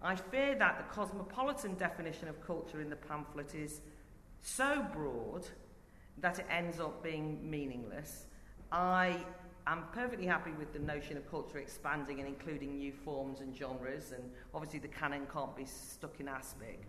I 0.04 0.16
fear 0.16 0.56
that 0.56 0.78
the 0.78 0.96
cosmopolitan 0.96 1.76
definition 1.76 2.28
of 2.28 2.46
culture 2.46 2.82
in 2.82 2.90
the 2.90 2.96
pamphlet 2.96 3.54
is 3.54 3.82
so 4.42 4.86
broad 4.94 5.46
that 6.18 6.40
it 6.40 6.46
ends 6.50 6.80
up 6.80 7.04
being 7.04 7.50
meaningless. 7.50 8.26
I 8.72 9.24
I'm 9.68 9.84
perfectly 9.94 10.26
happy 10.26 10.52
with 10.58 10.74
the 10.74 10.80
notion 10.80 11.18
of 11.18 11.30
culture 11.30 11.60
expanding 11.60 12.20
and 12.20 12.28
including 12.28 12.80
new 12.80 12.92
forms 12.92 13.42
and 13.42 13.56
genres, 13.56 14.12
and 14.12 14.24
obviously 14.56 14.80
the 14.80 14.88
canon 14.88 15.28
can't 15.32 15.56
be 15.56 15.66
stuck 15.66 16.20
in 16.20 16.28
aspic. 16.28 16.82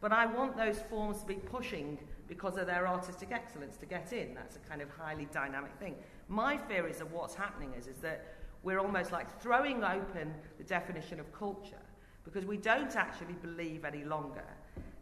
But 0.00 0.12
I 0.12 0.26
want 0.26 0.56
those 0.56 0.78
forms 0.88 1.20
to 1.22 1.26
be 1.26 1.34
pushing 1.34 1.98
because 2.28 2.56
of 2.56 2.66
their 2.66 2.86
artistic 2.86 3.32
excellence 3.32 3.76
to 3.78 3.86
get 3.86 4.12
in. 4.12 4.32
That's 4.34 4.56
a 4.56 4.60
kind 4.60 4.80
of 4.80 4.88
highly 4.90 5.26
dynamic 5.32 5.72
thing. 5.80 5.96
My 6.28 6.56
fear 6.56 6.86
is 6.86 6.98
that 6.98 7.10
what's 7.10 7.34
happening 7.34 7.72
is, 7.76 7.88
is 7.88 7.96
that 7.98 8.34
we're 8.62 8.78
almost 8.78 9.10
like 9.10 9.40
throwing 9.42 9.82
open 9.82 10.32
the 10.56 10.64
definition 10.64 11.18
of 11.18 11.32
culture 11.32 11.82
because 12.24 12.44
we 12.44 12.56
don't 12.56 12.94
actually 12.96 13.34
believe 13.34 13.84
any 13.84 14.04
longer 14.04 14.44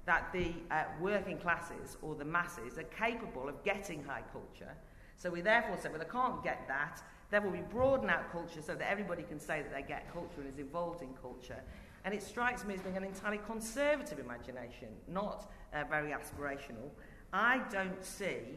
that 0.07 0.33
the 0.33 0.53
uh, 0.71 0.85
working 1.01 1.39
classes 1.39 1.97
or 2.01 2.15
the 2.15 2.25
masses 2.25 2.79
are 2.79 2.85
capable 2.85 3.49
of 3.49 3.63
getting 3.63 4.03
high 4.03 4.23
culture. 4.33 4.75
So 5.17 5.31
we 5.31 5.41
therefore 5.41 5.77
say, 5.77 5.91
well, 5.91 5.99
they 5.99 6.07
can't 6.07 6.43
get 6.43 6.67
that, 6.69 7.03
Therefore, 7.31 7.51
we 7.51 7.61
broaden 7.61 8.09
out 8.09 8.33
culture 8.33 8.63
so 8.63 8.75
that 8.75 8.91
everybody 8.91 9.23
can 9.23 9.39
say 9.39 9.63
that 9.63 9.73
they 9.73 9.83
get 9.83 10.13
culture 10.13 10.41
and 10.41 10.49
is 10.49 10.59
involved 10.59 11.03
in 11.03 11.13
culture. 11.21 11.63
And 12.05 12.15
it 12.15 12.23
strikes 12.23 12.65
me 12.65 12.75
as 12.75 12.81
being 12.81 12.97
an 12.97 13.05
entirely 13.05 13.41
conservative 13.47 14.19
imagination, 14.19 14.89
not 15.07 15.51
uh, 15.75 15.85
very 15.91 16.13
aspirational. 16.13 16.91
I 17.33 17.61
don't 17.71 18.03
see 18.03 18.57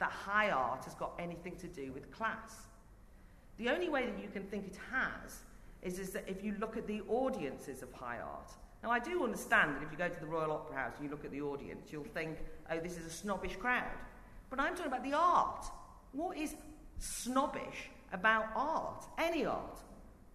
that 0.00 0.10
high 0.10 0.50
art 0.50 0.84
has 0.86 0.94
got 0.94 1.12
anything 1.18 1.54
to 1.56 1.68
do 1.68 1.92
with 1.92 2.10
class. 2.10 2.66
The 3.58 3.68
only 3.68 3.88
way 3.88 4.06
that 4.06 4.20
you 4.20 4.28
can 4.28 4.44
think 4.44 4.66
it 4.66 4.78
has 4.90 5.40
is, 5.82 5.98
is 5.98 6.10
that 6.10 6.24
if 6.28 6.44
you 6.44 6.54
look 6.58 6.76
at 6.76 6.86
the 6.86 7.02
audiences 7.08 7.82
of 7.82 7.92
high 7.92 8.18
art. 8.18 8.52
Now, 8.82 8.90
I 8.90 8.98
do 8.98 9.22
understand 9.24 9.76
that 9.76 9.82
if 9.82 9.92
you 9.92 9.98
go 9.98 10.08
to 10.08 10.20
the 10.20 10.26
Royal 10.26 10.52
Opera 10.52 10.76
House 10.76 10.92
and 10.96 11.04
you 11.04 11.10
look 11.10 11.24
at 11.24 11.30
the 11.30 11.42
audience, 11.42 11.88
you'll 11.90 12.04
think, 12.04 12.38
oh, 12.70 12.78
this 12.78 12.96
is 12.96 13.04
a 13.04 13.10
snobbish 13.10 13.56
crowd. 13.56 13.84
But 14.48 14.58
I'm 14.58 14.74
talking 14.74 14.86
about 14.86 15.04
the 15.04 15.12
art. 15.12 15.66
What 16.12 16.36
is 16.36 16.54
snobbish 16.98 17.90
about 18.12 18.46
art, 18.56 19.04
any 19.18 19.44
art, 19.44 19.78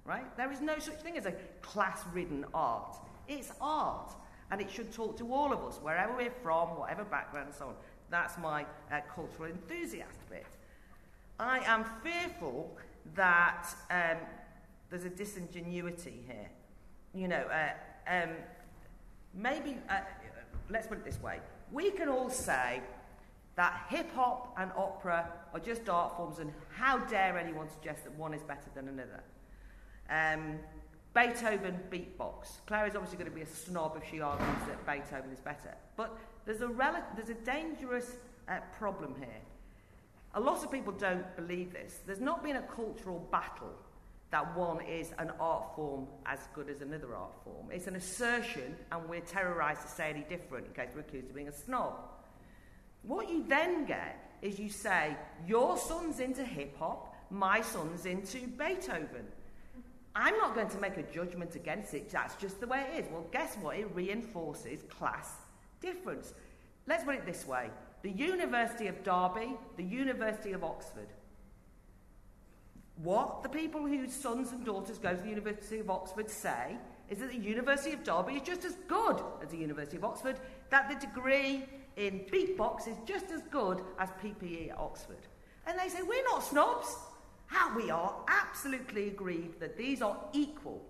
right? 0.05 0.25
There 0.37 0.51
is 0.51 0.61
no 0.61 0.77
such 0.79 1.01
thing 1.01 1.17
as 1.17 1.25
a 1.25 1.33
class 1.61 2.01
ridden 2.13 2.45
art. 2.53 2.95
It's 3.27 3.51
art, 3.59 4.11
and 4.51 4.61
it 4.61 4.69
should 4.69 4.91
talk 4.93 5.17
to 5.17 5.33
all 5.33 5.51
of 5.51 5.63
us, 5.63 5.79
wherever 5.81 6.15
we're 6.15 6.31
from, 6.43 6.69
whatever 6.77 7.03
background, 7.03 7.47
and 7.47 7.55
so 7.55 7.67
on. 7.67 7.75
That's 8.09 8.37
my 8.37 8.65
uh, 8.91 9.01
cultural 9.13 9.49
enthusiast 9.49 10.19
bit. 10.29 10.45
I 11.39 11.59
am 11.65 11.83
fearful 12.03 12.77
that 13.15 13.67
um, 13.89 14.17
there's 14.95 15.11
a 15.11 15.15
disingenuity 15.15 16.23
here. 16.25 16.49
You 17.13 17.27
know, 17.27 17.43
uh, 17.51 17.69
um, 18.09 18.29
maybe, 19.33 19.75
uh, 19.89 19.99
let's 20.69 20.87
put 20.87 20.97
it 20.97 21.03
this 21.03 21.21
way 21.21 21.39
we 21.71 21.91
can 21.91 22.07
all 22.07 22.29
say, 22.29 22.81
that 23.55 23.87
hip 23.89 24.13
hop 24.15 24.53
and 24.57 24.71
opera 24.77 25.29
are 25.53 25.59
just 25.59 25.89
art 25.89 26.15
forms, 26.15 26.39
and 26.39 26.53
how 26.73 26.97
dare 26.99 27.37
anyone 27.37 27.69
suggest 27.69 28.03
that 28.03 28.13
one 28.13 28.33
is 28.33 28.43
better 28.43 28.69
than 28.73 28.87
another? 28.87 29.23
Um, 30.09 30.59
Beethoven 31.13 31.79
beatbox. 31.89 32.59
Claire 32.67 32.87
is 32.87 32.95
obviously 32.95 33.17
going 33.17 33.29
to 33.29 33.35
be 33.35 33.41
a 33.41 33.47
snob 33.47 33.99
if 34.01 34.09
she 34.09 34.21
argues 34.21 34.67
that 34.67 34.85
Beethoven 34.85 35.31
is 35.31 35.39
better. 35.39 35.73
But 35.97 36.17
there's 36.45 36.61
a, 36.61 36.67
rel- 36.67 37.03
there's 37.15 37.29
a 37.29 37.33
dangerous 37.33 38.17
uh, 38.47 38.59
problem 38.77 39.15
here. 39.17 39.41
A 40.35 40.39
lot 40.39 40.63
of 40.63 40.71
people 40.71 40.93
don't 40.93 41.35
believe 41.35 41.73
this. 41.73 41.99
There's 42.05 42.19
not 42.19 42.43
been 42.43 42.57
a 42.57 42.61
cultural 42.61 43.27
battle 43.31 43.73
that 44.31 44.55
one 44.57 44.81
is 44.81 45.11
an 45.19 45.31
art 45.39 45.75
form 45.75 46.07
as 46.25 46.39
good 46.53 46.69
as 46.69 46.81
another 46.81 47.15
art 47.15 47.31
form. 47.43 47.67
It's 47.71 47.87
an 47.87 47.95
assertion, 47.95 48.75
and 48.91 49.07
we're 49.07 49.21
terrorised 49.21 49.81
to 49.81 49.87
say 49.87 50.09
any 50.09 50.25
different 50.27 50.67
in 50.67 50.73
case 50.73 50.89
we're 50.93 51.01
accused 51.01 51.29
of 51.29 51.35
being 51.35 51.47
a 51.47 51.53
snob. 51.53 51.93
What 53.03 53.29
you 53.29 53.45
then 53.47 53.85
get 53.85 54.37
is 54.41 54.59
you 54.59 54.69
say, 54.69 55.15
Your 55.47 55.77
son's 55.77 56.19
into 56.19 56.43
hip 56.43 56.77
hop, 56.77 57.15
my 57.29 57.61
son's 57.61 58.05
into 58.05 58.47
Beethoven. 58.47 59.25
I'm 60.15 60.37
not 60.37 60.55
going 60.55 60.69
to 60.69 60.79
make 60.79 60.97
a 60.97 61.03
judgment 61.03 61.55
against 61.55 61.93
it. 61.93 62.09
That's 62.09 62.35
just 62.35 62.61
the 62.61 62.67
way 62.67 62.87
it 62.93 63.03
is. 63.03 63.11
Well, 63.11 63.25
guess 63.31 63.55
what? 63.57 63.77
It 63.77 63.89
reinforces 63.93 64.81
class 64.83 65.29
difference. 65.81 66.33
Let's 66.87 67.03
put 67.03 67.15
it 67.15 67.25
this 67.25 67.45
way 67.45 67.69
the 68.01 68.11
University 68.11 68.87
of 68.87 69.03
Derby, 69.03 69.55
the 69.77 69.83
University 69.83 70.51
of 70.51 70.63
Oxford. 70.63 71.07
What 73.03 73.43
the 73.43 73.49
people 73.49 73.85
whose 73.85 74.13
sons 74.13 74.51
and 74.51 74.65
daughters 74.65 74.97
go 74.97 75.15
to 75.15 75.21
the 75.21 75.29
University 75.29 75.79
of 75.79 75.89
Oxford 75.89 76.29
say 76.29 76.77
is 77.09 77.19
that 77.19 77.29
the 77.29 77.37
University 77.37 77.93
of 77.93 78.03
Derby 78.03 78.33
is 78.33 78.41
just 78.41 78.65
as 78.65 78.75
good 78.87 79.21
as 79.43 79.49
the 79.49 79.57
University 79.57 79.97
of 79.97 80.05
Oxford, 80.05 80.39
that 80.69 80.89
the 80.89 81.05
degree 81.05 81.65
in 81.97 82.21
beatbox 82.31 82.87
is 82.87 82.95
just 83.05 83.31
as 83.31 83.41
good 83.51 83.81
as 83.99 84.09
PPE 84.21 84.71
at 84.71 84.77
Oxford. 84.77 85.27
And 85.67 85.77
they 85.79 85.89
say, 85.89 86.01
we're 86.01 86.23
not 86.23 86.43
snobs. 86.43 86.95
How 87.47 87.75
we 87.75 87.91
are 87.91 88.15
absolutely 88.27 89.07
agreed 89.07 89.59
that 89.59 89.77
these 89.77 90.01
are 90.01 90.17
equal, 90.33 90.81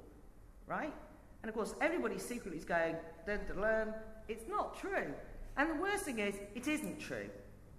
right? 0.67 0.93
And 1.41 1.49
of 1.49 1.55
course, 1.55 1.75
everybody 1.81 2.17
secretly 2.17 2.57
is 2.57 2.65
going, 2.65 2.95
dun, 3.27 3.39
dun, 3.47 3.61
dun. 3.61 3.93
it's 4.27 4.47
not 4.47 4.79
true. 4.79 5.13
And 5.57 5.69
the 5.69 5.81
worst 5.81 6.05
thing 6.05 6.19
is, 6.19 6.35
it 6.55 6.67
isn't 6.67 6.99
true, 6.99 7.29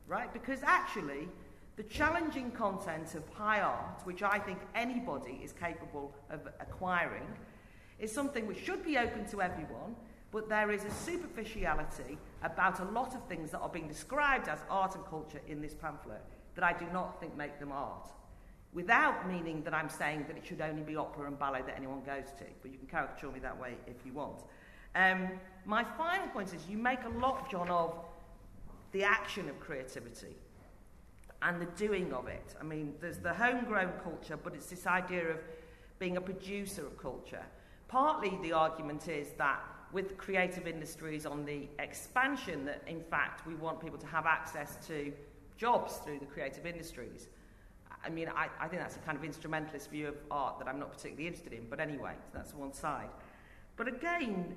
right? 0.06 0.32
Because 0.32 0.60
actually, 0.62 1.28
the 1.76 1.82
challenging 1.82 2.50
content 2.52 3.14
of 3.14 3.28
high 3.28 3.60
art, 3.60 4.00
which 4.04 4.22
I 4.22 4.38
think 4.38 4.58
anybody 4.74 5.40
is 5.44 5.52
capable 5.52 6.14
of 6.30 6.40
acquiring, 6.58 7.26
is 7.98 8.10
something 8.10 8.46
which 8.46 8.64
should 8.64 8.84
be 8.84 8.96
open 8.96 9.26
to 9.26 9.42
everyone, 9.42 9.94
but 10.32 10.48
there 10.48 10.70
is 10.70 10.84
a 10.84 10.90
superficiality 10.90 12.18
about 12.42 12.80
a 12.80 12.84
lot 12.84 13.14
of 13.14 13.22
things 13.28 13.50
that 13.50 13.58
are 13.58 13.68
being 13.68 13.88
described 13.88 14.48
as 14.48 14.58
art 14.70 14.94
and 14.94 15.04
culture 15.04 15.40
in 15.48 15.60
this 15.60 15.74
pamphlet 15.74 16.22
that 16.54 16.64
I 16.64 16.72
do 16.72 16.86
not 16.92 17.20
think 17.20 17.36
make 17.36 17.60
them 17.60 17.72
art. 17.72 18.08
Without 18.72 19.28
meaning 19.28 19.62
that 19.64 19.74
I'm 19.74 19.88
saying 19.88 20.24
that 20.28 20.36
it 20.36 20.46
should 20.46 20.60
only 20.60 20.82
be 20.82 20.96
opera 20.96 21.26
and 21.26 21.38
ballet 21.38 21.62
that 21.66 21.76
anyone 21.76 22.02
goes 22.04 22.26
to, 22.38 22.44
but 22.62 22.70
you 22.70 22.78
can 22.78 22.86
caricature 22.86 23.30
me 23.30 23.38
that 23.40 23.58
way 23.58 23.74
if 23.86 23.96
you 24.04 24.12
want. 24.12 24.42
Um, 24.94 25.30
my 25.66 25.84
final 25.84 26.26
point 26.28 26.54
is 26.54 26.66
you 26.68 26.78
make 26.78 27.04
a 27.04 27.18
lot, 27.20 27.50
John, 27.50 27.68
of 27.68 27.98
the 28.92 29.04
action 29.04 29.48
of 29.48 29.60
creativity 29.60 30.36
and 31.42 31.60
the 31.60 31.66
doing 31.76 32.12
of 32.12 32.28
it. 32.28 32.54
I 32.60 32.64
mean, 32.64 32.94
there's 33.00 33.18
the 33.18 33.34
homegrown 33.34 33.92
culture, 34.02 34.36
but 34.36 34.54
it's 34.54 34.66
this 34.66 34.86
idea 34.86 35.28
of 35.28 35.38
being 35.98 36.16
a 36.16 36.20
producer 36.20 36.86
of 36.86 36.98
culture. 36.98 37.44
Partly 37.88 38.38
the 38.42 38.52
argument 38.52 39.08
is 39.08 39.28
that 39.38 39.60
with 39.92 40.16
creative 40.18 40.66
industries 40.66 41.24
on 41.26 41.44
the 41.44 41.68
expansion, 41.78 42.64
that 42.64 42.82
in 42.86 43.00
fact 43.00 43.46
we 43.46 43.54
want 43.54 43.80
people 43.80 43.98
to 43.98 44.06
have 44.06 44.26
access 44.26 44.76
to 44.86 45.12
jobs 45.56 45.96
through 45.98 46.18
the 46.18 46.26
creative 46.26 46.66
industries. 46.66 47.28
I 48.04 48.10
mean, 48.10 48.28
I, 48.28 48.48
I 48.60 48.68
think 48.68 48.82
that's 48.82 48.96
a 48.96 49.00
kind 49.00 49.16
of 49.16 49.24
instrumentalist 49.24 49.90
view 49.90 50.08
of 50.08 50.16
art 50.30 50.58
that 50.58 50.68
I'm 50.68 50.78
not 50.78 50.92
particularly 50.92 51.26
interested 51.26 51.52
in, 51.52 51.66
but 51.68 51.80
anyway, 51.80 52.12
so 52.24 52.30
that's 52.34 52.54
one 52.54 52.72
side. 52.72 53.08
But 53.76 53.88
again, 53.88 54.56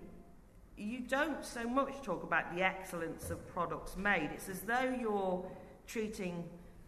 you 0.77 1.01
don't 1.01 1.43
so 1.43 1.67
much 1.67 2.01
talk 2.01 2.23
about 2.23 2.55
the 2.55 2.61
excellence 2.61 3.30
of 3.30 3.45
products 3.47 3.97
made. 3.97 4.30
It's 4.34 4.49
as 4.49 4.61
though 4.61 4.95
you're 4.99 5.45
treating 5.88 6.43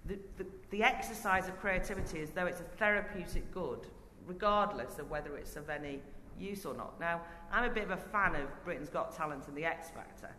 the, 0.06 0.18
the, 0.38 0.45
the 0.72 0.84
exercise 0.84 1.47
of 1.47 1.60
creativity 1.60 2.22
as 2.22 2.32
though 2.32 2.45
it's 2.45 2.62
a 2.62 2.66
therapeutic 2.78 3.52
good, 3.54 3.88
regardless 4.26 4.99
of 4.99 5.10
whether 5.10 5.38
it's 5.38 5.56
of 5.56 5.70
any 5.70 5.99
use 6.39 6.66
or 6.66 6.74
not. 6.74 6.99
Now, 6.99 7.22
I'm 7.52 7.70
a 7.70 7.74
bit 7.74 7.84
of 7.84 7.91
a 7.91 7.97
fan 7.97 8.36
of 8.36 8.47
Britain's 8.64 8.89
Got 8.89 9.16
Talent 9.16 9.47
and 9.47 9.56
the 9.56 9.66
X 9.66 9.89
Factor. 9.89 10.30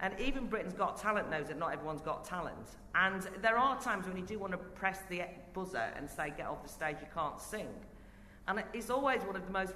And 0.00 0.18
even 0.18 0.46
Britain's 0.46 0.72
Got 0.72 0.96
Talent 0.96 1.28
knows 1.30 1.48
that 1.48 1.58
not 1.58 1.72
everyone's 1.72 2.00
got 2.00 2.24
talent. 2.24 2.76
And 2.94 3.28
there 3.42 3.58
are 3.58 3.78
times 3.80 4.06
when 4.06 4.16
you 4.16 4.24
do 4.24 4.38
want 4.38 4.52
to 4.52 4.58
press 4.58 5.00
the 5.10 5.22
buzzer 5.52 5.92
and 5.96 6.08
say, 6.08 6.32
get 6.36 6.46
off 6.46 6.62
the 6.62 6.68
stage, 6.70 6.96
you 7.00 7.06
can't 7.12 7.38
sing. 7.40 7.68
And 8.48 8.62
it's 8.72 8.88
always 8.88 9.22
one 9.22 9.36
of 9.36 9.44
the 9.44 9.52
most 9.52 9.74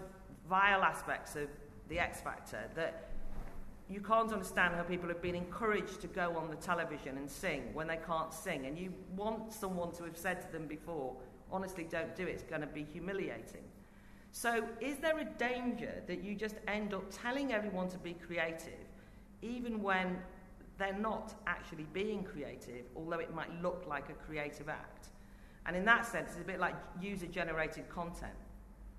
vile 0.49 0.83
aspects 0.83 1.37
of 1.37 1.49
the 1.89 1.99
X 1.99 2.21
Factor 2.21 2.71
that 2.75 3.11
you 3.89 4.01
can't 4.01 4.33
understand 4.33 4.75
how 4.75 4.83
people 4.83 5.09
have 5.09 5.21
been 5.21 5.35
encouraged 5.35 6.01
to 6.01 6.07
go 6.07 6.37
on 6.37 6.49
the 6.49 6.57
television 6.57 7.19
and 7.19 7.31
sing 7.31 7.71
when 7.75 7.87
they 7.87 7.99
can't 8.07 8.33
sing. 8.33 8.67
And 8.67 8.79
you 8.79 8.93
want 9.15 9.53
someone 9.53 9.93
to 9.93 10.05
have 10.05 10.17
said 10.17 10.41
to 10.41 10.53
them 10.53 10.67
before, 10.67 11.17
honestly, 11.53 11.85
don't 11.85 12.17
do 12.17 12.23
it, 12.23 12.31
it's 12.31 12.43
going 12.43 12.63
to 12.63 12.67
be 12.67 12.83
humiliating. 12.83 13.63
So, 14.33 14.65
is 14.81 14.97
there 14.99 15.19
a 15.19 15.25
danger 15.25 16.03
that 16.09 16.25
you 16.25 16.35
just 16.35 16.57
end 16.67 16.93
up 16.93 17.05
telling 17.11 17.53
everyone 17.53 17.89
to 17.91 17.99
be 17.99 18.15
creative, 18.15 18.89
even 19.43 19.81
when 19.81 20.19
they're 20.77 20.99
not 20.99 21.35
actually 21.47 21.87
being 21.93 22.25
creative, 22.25 22.87
although 22.97 23.21
it 23.21 23.33
might 23.33 23.63
look 23.63 23.85
like 23.87 24.09
a 24.09 24.15
creative 24.15 24.69
act? 24.69 25.09
And 25.67 25.77
in 25.77 25.85
that 25.85 26.05
sense, 26.07 26.31
it's 26.33 26.41
a 26.41 26.45
bit 26.45 26.59
like 26.59 26.75
user 27.01 27.27
generated 27.27 27.89
content. 27.89 28.33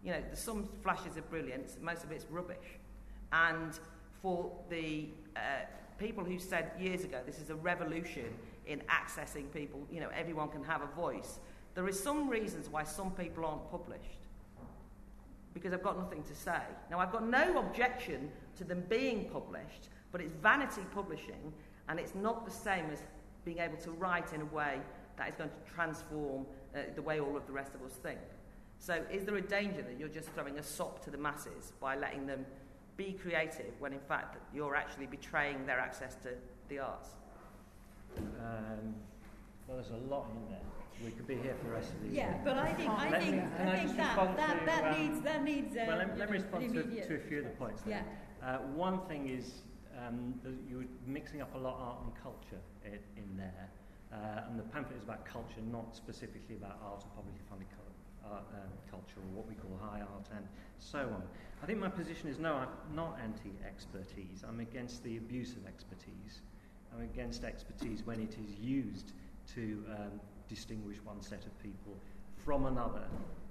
You 0.04 0.12
know, 0.12 0.22
some 0.34 0.70
flashes 0.82 1.18
of 1.18 1.30
brilliance, 1.30 1.78
most 1.82 2.04
of 2.04 2.12
it's 2.12 2.26
rubbish. 2.30 2.80
And 3.34 3.78
for 4.26 4.52
the 4.72 5.06
uh, 5.36 5.40
people 6.00 6.24
who 6.24 6.40
said 6.40 6.72
years 6.80 7.04
ago 7.04 7.20
this 7.28 7.38
is 7.38 7.52
a 7.52 7.56
revolution 7.56 8.34
in 8.66 8.82
accessing 8.90 9.54
people, 9.54 9.80
you 9.92 10.00
know, 10.00 10.10
everyone 10.16 10.50
can 10.50 10.64
have 10.64 10.82
a 10.82 10.88
voice, 10.96 11.38
there 11.76 11.88
is 11.88 12.02
some 12.02 12.28
reasons 12.28 12.68
why 12.68 12.84
some 12.84 13.12
people 13.12 13.46
aren't 13.46 13.70
published 13.70 14.24
because 15.54 15.74
I've 15.74 15.84
got 15.84 16.00
nothing 16.00 16.24
to 16.24 16.34
say. 16.34 16.60
Now, 16.90 16.98
I've 16.98 17.12
got 17.12 17.28
no 17.28 17.60
objection 17.60 18.32
to 18.58 18.64
them 18.64 18.84
being 18.90 19.26
published, 19.26 19.90
but 20.12 20.22
it's 20.22 20.34
vanity 20.42 20.82
publishing, 20.92 21.54
and 21.88 22.00
it's 22.00 22.16
not 22.16 22.46
the 22.46 22.52
same 22.52 22.86
as 22.92 23.04
being 23.46 23.60
able 23.60 23.78
to 23.78 23.92
write 23.92 24.34
in 24.34 24.42
a 24.42 24.46
way 24.46 24.80
that 25.18 25.30
is 25.30 25.36
going 25.36 25.52
to 25.52 25.72
transform 25.72 26.48
uh, 26.76 26.80
the 26.96 27.02
way 27.02 27.20
all 27.20 27.38
of 27.38 27.46
the 27.46 27.54
rest 27.54 27.76
of 27.76 27.84
us 27.84 27.94
think. 28.02 28.20
So, 28.80 29.04
is 29.12 29.24
there 29.24 29.36
a 29.36 29.42
danger 29.42 29.84
that 29.84 30.00
you're 30.00 30.10
just 30.10 30.30
throwing 30.32 30.58
a 30.58 30.64
sop 30.64 31.04
to 31.06 31.12
the 31.12 31.18
masses 31.18 31.74
by 31.80 31.96
letting 31.96 32.26
them 32.26 32.44
be 32.98 33.14
creative 33.22 33.74
when, 33.80 33.94
in 33.94 34.00
fact, 34.00 34.38
you're 34.54 34.76
actually 34.76 35.06
betraying 35.08 35.66
their 35.66 35.80
access 35.80 36.16
to 36.24 36.30
the 36.70 36.80
arts? 36.80 37.10
Um, 38.18 38.96
well, 39.68 39.78
there's 39.78 39.90
a 39.90 40.08
lot 40.10 40.28
in 40.32 40.52
there 40.52 40.62
we 41.04 41.12
could 41.12 41.28
be 41.28 41.36
here 41.36 41.54
for 41.60 41.68
the 41.68 41.74
rest 41.74 41.92
of 41.92 42.02
the 42.04 42.16
Yeah, 42.16 42.30
evening. 42.30 42.42
but 42.46 42.58
I 42.58 42.74
think 42.74 42.90
I 42.90 43.10
Let 43.10 43.22
think 43.22 43.36
me- 43.36 43.42
I 43.42 43.58
can 43.58 43.68
I 43.68 43.76
think 43.76 43.84
just 43.88 43.98
that 43.98 44.16
respond 44.18 44.38
that, 44.40 44.60
to, 44.60 44.66
that 44.66 44.84
um, 44.96 45.02
needs 45.02 45.22
that 45.22 45.44
needs. 45.44 45.76
Uh, 45.76 45.84
well, 45.88 45.98
let, 45.98 46.18
let 46.18 46.32
me 46.32 46.38
respond 46.38 46.74
to, 46.74 46.84
to 47.08 47.16
a 47.16 47.20
few 47.20 47.40
of 47.40 47.44
the 47.44 47.50
points 47.52 47.82
there. 47.82 48.06
Uh, 48.42 48.58
one 48.74 49.02
thing 49.08 49.28
is 49.28 49.52
um, 50.08 50.36
that 50.44 50.54
you're 50.70 50.86
mixing 51.06 51.42
up 51.42 51.54
a 51.56 51.58
lot 51.58 51.76
of 51.76 51.82
art 51.82 51.98
and 52.06 52.14
culture 52.24 52.62
in, 52.86 52.94
in 53.22 53.28
there, 53.36 53.70
uh, 54.14 54.48
and 54.48 54.58
the 54.58 54.64
pamphlet 54.64 54.98
is 54.98 55.04
about 55.04 55.26
culture, 55.26 55.60
not 55.70 55.94
specifically 55.96 56.56
about 56.56 56.80
art 56.82 57.04
or 57.04 57.10
publicly 57.16 57.42
funded 57.50 57.68
cu- 57.72 57.85
art, 58.32 58.44
um, 58.54 58.70
culture 58.90 59.20
or 59.20 59.38
what 59.38 59.48
we 59.48 59.56
call 59.56 59.78
high 59.82 60.02
art 60.02 60.28
and 60.36 60.46
so 60.80 61.00
on. 61.00 61.24
I 61.64 61.66
think 61.66 61.80
my 61.80 61.90
position 61.90 62.30
is 62.30 62.40
no, 62.40 62.54
I'm 62.54 62.96
not 62.96 63.18
anti-expertise. 63.24 64.44
I'm 64.48 64.60
against 64.60 65.04
the 65.04 65.18
abuse 65.18 65.54
of 65.54 65.66
expertise. 65.66 66.42
I'm 66.94 67.04
against 67.04 67.44
expertise 67.44 68.06
when 68.06 68.22
it 68.22 68.38
is 68.38 68.56
used 68.60 69.14
to 69.56 69.84
um, 69.90 70.20
distinguish 70.48 70.98
one 71.04 71.22
set 71.22 71.46
of 71.46 71.58
people 71.62 71.98
from 72.44 72.66
another 72.66 73.04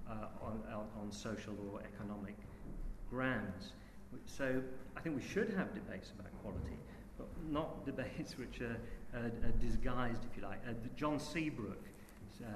uh, 0.09 0.27
on, 0.43 0.61
on, 1.01 1.11
social 1.11 1.55
or 1.73 1.81
economic 1.81 2.37
grounds. 3.11 3.73
So 4.27 4.63
I 4.97 5.01
think 5.01 5.17
we 5.17 5.23
should 5.23 5.53
have 5.55 5.75
debates 5.75 6.13
about 6.19 6.31
quality, 6.43 6.77
but 7.19 7.27
not 7.51 7.85
debates 7.87 8.37
which 8.39 8.61
are, 8.61 8.77
uh, 9.15 9.47
are 9.47 9.59
disguised, 9.61 10.23
if 10.31 10.37
you 10.37 10.43
like. 10.47 10.61
Uh, 10.69 10.73
John 10.97 11.19
Seabrook 11.19 11.83
uh, 12.43 12.47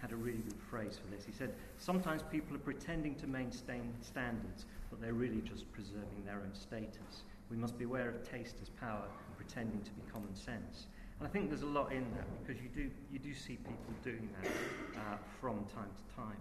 had 0.00 0.12
a 0.12 0.16
really 0.16 0.38
good 0.38 0.60
phrase 0.70 0.98
for 1.02 1.14
this. 1.14 1.24
He 1.24 1.32
said, 1.32 1.54
Sometimes 1.78 2.22
people 2.30 2.56
are 2.56 2.60
pretending 2.60 3.14
to 3.16 3.26
maintain 3.26 3.94
standards, 4.00 4.66
but 4.90 5.00
they're 5.00 5.14
really 5.14 5.40
just 5.40 5.70
preserving 5.72 6.24
their 6.24 6.36
own 6.36 6.54
status. 6.54 7.24
We 7.50 7.56
must 7.56 7.78
be 7.78 7.84
aware 7.84 8.08
of 8.08 8.28
taste 8.28 8.56
as 8.62 8.68
power, 8.68 9.04
pretending 9.36 9.80
to 9.82 9.90
be 9.92 10.02
common 10.12 10.34
sense. 10.34 10.86
And 11.18 11.26
I 11.26 11.30
think 11.30 11.48
there's 11.48 11.62
a 11.62 11.66
lot 11.66 11.92
in 11.92 12.04
that 12.14 12.26
because 12.44 12.60
you 12.60 12.68
do, 12.68 12.90
you 13.10 13.18
do 13.18 13.32
see 13.32 13.56
people 13.56 13.94
doing 14.04 14.28
that 14.42 14.50
uh, 15.00 15.16
from 15.40 15.64
time 15.74 15.90
to 15.96 16.16
time. 16.16 16.36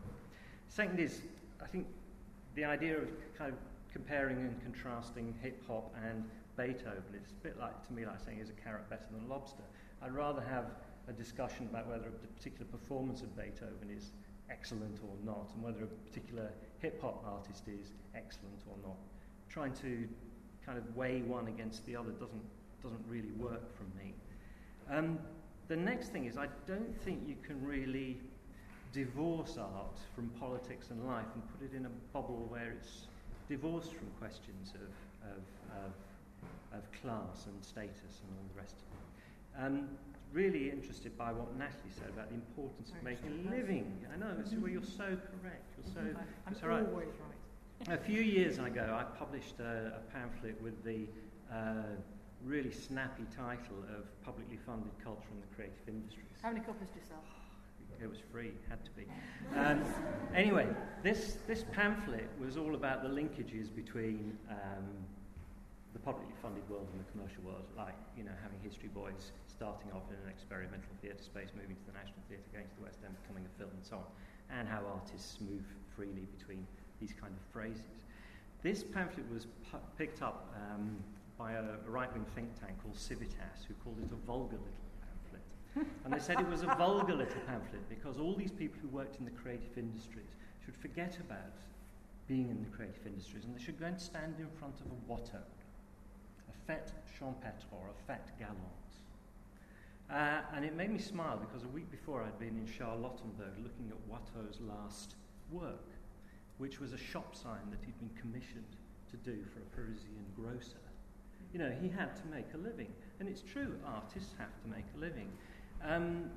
Second 0.67 0.99
is, 0.99 1.21
I 1.61 1.67
think 1.67 1.87
the 2.55 2.65
idea 2.65 2.97
of 2.97 3.07
kind 3.37 3.53
of 3.53 3.59
comparing 3.93 4.37
and 4.37 4.61
contrasting 4.61 5.33
hip 5.41 5.63
hop 5.67 5.95
and 6.03 6.25
Beethoven 6.57 7.03
is 7.23 7.31
a 7.31 7.43
bit 7.43 7.59
like, 7.59 7.85
to 7.87 7.93
me, 7.93 8.05
like 8.05 8.19
saying, 8.19 8.39
is 8.39 8.49
a 8.49 8.53
carrot 8.53 8.89
better 8.89 9.05
than 9.11 9.23
a 9.25 9.33
lobster? 9.33 9.63
I'd 10.01 10.13
rather 10.13 10.41
have 10.41 10.65
a 11.07 11.13
discussion 11.13 11.67
about 11.69 11.87
whether 11.87 12.07
a 12.07 12.27
particular 12.37 12.65
performance 12.65 13.21
of 13.21 13.35
Beethoven 13.35 13.89
is 13.95 14.11
excellent 14.49 14.99
or 15.03 15.15
not, 15.23 15.51
and 15.53 15.63
whether 15.63 15.83
a 15.83 15.87
particular 15.87 16.51
hip 16.79 17.01
hop 17.01 17.23
artist 17.25 17.63
is 17.67 17.93
excellent 18.15 18.61
or 18.67 18.75
not. 18.87 18.97
Trying 19.49 19.73
to 19.75 20.07
kind 20.65 20.77
of 20.77 20.95
weigh 20.95 21.21
one 21.21 21.47
against 21.47 21.85
the 21.85 21.95
other 21.95 22.11
doesn't, 22.11 22.43
doesn't 22.81 23.05
really 23.07 23.31
work 23.37 23.75
for 23.75 23.83
me. 23.97 24.13
Um, 24.89 25.19
the 25.67 25.75
next 25.75 26.09
thing 26.09 26.25
is, 26.25 26.37
I 26.37 26.47
don't 26.67 26.95
think 27.01 27.21
you 27.27 27.35
can 27.45 27.63
really 27.65 28.17
divorce 28.93 29.57
art 29.57 29.99
from 30.13 30.29
politics 30.39 30.89
and 30.89 31.05
life 31.05 31.25
and 31.33 31.43
put 31.51 31.65
it 31.65 31.75
in 31.75 31.85
a 31.85 31.89
bubble 32.13 32.45
where 32.49 32.71
it's 32.71 33.07
divorced 33.49 33.93
from 33.93 34.07
questions 34.19 34.73
of, 34.75 35.29
of, 35.29 35.43
of, 35.83 36.79
of 36.79 37.01
class 37.01 37.47
and 37.47 37.63
status 37.63 38.21
and 38.21 38.29
all 38.37 38.45
the 38.53 38.61
rest 38.61 38.75
of 38.75 38.87
it. 38.93 39.14
Um, 39.59 39.87
really 40.35 40.69
interested 40.69 41.17
by 41.17 41.31
what 41.31 41.55
Natalie 41.57 41.95
said 41.97 42.09
about 42.09 42.27
the 42.27 42.35
importance 42.35 42.91
of 42.91 43.01
making 43.03 43.47
a 43.47 43.49
living. 43.49 44.05
I 44.13 44.17
know, 44.17 44.35
where 44.59 44.69
you're 44.69 44.83
so 44.83 45.15
correct. 45.31 45.71
You're 45.77 45.93
so, 45.93 46.01
I'm 46.45 46.51
it's 46.51 46.61
all 46.61 46.69
right. 46.69 46.85
always 46.85 47.07
right. 47.87 47.97
A 47.97 47.97
few 47.97 48.21
years 48.21 48.57
ago, 48.57 48.97
I 48.99 49.03
published 49.17 49.59
a, 49.59 49.93
a 49.95 50.11
pamphlet 50.11 50.61
with 50.61 50.83
the 50.83 51.07
uh, 51.53 51.83
really 52.43 52.71
snappy 52.71 53.23
title 53.35 53.79
of 53.95 54.03
Publicly 54.23 54.57
Funded 54.65 54.91
Culture 55.01 55.31
and 55.31 55.41
the 55.41 55.55
Creative 55.55 55.87
Industries. 55.87 56.25
How 56.41 56.49
many 56.49 56.59
copies 56.65 56.89
did 56.89 57.01
you 57.01 57.07
sell? 57.07 57.23
It 58.03 58.09
was 58.09 58.19
free, 58.29 58.51
had 58.67 58.83
to 58.83 58.91
be. 58.91 59.05
Um, 59.55 59.81
anyway, 60.35 60.67
this, 61.01 61.37
this 61.47 61.63
pamphlet 61.71 62.27
was 62.37 62.57
all 62.57 62.75
about 62.75 63.03
the 63.03 63.07
linkages 63.07 63.73
between 63.73 64.37
um, 64.49 64.83
the 65.93 65.99
publicly 65.99 66.33
funded 66.41 66.69
world 66.69 66.89
and 66.91 66.99
the 66.99 67.09
commercial 67.13 67.41
world, 67.43 67.63
like, 67.77 67.95
you 68.17 68.25
know, 68.25 68.35
having 68.43 68.59
History 68.61 68.89
Boys 68.93 69.31
starting 69.55 69.87
off 69.95 70.03
in 70.11 70.19
an 70.19 70.27
experimental 70.27 70.91
theatre 71.01 71.23
space, 71.23 71.55
moving 71.55 71.79
to 71.79 71.85
the 71.87 71.95
National 71.95 72.19
Theatre, 72.27 72.43
going 72.51 72.67
to 72.67 72.75
the 72.75 72.83
West 72.83 72.99
End, 73.07 73.15
becoming 73.23 73.47
a 73.47 73.53
film, 73.55 73.71
and 73.71 73.85
so 73.87 74.03
on, 74.03 74.07
and 74.51 74.67
how 74.67 74.83
artists 74.83 75.39
move 75.39 75.63
freely 75.95 76.27
between 76.35 76.67
these 76.99 77.15
kind 77.15 77.31
of 77.31 77.43
phrases. 77.55 78.03
This 78.61 78.83
pamphlet 78.83 79.25
was 79.31 79.47
pu- 79.71 79.87
picked 79.97 80.21
up 80.21 80.51
um, 80.59 80.99
by 81.39 81.53
a, 81.53 81.63
a 81.63 81.89
right 81.89 82.11
wing 82.11 82.25
think 82.35 82.51
tank 82.59 82.75
called 82.83 82.99
Civitas, 82.99 83.63
who 83.67 83.73
called 83.79 83.95
it 84.03 84.11
a 84.11 84.19
vulgar 84.27 84.59
little 84.59 84.89
pamphlet. 84.99 85.45
and 86.03 86.11
they 86.11 86.19
said 86.19 86.39
it 86.39 86.49
was 86.51 86.63
a 86.63 86.75
vulgar 86.77 87.15
little 87.15 87.41
pamphlet 87.47 87.87
because 87.87 88.19
all 88.19 88.35
these 88.35 88.51
people 88.51 88.79
who 88.81 88.89
worked 88.89 89.19
in 89.19 89.25
the 89.25 89.31
creative 89.39 89.77
industries 89.77 90.35
should 90.63 90.75
forget 90.75 91.17
about 91.19 91.55
being 92.27 92.49
in 92.49 92.59
the 92.59 92.69
creative 92.75 93.05
industries 93.05 93.45
and 93.45 93.55
they 93.55 93.61
should 93.63 93.79
go 93.79 93.85
and 93.85 93.99
stand 93.99 94.35
in 94.39 94.49
front 94.59 94.75
of 94.81 94.87
a 94.87 94.99
watteau, 95.07 95.45
a 96.49 96.55
fete 96.67 96.91
champêtre 97.19 97.69
or 97.71 97.87
a 97.87 97.97
fete 98.07 98.31
galante. 98.39 98.84
Uh, 100.11 100.41
and 100.55 100.63
it 100.63 100.75
made 100.75 100.91
me 100.91 100.99
smile 100.99 101.37
because 101.37 101.63
a 101.63 101.67
week 101.69 101.89
before 101.89 102.21
I'd 102.23 102.37
been 102.39 102.57
in 102.57 102.67
Charlottenburg 102.67 103.57
looking 103.63 103.89
at 103.89 103.97
Watteau's 104.07 104.59
last 104.61 105.15
work, 105.51 105.89
which 106.57 106.79
was 106.79 106.93
a 106.93 106.97
shop 106.97 107.35
sign 107.35 107.71
that 107.71 107.79
he'd 107.83 107.97
been 107.99 108.11
commissioned 108.19 108.75
to 109.09 109.17
do 109.17 109.43
for 109.51 109.59
a 109.59 109.75
Parisian 109.75 110.25
grocer. 110.35 110.77
You 111.53 111.59
know, 111.59 111.73
he 111.81 111.89
had 111.89 112.15
to 112.17 112.27
make 112.27 112.45
a 112.53 112.57
living. 112.57 112.91
And 113.19 113.27
it's 113.27 113.41
true, 113.41 113.75
artists 113.85 114.33
have 114.37 114.61
to 114.61 114.67
make 114.67 114.85
a 114.95 114.99
living. 114.99 115.29
Um, 115.83 116.29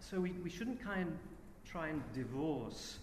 so 0.00 0.20
we, 0.20 0.32
we 0.32 0.50
shouldn't 0.50 0.82
kind 0.82 1.08
of 1.08 1.70
try 1.70 1.88
and 1.88 2.02
divorce 2.14 2.98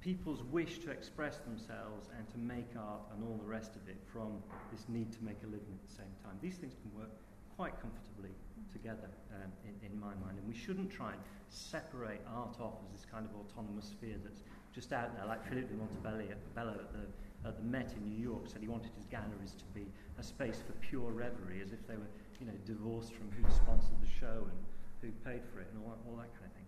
people's 0.00 0.42
wish 0.44 0.78
to 0.80 0.90
express 0.90 1.38
themselves 1.38 2.08
and 2.16 2.28
to 2.30 2.38
make 2.38 2.68
art 2.78 3.00
and 3.14 3.24
all 3.24 3.38
the 3.38 3.50
rest 3.50 3.74
of 3.74 3.88
it 3.88 3.96
from 4.12 4.42
this 4.70 4.84
need 4.88 5.10
to 5.12 5.24
make 5.24 5.38
a 5.42 5.46
living 5.46 5.78
at 5.82 5.88
the 5.88 5.94
same 5.94 6.12
time. 6.22 6.36
These 6.42 6.56
things 6.56 6.74
can 6.82 7.00
work 7.00 7.10
quite 7.56 7.78
comfortably 7.80 8.30
together 8.72 9.08
um, 9.34 9.50
in, 9.62 9.74
in 9.86 10.00
my 10.00 10.14
mind, 10.18 10.38
and 10.38 10.46
we 10.46 10.54
shouldn't 10.54 10.90
try 10.90 11.12
and 11.12 11.20
separate 11.48 12.20
art 12.34 12.58
off 12.60 12.74
as 12.84 12.90
this 12.90 13.06
kind 13.06 13.26
of 13.26 13.32
autonomous 13.38 13.86
sphere 13.86 14.18
that's 14.22 14.42
just 14.74 14.92
out 14.92 15.14
there, 15.16 15.26
like 15.26 15.46
Philippe 15.46 15.68
de 15.68 15.78
Montebello 15.78 16.26
at 16.74 16.90
the, 16.92 17.06
at 17.46 17.56
the 17.56 17.62
Met 17.62 17.94
in 17.96 18.10
New 18.10 18.18
York 18.18 18.50
said 18.50 18.60
he 18.60 18.68
wanted 18.68 18.90
his 18.96 19.06
galleries 19.06 19.54
to 19.54 19.64
be 19.72 19.86
a 20.18 20.22
space 20.22 20.58
for 20.66 20.72
pure 20.82 21.10
reverie, 21.12 21.62
as 21.62 21.72
if 21.72 21.86
they 21.86 21.94
were, 21.94 22.10
you 22.40 22.46
know, 22.46 22.58
divorced 22.66 23.14
from 23.14 23.30
who 23.30 23.46
sponsored 23.54 24.00
the 24.02 24.10
show 24.10 24.50
and 24.50 24.58
who 25.00 25.10
paid 25.22 25.42
for 25.52 25.60
it 25.60 25.68
and 25.72 25.82
all, 25.84 25.94
all 26.10 26.16
that 26.16 26.34
kind 26.34 26.50
of 26.50 26.54
thing. 26.58 26.66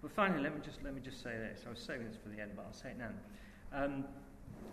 But 0.00 0.12
finally, 0.12 0.40
let 0.40 0.54
me 0.54 0.60
just 0.62 0.82
let 0.84 0.94
me 0.94 1.00
just 1.02 1.22
say 1.22 1.34
this. 1.34 1.64
I 1.66 1.70
was 1.70 1.80
saving 1.80 2.06
this 2.06 2.16
for 2.22 2.28
the 2.28 2.40
end, 2.40 2.52
but 2.54 2.66
I'll 2.66 2.72
say 2.72 2.90
it 2.90 2.98
now. 2.98 3.10
Um, 3.74 4.04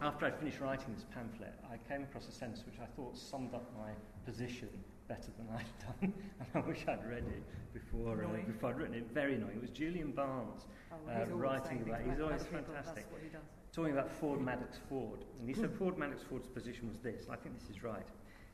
after 0.02 0.26
I 0.26 0.32
finished 0.32 0.60
writing 0.60 0.94
this 0.94 1.06
pamphlet, 1.14 1.54
I 1.66 1.78
came 1.90 2.04
across 2.04 2.28
a 2.28 2.32
sentence 2.32 2.64
which 2.66 2.80
I 2.80 2.86
thought 2.96 3.18
summed 3.18 3.56
up 3.56 3.66
my 3.76 3.92
position 4.26 4.70
better 5.08 5.32
than 5.38 5.48
I'd 5.56 5.66
done, 6.02 6.14
and 6.40 6.48
I 6.64 6.68
wish 6.68 6.86
I'd 6.88 7.06
read 7.08 7.24
it 7.28 7.44
before 7.74 8.24
uh, 8.24 8.28
before 8.48 8.70
I'd 8.70 8.78
written 8.78 8.96
it. 8.96 9.08
Very 9.14 9.36
annoying. 9.36 9.56
It 9.58 9.62
was 9.62 9.72
Julian 9.72 10.12
Barnes 10.12 10.66
Oh, 10.92 11.12
uh, 11.12 11.26
writing 11.36 11.82
about. 11.86 12.02
He's 12.02 12.20
always 12.20 12.44
people, 12.44 12.60
fantastic. 12.60 12.96
That's 12.96 13.12
what 13.12 13.22
he 13.22 13.30
does. 13.30 13.42
Talking 13.74 13.92
about 13.92 14.10
Ford 14.10 14.40
Madox 14.40 14.78
Ford, 14.88 15.26
and 15.40 15.50
he 15.50 15.54
said 15.54 15.72
Ford 15.78 15.98
Madox 15.98 16.24
Ford's 16.30 16.48
position 16.48 16.88
was 16.88 16.98
this. 17.00 17.28
I 17.30 17.36
think 17.36 17.60
this 17.60 17.70
is 17.70 17.84
right. 17.84 18.08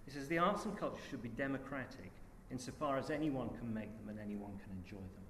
He 0.05 0.11
says 0.11 0.27
the 0.27 0.39
arts 0.39 0.65
and 0.65 0.75
culture 0.77 1.01
should 1.09 1.21
be 1.21 1.29
democratic 1.29 2.11
insofar 2.49 2.97
as 2.97 3.09
anyone 3.11 3.49
can 3.49 3.73
make 3.73 3.95
them 3.99 4.09
and 4.09 4.19
anyone 4.19 4.51
can 4.63 4.75
enjoy 4.77 4.97
them. 4.97 5.25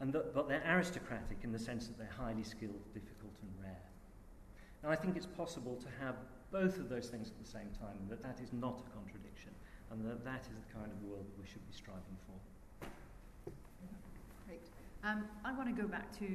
And 0.00 0.12
that, 0.12 0.34
but 0.34 0.48
they're 0.48 0.64
aristocratic 0.66 1.38
in 1.42 1.52
the 1.52 1.58
sense 1.58 1.86
that 1.86 1.98
they're 1.98 2.16
highly 2.16 2.42
skilled, 2.42 2.84
difficult, 2.94 3.32
and 3.42 3.50
rare. 3.62 3.82
And 4.82 4.92
I 4.92 4.96
think 4.96 5.16
it's 5.16 5.26
possible 5.26 5.76
to 5.76 5.88
have 6.04 6.16
both 6.52 6.78
of 6.78 6.88
those 6.88 7.08
things 7.08 7.28
at 7.28 7.38
the 7.42 7.50
same 7.50 7.68
time, 7.78 7.96
and 8.00 8.10
that 8.10 8.22
that 8.22 8.40
is 8.42 8.52
not 8.52 8.82
a 8.86 8.96
contradiction, 8.96 9.52
and 9.90 10.04
that 10.06 10.24
that 10.24 10.42
is 10.42 10.54
the 10.54 10.72
kind 10.72 10.90
of 10.90 11.02
world 11.08 11.26
that 11.26 11.38
we 11.40 11.46
should 11.46 11.66
be 11.66 11.74
striving 11.74 12.16
for. 12.26 12.86
Great. 14.46 14.66
Um, 15.04 15.24
I 15.44 15.52
want 15.52 15.74
to 15.74 15.82
go 15.82 15.88
back 15.88 16.16
to 16.18 16.26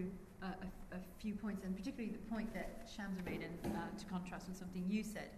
uh, 0.44 0.48
a, 0.92 0.96
a 0.96 1.00
few 1.20 1.34
points, 1.34 1.64
and 1.64 1.76
particularly 1.76 2.12
the 2.12 2.30
point 2.30 2.54
that 2.54 2.88
Shamsa 2.88 3.24
made, 3.26 3.42
and 3.42 3.76
uh, 3.76 3.80
to 3.98 4.06
contrast 4.06 4.48
with 4.48 4.58
something 4.58 4.86
you 4.88 5.04
said. 5.04 5.30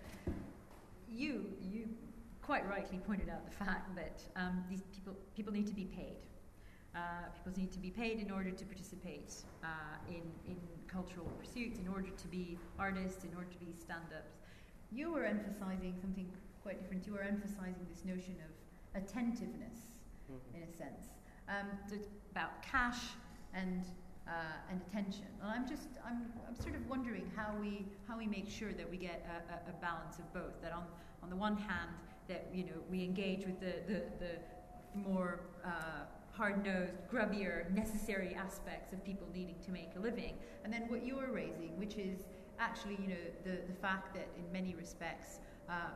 You, 1.09 1.45
you 1.61 1.87
quite 2.41 2.67
rightly 2.69 2.99
pointed 2.99 3.29
out 3.29 3.45
the 3.45 3.65
fact 3.65 3.95
that 3.95 4.21
um, 4.35 4.63
these 4.69 4.81
people, 4.93 5.13
people 5.35 5.53
need 5.53 5.67
to 5.67 5.75
be 5.75 5.85
paid. 5.85 6.17
Uh, 6.95 7.29
people 7.35 7.59
need 7.61 7.71
to 7.71 7.79
be 7.79 7.91
paid 7.91 8.19
in 8.19 8.31
order 8.31 8.49
to 8.49 8.65
participate 8.65 9.33
uh, 9.63 9.67
in, 10.09 10.23
in 10.47 10.57
cultural 10.87 11.27
pursuits, 11.39 11.77
in 11.77 11.87
order 11.87 12.09
to 12.09 12.27
be 12.27 12.57
artists, 12.79 13.23
in 13.23 13.29
order 13.35 13.49
to 13.51 13.59
be 13.59 13.71
stand-ups. 13.79 14.33
You 14.91 15.11
were 15.11 15.25
emphasizing 15.25 15.95
something 16.01 16.27
quite 16.67 16.81
different. 16.81 17.07
You 17.07 17.15
are 17.15 17.21
emphasizing 17.21 17.87
this 17.89 18.03
notion 18.03 18.35
of 18.43 19.01
attentiveness, 19.01 19.95
in 20.53 20.63
a 20.63 20.71
sense. 20.75 21.07
Um, 21.47 21.67
about 22.31 22.61
cash 22.61 22.99
and 23.53 23.85
uh, 24.27 24.69
and 24.69 24.81
attention. 24.85 25.27
And 25.41 25.49
I'm 25.49 25.65
just 25.65 25.87
I'm, 26.05 26.25
I'm 26.45 26.57
sort 26.61 26.75
of 26.75 26.85
wondering 26.89 27.31
how 27.37 27.55
we 27.57 27.85
how 28.05 28.17
we 28.17 28.27
make 28.27 28.49
sure 28.49 28.73
that 28.73 28.89
we 28.89 28.97
get 28.97 29.25
a, 29.31 29.53
a, 29.53 29.57
a 29.69 29.81
balance 29.81 30.19
of 30.19 30.33
both. 30.33 30.61
That 30.61 30.73
on 30.73 30.83
on 31.23 31.29
the 31.29 31.37
one 31.37 31.55
hand 31.55 31.91
that 32.27 32.49
you 32.53 32.65
know 32.65 32.79
we 32.91 33.01
engage 33.01 33.45
with 33.45 33.61
the 33.61 33.75
the, 33.87 34.01
the 34.19 34.33
more 34.93 35.39
uh, 35.63 36.03
hard-nosed, 36.31 36.91
grubbier, 37.09 37.73
necessary 37.73 38.35
aspects 38.35 38.91
of 38.91 39.03
people 39.05 39.27
needing 39.33 39.55
to 39.65 39.71
make 39.71 39.91
a 39.95 39.99
living, 40.01 40.33
and 40.65 40.73
then 40.73 40.83
what 40.89 41.05
you're 41.05 41.31
raising, 41.31 41.79
which 41.79 41.95
is 41.95 42.25
actually 42.59 42.97
you 43.01 43.07
know 43.07 43.25
the 43.45 43.55
the 43.71 43.77
fact 43.81 44.13
that 44.13 44.27
in 44.37 44.51
many 44.51 44.75
respects 44.75 45.39
uh, 45.69 45.89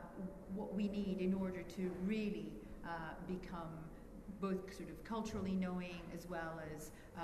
what 0.54 0.74
we 0.74 0.88
need 0.88 1.18
in 1.20 1.34
order 1.34 1.62
to 1.62 1.90
really 2.04 2.52
uh, 2.84 3.14
become 3.26 3.70
both 4.40 4.74
sort 4.74 4.90
of 4.90 5.02
culturally 5.04 5.54
knowing 5.54 6.00
as 6.14 6.28
well 6.28 6.60
as 6.74 6.90
uh, 7.16 7.20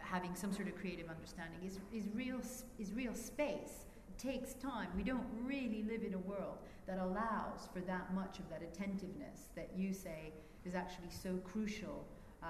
having 0.00 0.34
some 0.34 0.52
sort 0.52 0.66
of 0.66 0.74
creative 0.76 1.08
understanding 1.10 1.60
is, 1.64 1.78
is 1.92 2.08
real 2.14 2.40
is 2.78 2.92
real 2.94 3.14
space. 3.14 3.86
It 4.08 4.18
takes 4.18 4.54
time. 4.54 4.88
We 4.96 5.02
don't 5.02 5.26
really 5.44 5.84
live 5.88 6.02
in 6.02 6.14
a 6.14 6.18
world 6.18 6.58
that 6.86 6.98
allows 6.98 7.68
for 7.72 7.80
that 7.80 8.14
much 8.14 8.38
of 8.38 8.48
that 8.48 8.62
attentiveness 8.62 9.48
that 9.54 9.70
you 9.76 9.92
say 9.92 10.32
is 10.64 10.74
actually 10.74 11.10
so 11.10 11.36
crucial, 11.44 12.06
uh, 12.42 12.46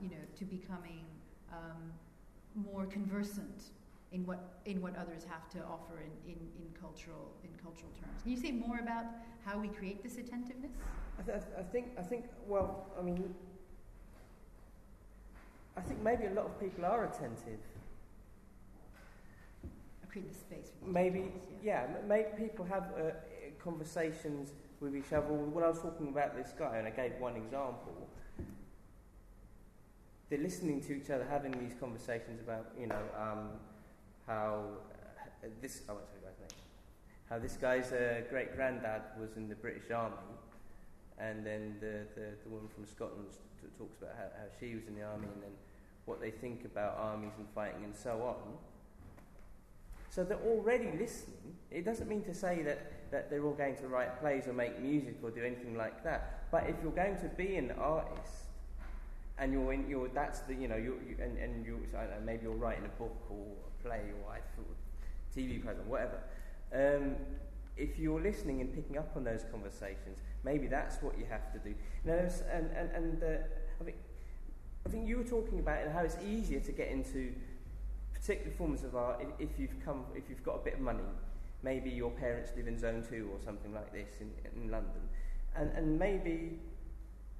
you 0.00 0.10
know, 0.10 0.24
to 0.36 0.44
becoming 0.44 1.04
um, 1.50 1.92
more 2.54 2.84
conversant 2.86 3.70
in 4.12 4.24
what 4.26 4.60
in 4.64 4.80
what 4.80 4.96
others 4.96 5.24
have 5.28 5.48
to 5.50 5.58
offer 5.64 6.00
in, 6.00 6.32
in, 6.32 6.38
in 6.58 6.66
cultural 6.80 7.32
in 7.44 7.50
cultural 7.62 7.90
terms. 8.00 8.22
Can 8.22 8.30
you 8.32 8.38
say 8.38 8.52
more 8.52 8.78
about 8.78 9.04
how 9.44 9.58
we 9.58 9.68
create 9.68 10.02
this 10.02 10.16
attentiveness? 10.16 10.72
I, 11.18 11.22
th- 11.22 11.42
I 11.58 11.62
think, 11.62 11.88
I 11.98 12.02
think, 12.02 12.26
well, 12.46 12.86
I 12.98 13.02
mean, 13.02 13.34
I 15.76 15.80
think 15.80 16.00
maybe 16.02 16.26
a 16.26 16.30
lot 16.30 16.46
of 16.46 16.60
people 16.60 16.84
are 16.84 17.04
attentive. 17.04 17.58
Create 20.10 20.32
the 20.32 20.38
space. 20.38 20.70
For 20.80 20.88
Maybe, 20.88 21.30
yeah, 21.62 21.82
m- 21.84 22.08
maybe 22.08 22.28
people 22.38 22.64
have 22.64 22.84
uh, 22.96 23.10
conversations 23.62 24.52
with 24.80 24.96
each 24.96 25.12
other. 25.12 25.26
When 25.26 25.62
I 25.62 25.68
was 25.68 25.80
talking 25.80 26.08
about 26.08 26.34
this 26.34 26.54
guy, 26.58 26.78
and 26.78 26.86
I 26.86 26.90
gave 26.90 27.12
one 27.18 27.36
example, 27.36 28.08
they're 30.30 30.38
listening 30.38 30.80
to 30.82 30.94
each 30.96 31.10
other, 31.10 31.26
having 31.28 31.52
these 31.52 31.74
conversations 31.78 32.40
about, 32.40 32.66
you 32.80 32.86
know, 32.86 33.02
um, 33.18 33.50
how 34.28 34.62
this, 35.60 35.82
I 35.88 35.92
won't 35.92 36.06
say 36.06 36.18
the 36.20 36.26
guy's 36.26 36.38
name, 36.38 36.60
how 37.30 37.38
this 37.38 37.56
guy's 37.56 37.92
uh, 37.92 38.20
great 38.30 38.54
granddad 38.54 39.02
was 39.18 39.36
in 39.36 39.48
the 39.48 39.54
British 39.54 39.90
Army, 39.90 40.16
and 41.18 41.44
then 41.44 41.76
the, 41.80 42.04
the, 42.14 42.26
the 42.44 42.48
woman 42.50 42.68
from 42.74 42.86
Scotland 42.86 43.28
t- 43.60 43.66
talks 43.78 43.96
about 44.00 44.14
how, 44.16 44.28
how 44.36 44.48
she 44.60 44.74
was 44.74 44.86
in 44.86 44.94
the 44.94 45.02
army, 45.02 45.26
and 45.32 45.42
then 45.42 45.52
what 46.04 46.20
they 46.20 46.30
think 46.30 46.64
about 46.64 46.96
armies 46.98 47.32
and 47.38 47.46
fighting 47.54 47.84
and 47.84 47.96
so 47.96 48.22
on. 48.22 48.54
So 50.10 50.24
they're 50.24 50.38
already 50.38 50.90
listening. 50.98 51.56
It 51.70 51.84
doesn't 51.84 52.08
mean 52.08 52.22
to 52.24 52.34
say 52.34 52.62
that, 52.62 53.10
that 53.10 53.30
they're 53.30 53.44
all 53.44 53.52
going 53.52 53.76
to 53.76 53.88
write 53.88 54.20
plays 54.20 54.46
or 54.46 54.52
make 54.52 54.80
music 54.80 55.16
or 55.22 55.30
do 55.30 55.42
anything 55.42 55.76
like 55.76 56.02
that. 56.04 56.50
But 56.50 56.64
if 56.68 56.76
you're 56.82 56.92
going 56.92 57.16
to 57.18 57.28
be 57.36 57.56
an 57.56 57.72
artist, 57.72 58.47
and 59.38 59.52
you're 59.52 59.72
in, 59.72 59.88
you're 59.88 60.08
that's 60.08 60.40
the 60.40 60.54
you 60.54 60.68
know 60.68 60.76
you 60.76 60.98
and 61.20 61.38
and 61.38 61.64
you 61.64 61.80
maybe 62.24 62.42
you're 62.44 62.54
writing 62.54 62.84
a 62.84 62.98
book 63.00 63.16
or 63.30 63.36
a 63.36 63.86
play 63.86 64.02
or 64.22 64.32
I 64.32 64.38
thought 64.56 64.76
TV 65.36 65.62
program 65.62 65.88
whatever. 65.88 66.20
Um, 66.72 67.16
if 67.76 67.98
you're 67.98 68.20
listening 68.20 68.60
and 68.60 68.74
picking 68.74 68.98
up 68.98 69.12
on 69.14 69.22
those 69.22 69.44
conversations, 69.52 70.18
maybe 70.44 70.66
that's 70.66 71.00
what 71.00 71.16
you 71.16 71.24
have 71.30 71.52
to 71.52 71.58
do. 71.60 71.74
Now, 72.04 72.28
and 72.52 72.70
and 72.76 72.90
and 72.92 73.22
uh, 73.22 73.26
I 73.80 73.84
think 73.84 73.96
I 74.84 74.90
think 74.90 75.08
you 75.08 75.18
were 75.18 75.24
talking 75.24 75.60
about 75.60 75.88
how 75.92 76.00
it's 76.00 76.16
easier 76.26 76.60
to 76.60 76.72
get 76.72 76.88
into 76.88 77.32
particular 78.12 78.50
forms 78.50 78.82
of 78.82 78.96
art 78.96 79.20
if, 79.38 79.50
if 79.50 79.58
you've 79.58 79.84
come 79.84 80.04
if 80.14 80.24
you've 80.28 80.42
got 80.42 80.56
a 80.56 80.64
bit 80.64 80.74
of 80.74 80.80
money. 80.80 81.04
Maybe 81.62 81.90
your 81.90 82.10
parents 82.10 82.50
live 82.56 82.68
in 82.68 82.78
Zone 82.78 83.04
Two 83.08 83.30
or 83.32 83.40
something 83.44 83.74
like 83.74 83.92
this 83.92 84.20
in, 84.20 84.30
in 84.60 84.70
London, 84.70 85.02
and 85.56 85.70
and 85.76 85.98
maybe 85.98 86.58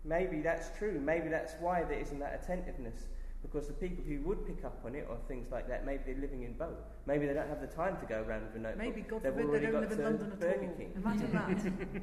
maybe 0.09 0.41
that's 0.41 0.77
true. 0.79 1.01
Maybe 1.05 1.29
that's 1.29 1.55
why 1.61 1.85
there 1.85 2.01
isn't 2.01 2.19
that 2.19 2.41
attentiveness 2.43 3.07
because 3.43 3.69
the 3.69 3.75
people 3.75 4.03
who 4.03 4.21
would 4.23 4.47
pick 4.47 4.65
up 4.65 4.81
on 4.85 4.95
it 4.95 5.07
or 5.09 5.17
things 5.29 5.47
like 5.53 5.69
that, 5.69 5.87
maybe 5.87 6.03
they're 6.07 6.21
living 6.21 6.43
in 6.43 6.55
Bow. 6.55 6.75
Maybe 7.07 7.27
they 7.27 7.35
don't 7.35 7.49
have 7.49 7.61
the 7.61 7.69
time 7.69 7.97
to 8.01 8.07
go 8.07 8.25
around 8.27 8.43
with 8.47 8.57
a 8.57 8.59
notebook. 8.59 8.83
Maybe, 8.83 9.01
God 9.03 9.23
They've 9.23 9.33
forbid, 9.33 9.63
they 9.63 9.71
don't 9.71 9.81
live 9.81 9.93
in 9.93 10.03
London 10.03 10.33
at 10.33 10.41
Burger 10.41 10.67
all. 10.67 10.77
King. 10.77 10.93
Imagine 10.97 11.31
that. 11.33 12.03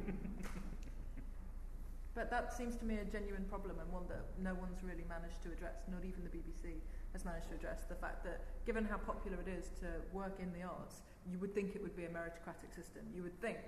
but 2.14 2.30
that 2.30 2.56
seems 2.56 2.76
to 2.76 2.84
me 2.86 2.96
a 2.96 3.04
genuine 3.04 3.44
problem 3.44 3.76
and 3.78 3.92
one 3.92 4.04
that 4.08 4.24
no 4.40 4.54
one's 4.54 4.82
really 4.82 5.04
managed 5.08 5.42
to 5.42 5.52
address, 5.52 5.84
not 5.92 6.00
even 6.08 6.24
the 6.24 6.32
BBC 6.32 6.80
has 7.12 7.24
managed 7.24 7.48
to 7.50 7.54
address. 7.54 7.84
The 7.88 8.00
fact 8.00 8.24
that, 8.24 8.40
given 8.64 8.84
how 8.84 8.96
popular 8.96 9.36
it 9.44 9.48
is 9.48 9.68
to 9.80 10.00
work 10.16 10.40
in 10.40 10.52
the 10.56 10.64
arts, 10.64 11.02
you 11.28 11.38
would 11.38 11.54
think 11.54 11.76
it 11.76 11.82
would 11.82 11.96
be 11.96 12.04
a 12.04 12.08
meritocratic 12.08 12.72
system. 12.74 13.02
You 13.14 13.22
would 13.22 13.38
think 13.42 13.58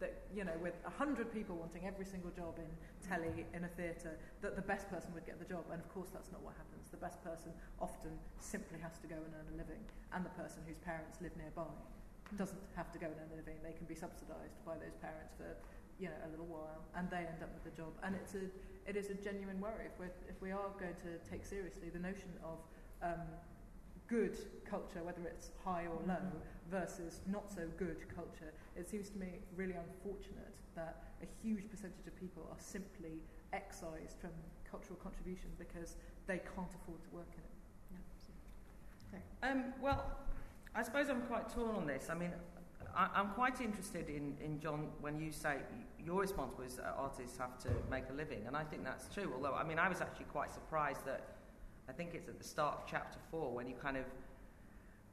that, 0.00 0.26
you 0.34 0.44
know, 0.44 0.54
with 0.62 0.74
100 0.82 1.32
people 1.34 1.56
wanting 1.56 1.86
every 1.86 2.04
single 2.04 2.30
job 2.30 2.54
in 2.58 2.70
telly, 3.02 3.46
in 3.54 3.64
a 3.64 3.72
theatre, 3.74 4.14
that 4.42 4.54
the 4.54 4.62
best 4.62 4.88
person 4.90 5.12
would 5.14 5.26
get 5.26 5.38
the 5.38 5.48
job. 5.48 5.64
And 5.72 5.80
of 5.80 5.88
course, 5.92 6.08
that's 6.14 6.30
not 6.30 6.42
what 6.42 6.54
happens. 6.54 6.86
The 6.90 7.02
best 7.02 7.22
person 7.24 7.50
often 7.80 8.14
simply 8.38 8.78
has 8.78 8.98
to 9.02 9.06
go 9.06 9.18
and 9.18 9.32
earn 9.34 9.48
a 9.54 9.56
living, 9.58 9.82
and 10.14 10.24
the 10.24 10.34
person 10.38 10.62
whose 10.66 10.78
parents 10.78 11.18
live 11.20 11.34
nearby 11.36 11.66
doesn't 12.36 12.60
have 12.76 12.92
to 12.92 12.98
go 12.98 13.06
and 13.06 13.16
earn 13.18 13.32
a 13.32 13.38
living. 13.40 13.56
They 13.64 13.72
can 13.72 13.86
be 13.86 13.96
subsidised 13.96 14.60
by 14.66 14.76
those 14.76 14.94
parents 15.00 15.34
for 15.34 15.48
you 15.98 16.06
know 16.06 16.20
a 16.26 16.28
little 16.30 16.46
while, 16.46 16.84
and 16.94 17.10
they 17.10 17.26
end 17.26 17.42
up 17.42 17.50
with 17.50 17.66
the 17.66 17.74
job. 17.74 17.90
And 18.04 18.14
it's 18.14 18.34
a 18.38 18.46
it 18.86 18.96
is 18.96 19.10
a 19.10 19.18
genuine 19.18 19.60
worry 19.60 19.88
if 19.88 19.96
we 19.98 20.06
if 20.28 20.38
we 20.40 20.52
are 20.52 20.70
going 20.78 20.96
to 21.08 21.18
take 21.26 21.44
seriously 21.44 21.90
the 21.90 21.98
notion 21.98 22.30
of 22.44 22.58
um, 23.02 23.26
good 24.08 24.36
culture, 24.68 25.02
whether 25.04 25.22
it's 25.26 25.50
high 25.64 25.84
or 25.84 26.00
low, 26.06 26.24
versus 26.70 27.20
not 27.26 27.50
so 27.50 27.62
good 27.78 27.96
culture, 28.14 28.52
it 28.76 28.88
seems 28.88 29.08
to 29.10 29.18
me 29.18 29.40
really 29.56 29.74
unfortunate 29.74 30.54
that 30.74 31.02
a 31.22 31.26
huge 31.42 31.68
percentage 31.70 32.06
of 32.06 32.16
people 32.16 32.46
are 32.50 32.60
simply 32.60 33.20
excised 33.52 34.16
from 34.20 34.30
cultural 34.70 34.98
contribution 35.02 35.48
because 35.58 35.96
they 36.26 36.38
can't 36.38 36.72
afford 36.82 37.02
to 37.02 37.10
work 37.12 37.30
in 37.32 37.40
it. 37.40 37.58
Yeah, 39.42 39.50
um, 39.50 39.64
well, 39.80 40.04
I 40.74 40.82
suppose 40.82 41.08
I'm 41.08 41.22
quite 41.22 41.48
torn 41.48 41.74
on 41.74 41.86
this. 41.86 42.08
I 42.10 42.14
mean, 42.14 42.32
I, 42.94 43.08
am 43.20 43.30
quite 43.30 43.60
interested 43.60 44.08
in, 44.08 44.36
in 44.44 44.60
John 44.60 44.88
when 45.00 45.18
you 45.18 45.32
say 45.32 45.56
your 46.04 46.20
response 46.20 46.54
was 46.58 46.76
that 46.76 46.94
artists 46.96 47.38
have 47.38 47.58
to 47.62 47.68
make 47.90 48.04
a 48.10 48.12
living, 48.12 48.42
and 48.46 48.56
I 48.56 48.64
think 48.64 48.84
that's 48.84 49.08
true. 49.12 49.32
Although, 49.34 49.54
I 49.54 49.64
mean, 49.64 49.78
I 49.78 49.88
was 49.88 50.00
actually 50.00 50.26
quite 50.26 50.52
surprised 50.52 51.04
that 51.06 51.37
I 51.88 51.92
think 51.92 52.14
it's 52.14 52.28
at 52.28 52.38
the 52.38 52.44
start 52.44 52.78
of 52.78 52.86
chapter 52.86 53.18
four 53.30 53.52
when 53.52 53.66
you 53.66 53.74
kind 53.74 53.96
of 53.96 54.04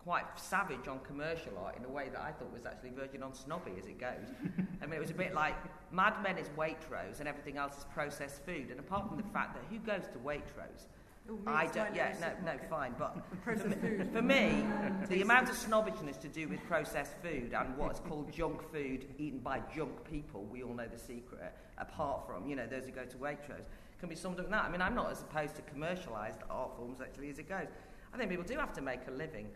quite 0.05 0.25
savage 0.39 0.87
on 0.87 0.99
commercial 0.99 1.57
art 1.57 1.75
in 1.77 1.83
a 1.83 1.89
way 1.89 2.09
that 2.09 2.21
I 2.21 2.31
thought 2.31 2.53
was 2.53 2.67
actually 2.67 2.91
verging 2.91 3.23
on 3.23 3.33
snobby 3.33 3.71
as 3.79 3.87
it 3.87 3.99
goes. 3.99 4.27
I 4.81 4.85
mean, 4.85 4.93
it 4.93 5.01
was 5.01 5.09
a 5.09 5.15
bit 5.15 5.33
like 5.33 5.55
Mad 5.91 6.21
Men 6.21 6.37
is 6.37 6.47
Waitrose 6.49 7.19
and 7.19 7.27
everything 7.27 7.57
else 7.57 7.79
is 7.79 7.85
processed 7.85 8.45
food. 8.45 8.69
And 8.69 8.79
apart 8.79 9.07
from 9.07 9.17
the 9.17 9.23
fact 9.23 9.55
that 9.55 9.63
who 9.71 9.79
goes 9.79 10.03
to 10.13 10.19
Waitrose? 10.19 10.85
Ooh, 11.27 11.39
I 11.47 11.65
don't. 11.65 11.95
Yeah, 11.95 12.13
no, 12.21 12.51
no, 12.51 12.59
fine. 12.69 12.93
But 12.99 13.17
for 13.43 13.67
me, 13.67 14.05
for 14.13 14.21
me 14.21 14.63
the 15.09 15.23
amount 15.23 15.49
of 15.49 15.57
snobbishness 15.57 16.17
to 16.17 16.27
do 16.27 16.47
with 16.47 16.63
processed 16.67 17.13
food 17.23 17.55
and 17.57 17.75
what's 17.75 17.99
called 17.99 18.31
junk 18.31 18.61
food 18.71 19.07
eaten 19.17 19.39
by 19.39 19.59
junk 19.75 20.07
people, 20.09 20.43
we 20.51 20.61
all 20.61 20.75
know 20.75 20.87
the 20.87 20.99
secret. 20.99 21.55
Apart 21.79 22.27
from 22.27 22.47
you 22.47 22.55
know 22.55 22.67
those 22.67 22.85
who 22.85 22.91
go 22.91 23.05
to 23.05 23.17
Waitrose, 23.17 23.65
can 23.99 24.09
be 24.09 24.15
summed 24.15 24.39
up 24.39 24.45
in 24.45 24.51
that. 24.51 24.65
I 24.65 24.69
mean, 24.69 24.81
I'm 24.81 24.95
not 24.95 25.11
as 25.11 25.21
opposed 25.21 25.55
to 25.55 25.61
commercialised 25.63 26.39
art 26.49 26.75
forms 26.75 27.01
actually 27.01 27.29
as 27.29 27.39
it 27.39 27.49
goes. 27.49 27.67
I 28.13 28.17
think 28.17 28.29
people 28.29 28.45
do 28.45 28.57
have 28.57 28.73
to 28.73 28.81
make 28.81 29.01
a 29.07 29.11
living, 29.11 29.47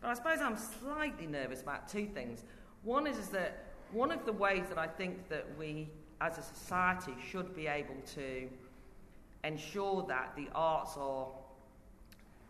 but 0.00 0.08
I 0.08 0.14
suppose 0.14 0.40
I'm 0.40 0.56
slightly 0.56 1.26
nervous 1.26 1.62
about 1.62 1.88
two 1.88 2.06
things. 2.06 2.44
One 2.82 3.06
is, 3.06 3.18
is 3.18 3.28
that 3.28 3.64
one 3.92 4.10
of 4.10 4.24
the 4.24 4.32
ways 4.32 4.64
that 4.68 4.78
I 4.78 4.86
think 4.86 5.28
that 5.28 5.46
we 5.58 5.88
as 6.20 6.38
a 6.38 6.42
society 6.42 7.14
should 7.30 7.54
be 7.54 7.66
able 7.66 7.94
to 8.14 8.48
ensure 9.44 10.04
that 10.08 10.34
the 10.36 10.48
arts 10.54 10.96
are 10.96 11.28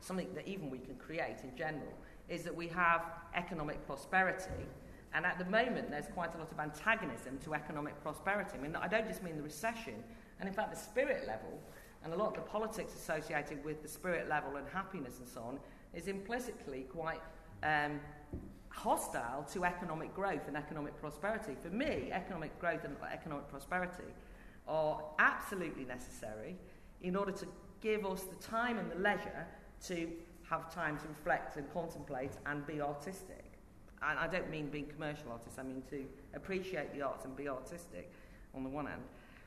something 0.00 0.32
that 0.34 0.48
even 0.48 0.70
we 0.70 0.78
can 0.78 0.94
create 0.96 1.36
in 1.44 1.54
general 1.56 1.92
is 2.28 2.42
that 2.44 2.54
we 2.54 2.68
have 2.68 3.02
economic 3.34 3.84
prosperity. 3.86 4.66
And 5.14 5.24
at 5.24 5.38
the 5.38 5.44
moment, 5.46 5.90
there's 5.90 6.08
quite 6.08 6.34
a 6.34 6.38
lot 6.38 6.50
of 6.50 6.58
antagonism 6.58 7.38
to 7.44 7.54
economic 7.54 8.00
prosperity. 8.02 8.52
I 8.58 8.62
mean, 8.62 8.76
I 8.76 8.88
don't 8.88 9.06
just 9.06 9.22
mean 9.22 9.36
the 9.36 9.42
recession, 9.42 9.94
and 10.40 10.48
in 10.48 10.54
fact, 10.54 10.72
the 10.72 10.78
spirit 10.78 11.26
level, 11.26 11.60
and 12.04 12.12
a 12.12 12.16
lot 12.16 12.28
of 12.28 12.34
the 12.34 12.50
politics 12.50 12.94
associated 12.94 13.64
with 13.64 13.82
the 13.82 13.88
spirit 13.88 14.28
level 14.28 14.56
and 14.56 14.66
happiness 14.68 15.18
and 15.18 15.28
so 15.28 15.40
on, 15.42 15.58
is 15.94 16.06
implicitly 16.06 16.86
quite 16.92 17.20
um, 17.62 18.00
hostile 18.68 19.44
to 19.52 19.64
economic 19.64 20.14
growth 20.14 20.46
and 20.46 20.56
economic 20.56 20.98
prosperity. 21.00 21.56
For 21.60 21.70
me, 21.70 22.10
economic 22.12 22.58
growth 22.60 22.84
and 22.84 22.96
economic 23.12 23.48
prosperity 23.48 24.04
are 24.68 25.02
absolutely 25.18 25.84
necessary 25.84 26.56
in 27.02 27.16
order 27.16 27.32
to 27.32 27.46
give 27.80 28.04
us 28.04 28.22
the 28.22 28.36
time 28.36 28.78
and 28.78 28.90
the 28.90 28.96
leisure 28.96 29.46
to 29.86 30.08
have 30.48 30.72
time 30.72 30.98
to 30.98 31.08
reflect 31.08 31.56
and 31.56 31.72
contemplate 31.72 32.32
and 32.46 32.66
be 32.66 32.80
artistic. 32.80 33.44
And 34.02 34.18
I 34.18 34.26
don't 34.28 34.50
mean 34.50 34.68
being 34.68 34.86
commercial 34.86 35.32
artists, 35.32 35.58
I 35.58 35.62
mean 35.62 35.82
to 35.90 36.04
appreciate 36.34 36.94
the 36.94 37.02
arts 37.02 37.24
and 37.24 37.36
be 37.36 37.48
artistic 37.48 38.12
on 38.54 38.62
the 38.62 38.68
one 38.68 38.86
hand. 38.86 39.02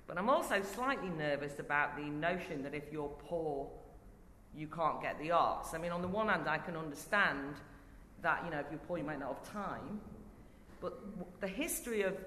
But 0.07 0.17
I'm 0.17 0.29
also 0.29 0.61
slightly 0.61 1.09
nervous 1.09 1.59
about 1.59 1.95
the 1.95 2.03
notion 2.03 2.63
that 2.63 2.73
if 2.73 2.91
you're 2.91 3.11
poor, 3.27 3.69
you 4.55 4.67
can't 4.67 5.01
get 5.01 5.17
the 5.19 5.31
arts. 5.31 5.73
I 5.73 5.77
mean, 5.77 5.91
on 5.91 6.01
the 6.01 6.07
one 6.07 6.27
hand, 6.27 6.47
I 6.47 6.57
can 6.57 6.75
understand 6.75 7.55
that, 8.21 8.43
you 8.43 8.51
know, 8.51 8.59
if 8.59 8.65
you're 8.69 8.79
poor, 8.79 8.97
you 8.97 9.03
might 9.03 9.19
not 9.19 9.29
have 9.29 9.53
time. 9.53 10.01
But 10.81 10.99
the 11.39 11.47
history 11.47 12.01
of 12.01 12.17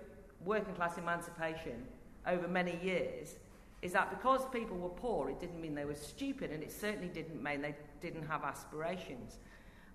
working 0.45 0.75
class 0.75 0.97
emancipation 0.97 1.85
over 2.27 2.49
many 2.49 2.79
years 2.83 3.37
is 3.83 3.93
that 3.93 4.11
because 4.11 4.41
people 4.51 4.79
were 4.79 4.89
poor, 4.89 5.29
it 5.29 5.39
didn't 5.41 5.61
mean 5.61 5.75
they 5.75 5.85
were 5.85 5.95
stupid, 5.95 6.51
and 6.51 6.63
it 6.63 6.73
certainly 6.73 7.09
didn't 7.09 7.43
mean 7.43 7.61
they 7.61 7.75
didn't 8.01 8.27
have 8.27 8.43
aspirations. 8.43 9.39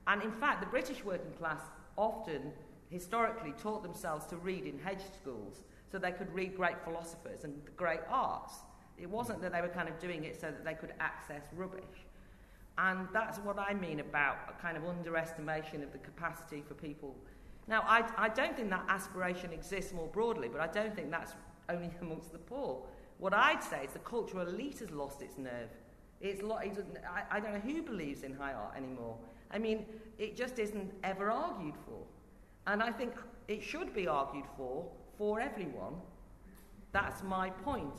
And 0.05 0.21
in 0.21 0.31
fact, 0.31 0.61
the 0.61 0.67
British 0.67 1.03
working 1.03 1.31
class 1.39 1.61
often, 1.97 2.51
historically, 2.91 3.53
taught 3.61 3.81
themselves 3.81 4.27
to 4.27 4.37
read 4.37 4.65
in 4.65 4.77
hedge 4.77 5.01
schools 5.19 5.61
so 5.91 5.97
they 5.97 6.11
could 6.11 6.31
read 6.33 6.55
great 6.55 6.79
philosophers 6.83 7.43
and 7.43 7.53
great 7.75 8.01
arts. 8.09 8.53
It 8.97 9.09
wasn't 9.09 9.41
that 9.41 9.51
they 9.51 9.61
were 9.61 9.69
kind 9.69 9.89
of 9.89 9.97
doing 9.99 10.23
it 10.23 10.39
so 10.39 10.47
that 10.47 10.63
they 10.63 10.73
could 10.73 10.93
access 10.99 11.43
rubbish. 11.55 12.05
And 12.77 13.07
that's 13.11 13.39
what 13.39 13.57
I 13.59 13.73
mean 13.73 13.99
about 13.99 14.37
a 14.49 14.61
kind 14.61 14.77
of 14.77 14.85
underestimation 14.85 15.83
of 15.83 15.91
the 15.91 15.97
capacity 15.97 16.63
for 16.67 16.75
people. 16.75 17.15
Now, 17.67 17.83
I, 17.85 18.03
I 18.17 18.29
don't 18.29 18.55
think 18.55 18.69
that 18.69 18.85
aspiration 18.87 19.51
exists 19.51 19.93
more 19.93 20.07
broadly, 20.07 20.47
but 20.47 20.61
I 20.61 20.67
don't 20.67 20.95
think 20.95 21.11
that's 21.11 21.33
only 21.69 21.91
amongst 22.01 22.31
the 22.31 22.37
poor. 22.37 22.81
What 23.17 23.33
I'd 23.33 23.63
say 23.63 23.85
is 23.85 23.93
the 23.93 23.99
cultural 23.99 24.47
elite 24.47 24.79
has 24.79 24.91
lost 24.91 25.21
its 25.21 25.37
nerve. 25.37 25.69
It's 26.21 26.41
lo- 26.41 26.57
I, 26.57 26.71
I 27.29 27.39
don't 27.39 27.53
know 27.53 27.59
who 27.59 27.81
believes 27.81 28.23
in 28.23 28.33
high 28.33 28.53
art 28.53 28.75
anymore. 28.75 29.17
I 29.51 29.59
mean, 29.59 29.85
it 30.17 30.35
just 30.35 30.59
isn't 30.59 30.93
ever 31.03 31.29
argued 31.29 31.75
for. 31.85 32.01
And 32.67 32.83
I 32.83 32.91
think 32.91 33.13
it 33.47 33.63
should 33.63 33.93
be 33.93 34.07
argued 34.07 34.45
for 34.55 34.85
for 35.19 35.39
everyone. 35.39 35.93
That's 36.93 37.21
my 37.21 37.51
point. 37.51 37.93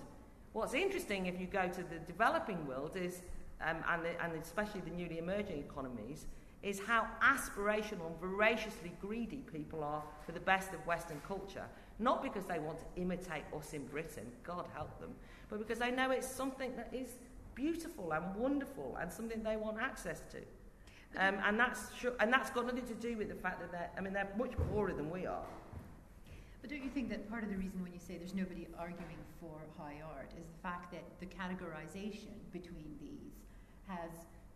What's 0.53 0.75
interesting 0.75 1.27
if 1.27 1.39
you 1.39 1.47
go 1.47 1.69
to 1.69 1.83
the 1.83 1.99
developing 2.07 2.67
world 2.67 2.97
is, 2.97 3.23
um, 3.61 3.77
and, 3.89 4.05
the, 4.05 4.21
and 4.21 4.43
especially 4.43 4.81
the 4.81 4.91
newly 4.91 5.19
emerging 5.19 5.59
economies, 5.59 6.27
is 6.63 6.81
how 6.81 7.07
aspirational 7.23 8.07
and 8.07 8.21
voraciously 8.21 8.93
greedy 9.01 9.45
people 9.53 9.85
are 9.85 10.03
for 10.27 10.33
the 10.33 10.41
best 10.41 10.73
of 10.73 10.85
Western 10.87 11.21
culture. 11.29 11.65
Not 11.99 12.23
because 12.23 12.47
they 12.47 12.59
want 12.59 12.79
to 12.81 13.01
imitate 13.01 13.45
us 13.57 13.75
in 13.75 13.87
Britain, 13.87 14.27
God 14.43 14.65
help 14.75 14.99
them, 14.99 15.11
but 15.49 15.59
because 15.59 15.79
they 15.79 15.91
know 15.91 16.11
it's 16.11 16.27
something 16.27 16.75
that 16.77 16.89
is 16.93 17.11
beautiful 17.55 18.13
and 18.13 18.35
wonderful 18.35 18.97
and 19.01 19.13
something 19.13 19.43
they 19.43 19.57
want 19.57 19.79
access 19.79 20.23
to. 20.33 20.39
Um, 21.19 21.37
and, 21.45 21.59
that's, 21.59 21.91
and 22.21 22.33
that's 22.33 22.51
got 22.51 22.67
nothing 22.67 22.87
to 22.87 22.95
do 22.95 23.19
with 23.19 23.29
the 23.29 23.35
fact 23.35 23.61
that 23.61 23.73
they're, 23.73 23.91
I 23.97 24.01
mean, 24.01 24.13
they're 24.13 24.31
much 24.39 24.53
poorer 24.71 24.93
than 24.93 25.11
we 25.11 25.27
are. 25.27 25.45
But 26.61 26.71
don't 26.71 26.83
you 26.85 26.91
think 26.91 27.09
that 27.11 27.29
part 27.31 27.43
of 27.43 27.51
the 27.51 27.57
reason 27.57 27.83
when 27.83 27.93
you 27.93 27.99
say 27.99 28.19
there's 28.19 28.35
nobody 28.35 28.67
arguing 28.79 29.17
for 29.41 29.61
high 29.79 30.03
art 30.15 30.31
is 30.39 30.47
the 30.47 30.59
fact 30.63 30.93
that 30.93 31.05
the 31.21 31.27
categorization 31.27 32.37
between 32.53 32.97
these 33.01 33.33
has, 33.87 34.11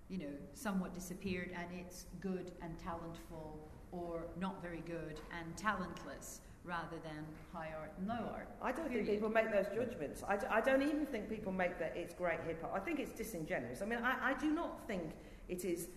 you 0.09 0.19
know, 0.19 0.35
somewhat 0.53 0.93
disappeared 0.95 1.51
and 1.57 1.67
it's 1.81 2.05
good 2.21 2.53
and 2.63 2.77
talentful 2.79 3.57
or 3.91 4.27
not 4.39 4.61
very 4.61 4.83
good 4.87 5.21
and 5.41 5.57
talentless 5.57 6.41
rather 6.65 6.97
than 7.03 7.25
high 7.53 7.71
art 7.79 7.93
and 7.99 8.09
low 8.09 8.31
art. 8.33 8.49
I 8.63 8.73
don't 8.73 8.89
think 8.89 9.07
people 9.07 9.29
make 9.29 9.51
those 9.53 9.67
judgments. 9.75 10.23
I 10.27 10.37
d- 10.37 10.47
I 10.51 10.61
don't 10.61 10.83
even 10.83 11.07
think 11.07 11.29
people 11.29 11.53
make 11.53 11.79
that 11.79 11.95
it's 11.95 12.15
great 12.15 12.41
hip 12.47 12.63
hop. 12.63 12.73
I 12.75 12.81
think 12.81 12.99
it's 13.01 13.13
disingenuous. 13.13 13.83
I 13.83 13.85
mean, 13.85 13.99
I, 14.03 14.31
I 14.31 14.35
do 14.35 14.51
not 14.51 14.87
think 14.87 15.13
it 15.49 15.65
is 15.65 15.89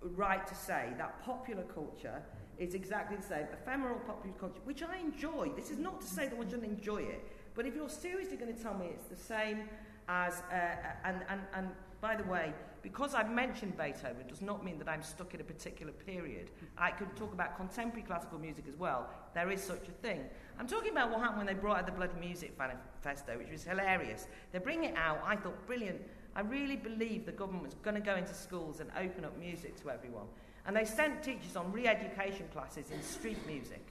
right 0.00 0.46
to 0.46 0.54
say 0.54 0.92
that 0.98 1.22
popular 1.22 1.62
culture 1.62 2.22
It's 2.58 2.74
exactly 2.74 3.16
the 3.16 3.22
same. 3.22 3.46
Ephemeral 3.52 3.98
popular 4.00 4.36
culture, 4.38 4.60
which 4.64 4.82
I 4.82 4.98
enjoy. 4.98 5.50
This 5.56 5.70
is 5.70 5.78
not 5.78 6.00
to 6.00 6.06
say 6.06 6.28
that 6.28 6.36
one 6.36 6.48
shouldn't 6.48 6.70
enjoy 6.70 6.98
it, 7.02 7.24
but 7.54 7.66
if 7.66 7.74
you're 7.74 7.88
seriously 7.88 8.36
going 8.36 8.54
to 8.54 8.62
tell 8.62 8.74
me 8.74 8.86
it's 8.86 9.06
the 9.06 9.16
same 9.16 9.68
as, 10.08 10.42
uh, 10.52 10.76
and, 11.04 11.24
and, 11.28 11.40
and 11.54 11.68
by 12.00 12.14
the 12.14 12.24
way, 12.24 12.52
because 12.82 13.14
I've 13.14 13.30
mentioned 13.30 13.78
Beethoven 13.78 14.26
does 14.28 14.42
not 14.42 14.62
mean 14.62 14.78
that 14.78 14.88
I'm 14.88 15.02
stuck 15.02 15.32
in 15.32 15.40
a 15.40 15.44
particular 15.44 15.90
period. 15.90 16.50
I 16.76 16.90
could 16.90 17.16
talk 17.16 17.32
about 17.32 17.56
contemporary 17.56 18.02
classical 18.02 18.38
music 18.38 18.66
as 18.68 18.76
well. 18.76 19.08
There 19.34 19.50
is 19.50 19.62
such 19.62 19.88
a 19.88 19.92
thing. 20.06 20.20
I'm 20.58 20.66
talking 20.66 20.92
about 20.92 21.10
what 21.10 21.20
happened 21.20 21.38
when 21.38 21.46
they 21.46 21.54
brought 21.54 21.78
out 21.78 21.86
the 21.86 21.92
Bloody 21.92 22.20
Music 22.20 22.58
Manifesto, 22.58 23.38
which 23.38 23.50
was 23.50 23.64
hilarious. 23.64 24.26
They 24.52 24.58
bring 24.58 24.84
it 24.84 24.94
out, 24.98 25.22
I 25.24 25.36
thought, 25.36 25.66
brilliant. 25.66 26.02
I 26.36 26.42
really 26.42 26.76
believe 26.76 27.24
the 27.24 27.32
government 27.32 27.64
was 27.64 27.74
going 27.74 27.94
to 27.94 28.02
go 28.02 28.16
into 28.16 28.34
schools 28.34 28.80
and 28.80 28.90
open 28.98 29.24
up 29.24 29.38
music 29.38 29.80
to 29.82 29.90
everyone. 29.90 30.26
And 30.66 30.76
they 30.76 30.84
sent 30.84 31.22
teachers 31.22 31.56
on 31.56 31.70
re 31.72 31.86
education 31.86 32.46
classes 32.52 32.90
in 32.90 33.02
street 33.02 33.38
music 33.46 33.84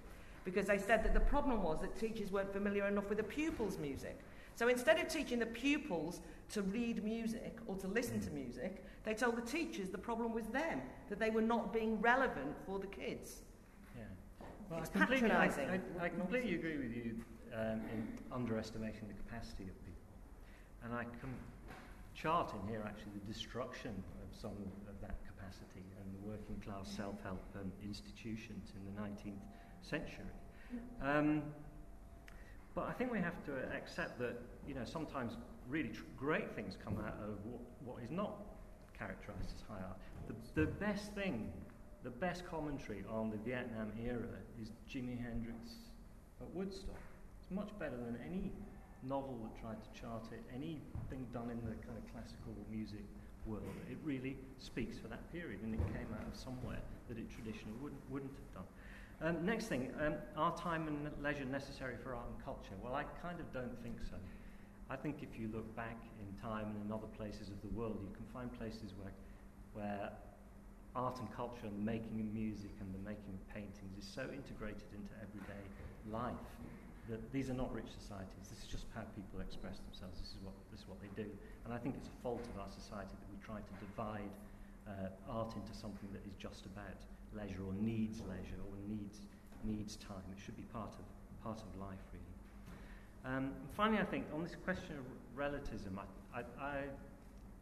because 0.43 0.67
they 0.67 0.78
said 0.78 1.03
that 1.03 1.13
the 1.13 1.19
problem 1.19 1.63
was 1.63 1.82
that 1.82 1.97
teachers 1.99 2.32
weren't 2.32 2.51
familiar 2.51 2.88
enough 2.88 3.09
with 3.09 3.17
the 3.17 3.24
pupils' 3.24 3.78
music. 3.78 4.19
So 4.55 4.67
instead 4.67 4.99
of 4.99 5.07
teaching 5.07 5.39
the 5.39 5.45
pupils 5.45 6.21
to 6.51 6.61
read 6.61 7.03
music 7.03 7.57
or 7.65 7.76
to 7.78 7.88
listen 7.88 8.19
to 8.21 8.32
music, 8.32 8.84
they 9.03 9.13
told 9.13 9.36
the 9.36 9.41
teachers 9.41 9.89
the 9.89 9.97
problem 9.97 10.34
was 10.34 10.45
them, 10.47 10.82
that 11.09 11.19
they 11.19 11.30
were 11.30 11.41
not 11.41 11.74
being 11.74 11.99
relevant 12.01 12.55
for 12.65 12.80
the 12.80 12.88
kids. 12.88 13.41
Yeah. 13.95 14.03
Well, 14.69 14.80
it's 14.80 14.89
I 14.95 14.99
completely, 14.99 15.32
I, 15.32 15.47
patronising. 15.47 15.82
I, 15.99 16.05
I 16.05 16.09
completely 16.09 16.55
agree 16.55 16.78
with 16.78 16.95
you 16.95 17.15
um, 17.53 17.82
in 17.91 18.07
underestimating 18.32 19.07
the 19.07 19.15
capacity 19.15 19.63
of 19.63 19.86
people. 19.86 20.13
And 20.84 20.93
I 20.93 21.03
can 21.03 21.34
chart 22.13 22.53
in 22.53 22.67
here 22.69 22.84
actually 22.86 23.11
the 23.26 23.34
destruction 23.34 23.91
of 24.21 24.39
some 24.39 24.51
of 24.88 25.01
that 25.01 25.15
capacity 25.26 25.82
working 26.26 26.61
class 26.63 26.89
self-help 26.95 27.41
um, 27.55 27.71
institutions 27.84 28.74
in 28.76 28.93
the 28.93 29.01
19th 29.01 29.41
century. 29.82 30.26
Um, 31.01 31.43
but 32.76 32.88
I 32.88 32.93
think 32.93 33.11
we 33.11 33.19
have 33.19 33.43
to 33.45 33.53
accept 33.76 34.17
that, 34.19 34.36
you 34.67 34.74
know, 34.74 34.86
sometimes 34.86 35.34
really 35.69 35.89
tr- 35.89 36.03
great 36.17 36.55
things 36.55 36.78
come 36.84 36.97
out 37.05 37.15
of 37.21 37.38
what, 37.45 37.61
what 37.86 38.03
is 38.03 38.09
not 38.09 38.34
characterized 38.97 39.53
as 39.55 39.61
high 39.67 39.84
art. 39.84 39.97
The, 40.28 40.61
the 40.61 40.67
best 40.67 41.13
thing, 41.13 41.51
the 42.03 42.09
best 42.09 42.45
commentary 42.49 43.03
on 43.09 43.30
the 43.30 43.38
Vietnam 43.38 43.91
era 44.03 44.41
is 44.61 44.71
Jimi 44.89 45.21
Hendrix 45.21 45.74
at 46.41 46.49
Woodstock. 46.55 46.97
It's 47.41 47.51
much 47.51 47.69
better 47.78 47.97
than 47.97 48.17
any 48.26 48.51
novel 49.03 49.38
that 49.43 49.61
tried 49.61 49.78
to 49.84 50.01
chart 50.01 50.24
it, 50.32 50.41
anything 50.53 51.28
done 51.34 51.51
in 51.51 51.57
the 51.57 51.76
kind 51.86 51.97
of 51.97 52.05
classical 52.11 52.55
music 52.71 53.03
world. 53.45 53.75
It 53.89 53.97
really 54.03 54.37
speaks 54.59 54.97
for 54.97 55.07
that 55.07 55.31
period, 55.31 55.61
and 55.63 55.73
it 55.73 55.81
came 55.93 56.07
out 56.13 56.27
of 56.27 56.35
somewhere 56.35 56.81
that 57.07 57.17
it 57.17 57.29
traditionally 57.29 57.77
wouldn't, 57.81 58.01
wouldn't 58.09 58.33
have 58.33 58.63
done. 58.63 58.69
Um, 59.21 59.45
next 59.45 59.67
thing, 59.67 59.91
um, 60.01 60.15
are 60.35 60.55
time 60.57 60.87
and 60.87 61.09
leisure 61.23 61.45
necessary 61.45 61.95
for 62.01 62.15
art 62.15 62.27
and 62.27 62.43
culture? 62.43 62.75
Well, 62.83 62.95
I 62.95 63.03
kind 63.21 63.39
of 63.39 63.51
don't 63.53 63.75
think 63.83 63.95
so. 64.09 64.17
I 64.89 64.95
think 64.95 65.23
if 65.23 65.39
you 65.39 65.49
look 65.53 65.67
back 65.75 65.97
in 66.19 66.27
time 66.41 66.75
and 66.75 66.85
in 66.85 66.91
other 66.91 67.07
places 67.17 67.49
of 67.49 67.61
the 67.61 67.71
world, 67.71 67.99
you 68.03 68.11
can 68.15 68.25
find 68.33 68.51
places 68.59 68.91
where, 68.99 69.13
where 69.73 70.11
art 70.95 71.19
and 71.19 71.31
culture 71.33 71.65
and 71.65 71.73
the 71.77 71.85
making 71.85 72.19
of 72.19 72.29
music 72.33 72.71
and 72.79 72.93
the 72.93 73.03
making 73.07 73.33
of 73.33 73.41
paintings 73.53 73.95
is 73.97 74.05
so 74.05 74.21
integrated 74.21 74.85
into 74.93 75.13
everyday 75.23 75.63
life 76.11 76.35
that 77.09 77.19
these 77.31 77.49
are 77.49 77.57
not 77.57 77.73
rich 77.73 77.91
societies. 77.91 78.47
This 78.47 78.63
is 78.63 78.69
just 78.71 78.85
how 78.95 79.03
people 79.15 79.43
express 79.43 79.79
themselves. 79.83 80.19
This 80.19 80.31
is 80.31 80.39
what, 80.43 80.55
this 80.71 80.81
is 80.81 80.87
what 80.87 80.99
they 81.03 81.11
do. 81.19 81.27
And 81.65 81.73
I 81.73 81.77
think 81.77 81.95
it's 81.99 82.07
a 82.07 82.17
fault 82.23 82.43
of 82.55 82.55
our 82.59 82.71
society 82.71 83.11
that 83.11 83.29
we 83.31 83.39
try 83.43 83.59
to 83.59 83.73
divide 83.83 84.31
uh, 84.87 85.11
art 85.27 85.55
into 85.55 85.73
something 85.75 86.07
that 86.15 86.23
is 86.23 86.35
just 86.39 86.65
about 86.65 86.95
leisure 87.35 87.63
or 87.65 87.75
needs 87.75 88.23
leisure 88.23 88.61
or 88.63 88.75
needs, 88.87 89.27
needs 89.63 89.95
time. 89.97 90.23
It 90.31 90.39
should 90.39 90.55
be 90.55 90.67
part 90.71 90.95
of, 90.95 91.05
part 91.43 91.59
of 91.59 91.69
life, 91.79 92.03
really. 92.15 92.33
Um, 93.25 93.51
finally, 93.75 93.99
I 93.99 94.05
think 94.05 94.25
on 94.33 94.43
this 94.43 94.55
question 94.63 94.95
of 94.99 95.05
relativism, 95.35 95.99
I, 95.99 96.39
I, 96.39 96.43
I, 96.59 96.75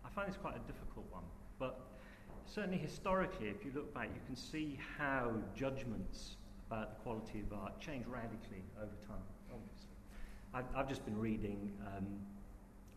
I 0.05 0.09
find 0.13 0.29
this 0.29 0.37
quite 0.37 0.55
a 0.55 0.65
difficult 0.65 1.05
one. 1.11 1.23
But 1.59 1.79
certainly 2.45 2.77
historically, 2.77 3.49
if 3.49 3.63
you 3.65 3.71
look 3.73 3.93
back, 3.93 4.09
you 4.13 4.21
can 4.25 4.35
see 4.35 4.79
how 4.97 5.33
judgments 5.55 6.37
about 6.71 6.95
the 6.95 6.99
quality 7.03 7.43
of 7.43 7.51
art 7.51 7.75
change 7.83 8.07
radically 8.07 8.63
over 8.79 8.95
time, 9.03 9.27
obviously. 9.51 9.91
I've, 10.55 10.71
I've 10.71 10.87
just 10.87 11.03
been 11.03 11.19
reading 11.19 11.67
um, 11.83 12.07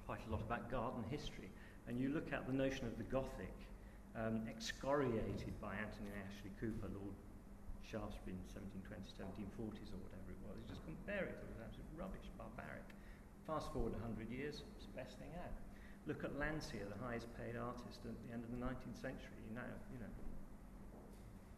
quite 0.07 0.22
a 0.22 0.31
lot 0.31 0.47
about 0.47 0.70
garden 0.70 1.03
history, 1.11 1.51
and 1.91 1.99
you 1.99 2.14
look 2.14 2.31
at 2.31 2.47
the 2.47 2.55
notion 2.55 2.87
of 2.87 2.95
the 2.95 3.07
Gothic, 3.11 3.51
um, 4.14 4.47
excoriated 4.47 5.51
by 5.59 5.75
Anthony 5.75 6.14
Ashley 6.22 6.55
Cooper, 6.62 6.87
Lord 6.87 7.18
Shaftesbury 7.83 8.39
in 8.39 8.47
1720s, 8.47 9.11
1740s, 9.18 9.91
or 9.91 9.99
whatever 10.07 10.31
it 10.31 10.41
was. 10.47 10.55
You 10.55 10.70
just 10.70 10.87
bear 11.11 11.27
it. 11.27 11.35
It 11.35 11.51
was 11.51 11.59
absolute 11.59 11.91
rubbish, 11.99 12.31
barbaric. 12.39 12.87
Fast 13.43 13.75
forward 13.75 13.99
100 13.99 14.31
years, 14.31 14.62
it's 14.79 14.87
the 14.87 14.95
best 14.95 15.18
thing 15.18 15.35
out. 15.43 15.51
Look 16.07 16.22
at 16.22 16.31
Landseer, 16.39 16.87
the 16.87 17.01
highest 17.03 17.27
paid 17.35 17.59
artist 17.59 18.07
at 18.07 18.14
the 18.22 18.31
end 18.31 18.47
of 18.47 18.55
the 18.55 18.61
19th 18.62 19.03
century. 19.03 19.43
Now, 19.51 19.66
you 19.91 19.99
know, 19.99 20.11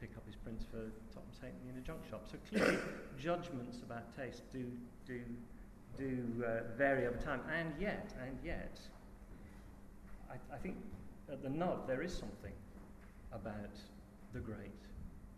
pick 0.06 0.16
up 0.16 0.26
his 0.26 0.36
prints 0.36 0.64
for 0.70 0.86
Tottenham's 1.10 1.38
Halfpenny 1.42 1.70
in 1.70 1.78
a 1.78 1.80
junk 1.80 1.98
shop. 2.08 2.22
So 2.30 2.38
clearly, 2.48 2.78
judgments 3.18 3.78
about 3.82 4.14
taste 4.16 4.42
do 4.52 4.64
do 5.06 5.20
do 5.98 6.44
uh, 6.44 6.76
vary 6.76 7.06
over 7.06 7.18
time. 7.18 7.40
And 7.52 7.72
yet, 7.80 8.12
and 8.22 8.38
yet, 8.44 8.78
I, 10.30 10.34
I 10.54 10.58
think 10.58 10.76
at 11.30 11.42
the 11.42 11.48
nub 11.48 11.88
there 11.88 12.02
is 12.02 12.12
something 12.12 12.52
about 13.32 13.74
the 14.32 14.38
great 14.38 14.82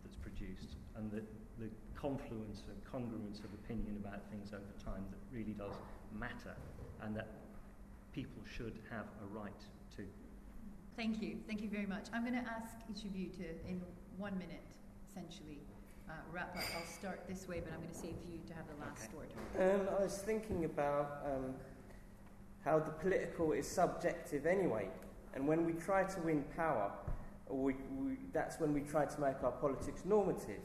that's 0.05 0.16
produced, 0.16 0.77
and 0.97 1.11
the 1.11 1.23
the 1.59 1.71
confluence 1.95 2.62
and 2.69 2.79
congruence 2.85 3.39
of 3.41 3.51
opinion 3.64 3.97
about 4.05 4.21
things 4.31 4.53
over 4.53 4.75
time 4.85 5.05
that 5.11 5.37
really 5.37 5.55
does 5.55 5.75
matter, 6.12 6.55
and 7.03 7.16
that 7.16 7.29
people 8.12 8.43
should 8.45 8.79
have 8.91 9.07
a 9.25 9.39
right 9.39 9.62
to. 9.97 10.05
Thank 10.97 11.23
you. 11.23 11.39
Thank 11.47 11.62
you 11.62 11.71
very 11.71 11.87
much. 11.87 12.07
I'm 12.12 12.23
going 12.23 12.35
to 12.35 12.51
ask 12.51 12.75
each 12.91 13.05
of 13.05 13.14
you 13.14 13.29
to, 13.29 13.45
in 13.69 13.81
one 14.19 14.37
minute, 14.37 14.62
essentially, 15.09 15.59
uh, 16.09 16.12
wrap 16.33 16.55
up. 16.57 16.62
I'll 16.77 16.87
start 16.87 17.23
this 17.29 17.47
way, 17.47 17.61
but 17.61 17.73
I'm 17.73 17.81
going 17.81 17.93
to 17.93 17.99
save 17.99 18.16
you 18.29 18.41
to 18.49 18.55
have 18.55 18.64
the 18.66 18.85
last 18.85 19.09
word. 19.14 19.29
Um, 19.59 19.89
I 19.97 20.03
was 20.03 20.19
thinking 20.19 20.64
about 20.64 21.23
um, 21.25 21.55
how 22.64 22.81
the 22.81 22.91
political 22.91 23.53
is 23.53 23.69
subjective 23.69 24.45
anyway, 24.45 24.89
and 25.35 25.47
when 25.47 25.64
we 25.64 25.73
try 25.73 26.03
to 26.03 26.21
win 26.21 26.45
power, 26.57 26.91
we, 27.49 27.75
we, 27.97 28.16
that's 28.33 28.59
when 28.59 28.75
we 28.75 28.81
try 28.81 29.05
to 29.05 29.21
make 29.21 29.43
our 29.45 29.53
politics 29.53 30.03
normative. 30.05 30.61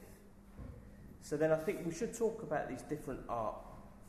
So 1.22 1.38
then 1.38 1.52
I 1.52 1.56
think 1.56 1.86
we 1.86 1.94
should 1.94 2.18
talk 2.18 2.42
about 2.42 2.68
these 2.68 2.82
different 2.82 3.22
art 3.30 3.56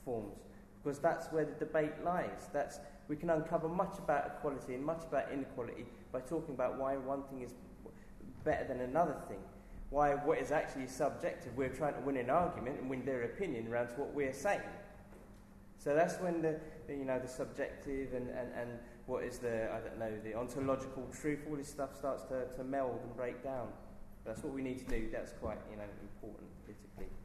forms 0.05 0.39
because 0.83 0.99
that's 0.99 1.31
where 1.33 1.45
the 1.45 1.53
debate 1.53 1.93
lies. 2.03 2.49
That's 2.53 2.81
we 3.07 3.17
can 3.17 3.31
uncover 3.31 3.69
much 3.69 3.99
about 3.99 4.27
equality 4.27 4.75
and 4.75 4.85
much 4.85 5.03
about 5.03 5.31
inequality 5.31 5.85
by 6.11 6.21
talking 6.21 6.55
about 6.55 6.79
why 6.79 6.97
one 6.97 7.23
thing 7.25 7.43
is 7.43 7.53
better 8.45 8.65
than 8.65 8.81
another 8.81 9.17
thing. 9.29 9.39
Why 9.91 10.15
what 10.15 10.39
is 10.39 10.51
actually 10.51 10.87
subjective, 10.89 11.57
we're 11.57 11.69
trying 11.69 11.95
to 11.95 12.01
win 12.01 12.17
an 12.17 12.31
argument 12.31 12.81
and 12.81 12.91
win 12.91 13.05
their 13.05 13.23
opinion 13.23 13.69
around 13.69 13.91
what 13.97 14.13
we're 14.13 14.33
saying. 14.33 14.61
So 15.79 15.95
that's 15.95 16.19
when 16.21 16.43
the, 16.43 16.59
the 16.87 16.95
you 16.95 17.05
know 17.05 17.19
the 17.19 17.29
subjective 17.29 18.15
and, 18.15 18.29
and, 18.31 18.49
and 18.57 18.71
what 19.07 19.25
is 19.25 19.39
the 19.39 19.71
I 19.73 19.81
don't 19.81 19.99
know 19.99 20.13
the 20.25 20.35
ontological 20.35 21.09
truth, 21.13 21.41
all 21.49 21.57
this 21.57 21.69
stuff 21.69 21.97
starts 21.97 22.23
to, 22.25 22.47
to 22.57 22.65
meld 22.65 23.01
and 23.03 23.17
break 23.17 23.43
down. 23.45 23.69
That's 24.25 24.43
what 24.43 24.55
we 24.55 24.63
need 24.63 24.79
to 24.79 24.87
do. 24.87 25.09
That's 25.13 25.33
quite 25.33 25.59
you 25.71 25.77
know 25.77 25.85
important 26.01 26.49
politically. 26.65 27.24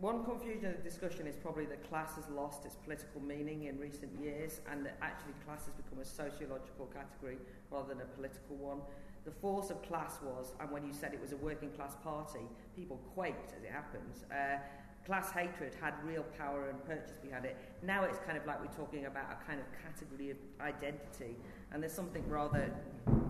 One 0.00 0.24
confusion 0.24 0.70
of 0.70 0.76
the 0.76 0.82
discussion 0.82 1.26
is 1.26 1.36
probably 1.36 1.66
that 1.66 1.88
class 1.88 2.16
has 2.16 2.28
lost 2.28 2.64
its 2.64 2.74
political 2.74 3.20
meaning 3.20 3.64
in 3.64 3.78
recent 3.78 4.10
years 4.20 4.60
and 4.70 4.84
that 4.84 4.98
actually 5.00 5.34
class 5.46 5.64
has 5.66 5.74
become 5.74 6.00
a 6.00 6.04
sociological 6.04 6.86
category 6.86 7.38
rather 7.70 7.88
than 7.88 8.00
a 8.00 8.04
political 8.16 8.56
one. 8.56 8.80
The 9.24 9.30
force 9.30 9.70
of 9.70 9.80
class 9.82 10.18
was, 10.22 10.52
and 10.60 10.70
when 10.70 10.84
you 10.84 10.92
said 10.92 11.14
it 11.14 11.20
was 11.20 11.32
a 11.32 11.36
working 11.36 11.70
class 11.70 11.94
party, 12.02 12.46
people 12.76 13.00
quaked 13.14 13.54
as 13.56 13.62
it 13.62 13.70
happens. 13.70 14.24
Uh, 14.30 14.58
class 15.06 15.30
hatred 15.30 15.74
had 15.80 15.94
real 16.04 16.24
power 16.38 16.68
and 16.68 16.84
purchase 16.84 17.16
behind 17.22 17.44
it. 17.44 17.56
Now 17.82 18.04
it's 18.04 18.18
kind 18.18 18.36
of 18.36 18.44
like 18.46 18.60
we're 18.60 18.76
talking 18.76 19.06
about 19.06 19.26
a 19.30 19.46
kind 19.46 19.60
of 19.60 19.66
category 19.82 20.30
of 20.30 20.36
identity, 20.60 21.36
and 21.72 21.82
there's 21.82 21.92
something 21.92 22.28
rather 22.28 22.70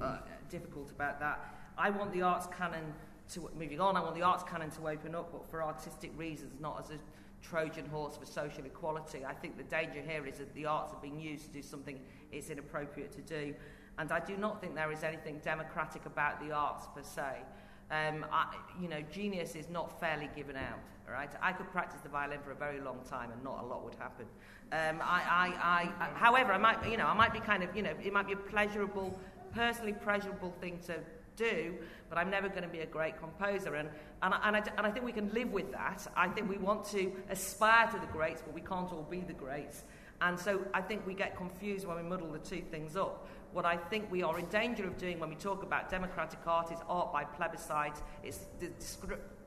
uh, 0.02 0.18
difficult 0.48 0.90
about 0.90 1.20
that. 1.20 1.54
I 1.76 1.90
want 1.90 2.12
the 2.12 2.22
arts 2.22 2.48
canon 2.56 2.94
to, 3.32 3.50
moving 3.58 3.80
on, 3.80 3.96
I 3.96 4.00
want 4.00 4.14
the 4.14 4.22
arts 4.22 4.44
canon 4.44 4.70
to 4.72 4.88
open 4.88 5.14
up, 5.14 5.32
but 5.32 5.48
for 5.50 5.62
artistic 5.62 6.12
reasons, 6.16 6.60
not 6.60 6.84
as 6.84 6.90
a 6.90 6.98
Trojan 7.42 7.86
horse 7.86 8.16
for 8.16 8.26
social 8.26 8.64
equality. 8.64 9.24
I 9.24 9.34
think 9.34 9.56
the 9.56 9.64
danger 9.64 10.00
here 10.06 10.26
is 10.26 10.38
that 10.38 10.54
the 10.54 10.66
arts 10.66 10.92
are 10.92 11.00
being 11.00 11.20
used 11.20 11.44
to 11.44 11.50
do 11.50 11.62
something 11.62 12.00
it's 12.32 12.50
inappropriate 12.50 13.12
to 13.12 13.20
do. 13.20 13.54
And 13.98 14.10
I 14.10 14.20
do 14.20 14.36
not 14.36 14.60
think 14.60 14.74
there 14.74 14.90
is 14.90 15.04
anything 15.04 15.40
democratic 15.44 16.06
about 16.06 16.40
the 16.40 16.52
arts 16.52 16.86
per 16.94 17.02
se. 17.02 17.42
Um, 17.90 18.26
I, 18.32 18.56
you 18.80 18.88
know, 18.88 19.02
genius 19.12 19.54
is 19.54 19.68
not 19.68 20.00
fairly 20.00 20.28
given 20.34 20.56
out. 20.56 20.80
All 21.06 21.12
right, 21.12 21.30
I 21.42 21.52
could 21.52 21.70
practice 21.70 22.00
the 22.00 22.08
violin 22.08 22.40
for 22.42 22.50
a 22.50 22.54
very 22.54 22.80
long 22.80 23.00
time, 23.08 23.30
and 23.30 23.44
not 23.44 23.62
a 23.62 23.66
lot 23.66 23.84
would 23.84 23.94
happen. 23.96 24.24
Um, 24.72 25.00
I, 25.02 25.52
I, 25.60 25.92
I, 26.00 26.08
however, 26.14 26.52
I 26.52 26.58
might, 26.58 26.90
you 26.90 26.96
know, 26.96 27.06
I 27.06 27.12
might 27.12 27.32
be 27.32 27.40
kind 27.40 27.62
of, 27.62 27.76
you 27.76 27.82
know, 27.82 27.92
it 28.02 28.12
might 28.12 28.26
be 28.26 28.32
a 28.32 28.36
pleasurable, 28.36 29.16
personally 29.52 29.92
pleasurable 29.92 30.52
thing 30.60 30.78
to 30.86 30.94
do, 31.36 31.74
but 32.08 32.18
I'm 32.18 32.30
never 32.30 32.48
going 32.48 32.62
to 32.62 32.68
be 32.68 32.80
a 32.80 32.86
great 32.86 33.18
composer. 33.18 33.74
And, 33.74 33.88
and, 34.22 34.34
and, 34.42 34.56
I, 34.56 34.62
and 34.76 34.86
I 34.86 34.90
think 34.90 35.04
we 35.04 35.12
can 35.12 35.32
live 35.32 35.52
with 35.52 35.72
that. 35.72 36.06
I 36.16 36.28
think 36.28 36.48
we 36.48 36.58
want 36.58 36.84
to 36.86 37.12
aspire 37.30 37.90
to 37.90 37.98
the 37.98 38.06
greats, 38.06 38.42
but 38.42 38.54
we 38.54 38.60
can't 38.60 38.92
all 38.92 39.06
be 39.08 39.20
the 39.20 39.32
greats. 39.32 39.84
And 40.20 40.38
so 40.38 40.64
I 40.72 40.80
think 40.80 41.06
we 41.06 41.14
get 41.14 41.36
confused 41.36 41.86
when 41.86 41.96
we 41.96 42.02
muddle 42.02 42.30
the 42.30 42.38
two 42.38 42.62
things 42.70 42.96
up. 42.96 43.28
What 43.52 43.64
I 43.64 43.76
think 43.76 44.10
we 44.10 44.22
are 44.22 44.38
in 44.38 44.46
danger 44.46 44.86
of 44.86 44.96
doing 44.98 45.20
when 45.20 45.28
we 45.28 45.36
talk 45.36 45.62
about 45.62 45.90
democratic 45.90 46.40
art 46.46 46.72
is 46.72 46.78
art 46.88 47.12
by 47.12 47.24
plebiscite, 47.24 48.02
it's 48.22 48.46
the 48.58 48.70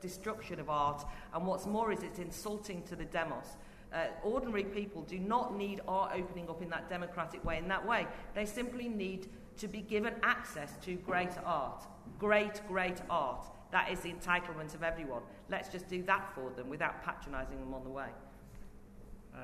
destruction 0.00 0.60
of 0.60 0.70
art, 0.70 1.04
and 1.34 1.46
what's 1.46 1.66
more 1.66 1.92
is 1.92 2.02
it's 2.02 2.18
insulting 2.18 2.82
to 2.84 2.96
the 2.96 3.04
demos. 3.04 3.56
Uh, 3.92 4.06
ordinary 4.22 4.64
people 4.64 5.02
do 5.02 5.18
not 5.18 5.56
need 5.56 5.80
art 5.88 6.12
opening 6.14 6.48
up 6.48 6.62
in 6.62 6.68
that 6.68 6.88
democratic 6.88 7.42
way, 7.44 7.58
in 7.58 7.68
that 7.68 7.86
way. 7.86 8.06
They 8.34 8.44
simply 8.44 8.88
need 8.88 9.28
to 9.58 9.68
be 9.68 9.80
given 9.80 10.14
access 10.22 10.76
to 10.84 10.94
great 10.94 11.36
art. 11.44 11.84
Great, 12.18 12.60
great 12.66 13.00
art. 13.10 13.46
That 13.70 13.90
is 13.90 14.00
the 14.00 14.12
entitlement 14.12 14.74
of 14.74 14.82
everyone. 14.82 15.22
Let's 15.50 15.68
just 15.68 15.88
do 15.88 16.02
that 16.04 16.32
for 16.34 16.50
them 16.50 16.68
without 16.68 17.02
patronising 17.04 17.58
them 17.60 17.74
on 17.74 17.84
the 17.84 17.90
way. 17.90 18.08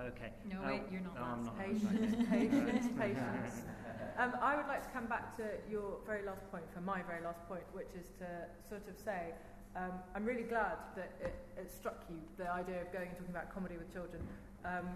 Okay. 0.09 0.31
No, 0.51 0.59
wait, 0.67 0.83
you're 0.91 1.03
not. 1.03 1.15
No, 1.15 1.23
I'm 1.23 1.45
not. 1.45 1.59
Patience, 1.59 2.29
patience, 2.31 2.87
patience. 2.99 3.63
Um, 4.17 4.33
I 4.41 4.55
would 4.55 4.69
like 4.69 4.85
to 4.85 4.91
come 4.91 5.07
back 5.07 5.37
to 5.39 5.43
your 5.69 5.99
very 6.07 6.25
last 6.25 6.49
point, 6.53 6.63
for 6.73 6.81
my 6.81 7.03
very 7.03 7.25
last 7.25 7.43
point, 7.49 7.65
which 7.73 7.91
is 7.99 8.11
to 8.21 8.47
sort 8.69 8.87
of 8.87 8.97
say, 8.97 9.35
um, 9.75 9.91
I'm 10.15 10.25
really 10.25 10.45
glad 10.45 10.79
that 10.95 11.11
it, 11.21 11.35
it, 11.59 11.69
struck 11.69 12.05
you, 12.09 12.23
the 12.39 12.49
idea 12.49 12.81
of 12.83 12.93
going 12.93 13.09
and 13.09 13.17
talking 13.19 13.35
about 13.35 13.53
comedy 13.53 13.77
with 13.77 13.93
children. 13.93 14.23
Um, 14.65 14.87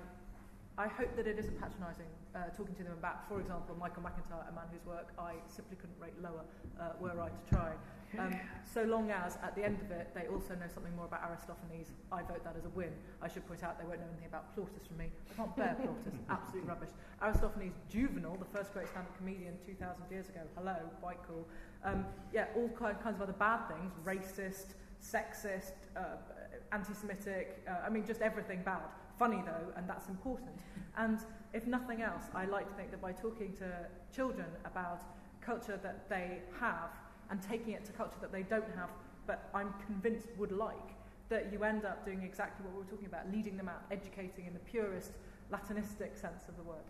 I 0.79 0.87
hope 0.87 1.17
that 1.17 1.27
it 1.27 1.37
isn't 1.37 1.59
patronising, 1.59 2.07
uh, 2.35 2.51
talking 2.57 2.75
to 2.77 2.85
them 2.85 2.93
about, 2.99 3.29
for 3.29 3.41
example, 3.41 3.77
Michael 3.79 4.03
McIntyre, 4.03 4.49
a 4.49 4.53
man 4.53 4.65
whose 4.71 4.85
work 4.85 5.09
I 5.19 5.35
simply 5.47 5.77
couldn't 5.77 5.99
rate 6.01 6.17
lower 6.23 6.45
uh, 6.81 6.93
were 7.01 7.21
I 7.21 7.29
to 7.29 7.43
try. 7.49 7.73
Um, 8.19 8.33
so 8.65 8.85
long 8.85 9.11
as 9.11 9.37
at 9.43 9.55
the 9.55 9.63
end 9.63 9.81
of 9.83 9.91
it 9.91 10.09
they 10.15 10.29
also 10.33 10.55
know 10.55 10.69
something 10.73 10.95
more 10.97 11.05
about 11.05 11.29
Aristophanes, 11.29 11.93
I 12.11 12.23
vote 12.23 12.43
that 12.45 12.57
as 12.57 12.65
a 12.65 12.71
win. 12.71 12.91
I 13.21 13.29
should 13.29 13.47
point 13.47 13.63
out 13.63 13.79
they 13.79 13.85
won't 13.85 14.01
know 14.01 14.07
anything 14.09 14.29
about 14.29 14.57
Plautus 14.57 14.87
from 14.87 14.97
me. 14.97 15.11
I 15.31 15.35
can't 15.35 15.57
bear 15.57 15.77
Plautus, 15.83 16.17
absolute 16.31 16.65
rubbish. 16.65 16.89
Aristophanes, 17.21 17.75
Juvenal, 17.91 18.37
the 18.39 18.47
first 18.57 18.73
great 18.73 18.89
stand-up 18.89 19.15
comedian 19.19 19.55
2,000 19.67 20.05
years 20.11 20.29
ago, 20.29 20.41
hello, 20.57 20.77
quite 21.03 21.19
cool. 21.29 21.47
Um, 21.85 22.07
yeah, 22.33 22.47
all 22.57 22.69
kinds 22.69 23.17
of 23.17 23.23
other 23.23 23.35
bad 23.35 23.69
things, 23.69 23.93
racist, 24.05 24.73
sexist, 25.03 25.73
uh, 25.97 26.17
anti-Semitic, 26.73 27.63
uh, 27.69 27.87
I 27.87 27.91
mean 27.91 28.07
just 28.07 28.21
everything 28.23 28.63
bad. 28.65 28.83
Funny 29.19 29.43
though, 29.45 29.73
and 29.77 29.89
that's 29.89 30.09
important. 30.09 30.51
And 30.97 31.19
if 31.53 31.67
nothing 31.67 32.03
else, 32.03 32.25
I 32.35 32.45
like 32.45 32.69
to 32.69 32.75
think 32.75 32.91
that 32.91 33.01
by 33.01 33.13
talking 33.13 33.55
to 33.59 33.87
children 34.15 34.47
about 34.65 35.03
culture 35.41 35.79
that 35.83 36.09
they 36.09 36.41
have, 36.61 36.91
and 37.31 37.43
taking 37.43 37.75
it 37.75 37.85
to 37.85 37.93
culture 37.93 38.17
that 38.21 38.33
they 38.33 38.43
don't 38.43 38.71
have, 38.75 38.91
but 39.27 39.51
I'm 39.55 39.75
convinced 39.87 40.29
would 40.39 40.53
like, 40.53 40.95
that 41.29 41.53
you 41.53 41.63
end 41.65 41.85
up 41.85 42.05
doing 42.05 42.23
exactly 42.23 42.65
what 42.65 42.75
we 42.75 42.81
were 42.85 42.91
talking 42.91 43.07
about, 43.07 43.31
leading 43.31 43.57
them 43.57 43.69
out, 43.69 43.83
educating 43.91 44.47
in 44.47 44.55
the 44.55 44.61
purest 44.61 45.13
Latinistic 45.53 46.17
sense 46.19 46.49
of 46.49 46.57
the 46.57 46.63
word. 46.63 46.85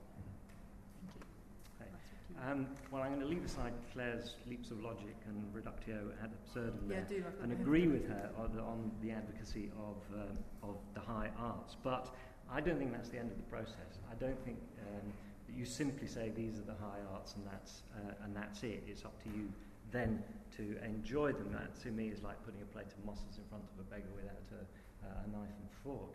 Um, 2.49 2.69
well, 2.93 3.03
I'm 3.03 3.09
going 3.09 3.21
to 3.21 3.27
leave 3.27 3.45
aside 3.45 3.73
Claire's 3.93 4.37
leaps 4.49 4.71
of 4.71 4.81
logic 4.81 5.17
and 5.27 5.53
reductio 5.53 6.13
ad 6.23 6.31
absurdum 6.33 6.89
yeah, 6.89 7.01
there, 7.09 7.35
and 7.43 7.51
agree 7.51 7.89
with 7.89 8.07
her 8.09 8.31
on 8.39 8.55
the, 8.55 8.63
on 8.63 8.93
the 9.03 9.11
advocacy 9.11 9.73
of, 9.77 9.97
um, 10.15 10.39
of 10.63 10.77
the 10.95 11.01
high 11.01 11.31
arts. 11.37 11.77
But 11.83 12.15
I 12.51 12.61
don't 12.61 12.79
think 12.79 12.93
that's 12.93 13.09
the 13.11 13.19
end 13.19 13.31
of 13.31 13.37
the 13.37 13.51
process. 13.51 14.01
I 14.11 14.15
don't 14.15 14.39
think 14.45 14.59
um, 14.81 15.13
that 15.47 15.57
you 15.57 15.65
simply 15.65 16.07
say 16.07 16.33
these 16.35 16.59
are 16.59 16.63
the 16.63 16.79
high 16.81 17.01
arts 17.13 17.35
and 17.35 17.45
that's, 17.47 17.83
uh, 17.97 18.25
and 18.25 18.35
that's 18.35 18.63
it. 18.63 18.83
It's 18.87 19.05
up 19.05 19.23
to 19.25 19.29
you 19.31 19.49
then 19.91 20.23
to 20.57 20.77
enjoy 20.85 21.33
them. 21.33 21.53
That 21.53 21.79
to 21.83 21.91
me 21.91 22.09
is 22.09 22.23
like 22.23 22.43
putting 22.45 22.63
a 22.63 22.67
plate 22.67 22.87
of 22.87 23.05
mussels 23.05 23.39
in 23.39 23.45
front 23.49 23.65
of 23.65 23.81
a 23.81 23.91
beggar 23.91 24.13
without 24.15 24.49
a, 24.53 25.07
uh, 25.07 25.25
a 25.25 25.29
knife 25.29 25.55
and 25.61 25.71
fork. 25.83 26.15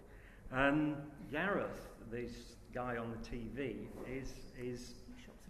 Um, 0.52 0.98
Gareth, 1.32 1.88
this 2.12 2.56
guy 2.74 2.98
on 2.98 3.12
the 3.12 3.18
TV, 3.18 3.88
is, 4.08 4.34
is 4.60 4.96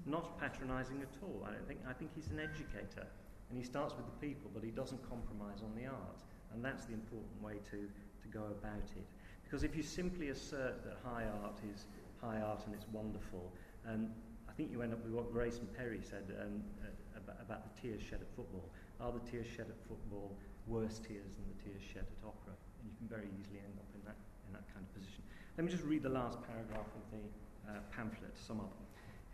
not 0.05 0.39
patronising 0.39 1.01
at 1.01 1.15
all. 1.21 1.43
I 1.47 1.51
don't 1.51 1.67
think. 1.67 1.79
I 1.87 1.93
think 1.93 2.11
he's 2.15 2.27
an 2.27 2.39
educator, 2.39 3.07
and 3.49 3.57
he 3.57 3.63
starts 3.63 3.95
with 3.95 4.05
the 4.05 4.17
people, 4.25 4.51
but 4.53 4.63
he 4.63 4.71
doesn't 4.71 5.01
compromise 5.09 5.59
on 5.63 5.71
the 5.75 5.87
art, 5.87 6.19
and 6.53 6.63
that's 6.63 6.85
the 6.85 6.93
important 6.93 7.41
way 7.41 7.55
to 7.71 7.87
to 7.87 8.27
go 8.31 8.43
about 8.43 8.87
it. 8.95 9.07
Because 9.53 9.69
if 9.69 9.77
you 9.77 9.85
simply 9.85 10.29
assert 10.33 10.81
that 10.81 10.97
high 11.05 11.29
art 11.45 11.61
is 11.61 11.85
high 12.17 12.41
art 12.41 12.65
and 12.65 12.73
it's 12.73 12.89
wonderful, 12.91 13.53
and 13.85 14.09
I 14.49 14.51
think 14.57 14.71
you 14.73 14.81
end 14.81 14.97
up 14.97 15.05
with 15.05 15.13
what 15.13 15.31
Grayson 15.31 15.69
Perry 15.77 16.01
said 16.01 16.25
um, 16.41 16.65
uh, 16.81 16.89
about, 17.21 17.37
about 17.37 17.61
the 17.61 17.73
tears 17.77 18.01
shed 18.01 18.25
at 18.25 18.33
football. 18.33 18.65
Are 18.97 19.13
the 19.13 19.21
tears 19.29 19.45
shed 19.45 19.69
at 19.69 19.77
football 19.85 20.33
worse 20.65 20.97
tears 20.97 21.29
than 21.37 21.45
the 21.53 21.59
tears 21.61 21.85
shed 21.85 22.09
at 22.09 22.25
opera? 22.25 22.57
And 22.81 22.89
you 22.89 22.97
can 22.97 23.05
very 23.05 23.29
easily 23.29 23.61
end 23.61 23.77
up 23.77 23.85
in 23.93 24.01
that, 24.09 24.17
in 24.49 24.57
that 24.57 24.65
kind 24.73 24.81
of 24.81 24.89
position. 24.89 25.21
Let 25.53 25.69
me 25.69 25.71
just 25.71 25.85
read 25.85 26.01
the 26.01 26.09
last 26.09 26.41
paragraph 26.49 26.89
of 26.89 27.05
the 27.13 27.21
uh, 27.69 27.85
pamphlet 27.93 28.33
to 28.33 28.41
sum 28.41 28.57
up. 28.57 28.73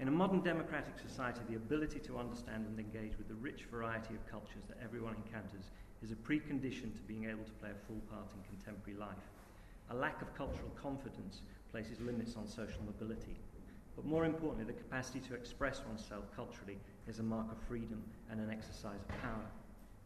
In 0.04 0.12
a 0.12 0.12
modern 0.12 0.44
democratic 0.44 1.00
society, 1.00 1.48
the 1.48 1.56
ability 1.56 2.04
to 2.12 2.20
understand 2.20 2.68
and 2.68 2.76
engage 2.76 3.16
with 3.16 3.32
the 3.32 3.40
rich 3.40 3.72
variety 3.72 4.20
of 4.20 4.22
cultures 4.28 4.68
that 4.68 4.84
everyone 4.84 5.16
encounters 5.16 5.72
is 6.04 6.12
a 6.12 6.20
precondition 6.20 6.92
to 6.92 7.00
being 7.08 7.24
able 7.32 7.48
to 7.48 7.56
play 7.64 7.72
a 7.72 7.80
full 7.88 8.04
part 8.12 8.28
in 8.36 8.44
contemporary 8.52 9.00
life. 9.00 9.24
A 9.92 9.96
lack 9.96 10.22
of 10.22 10.34
cultural 10.36 10.70
confidence 10.82 11.42
places 11.72 12.00
limits 12.00 12.36
on 12.36 12.48
social 12.48 12.82
mobility. 12.86 13.36
But 13.96 14.06
more 14.06 14.26
importantly, 14.26 14.66
the 14.66 14.74
capacity 14.80 15.20
to 15.22 15.34
express 15.34 15.82
oneself 15.86 16.26
culturally 16.36 16.78
is 17.08 17.20
a 17.20 17.24
mark 17.24 17.52
of 17.52 17.58
freedom 17.68 18.02
and 18.32 18.40
an 18.40 18.50
exercise 18.52 19.02
of 19.02 19.22
power. 19.22 19.46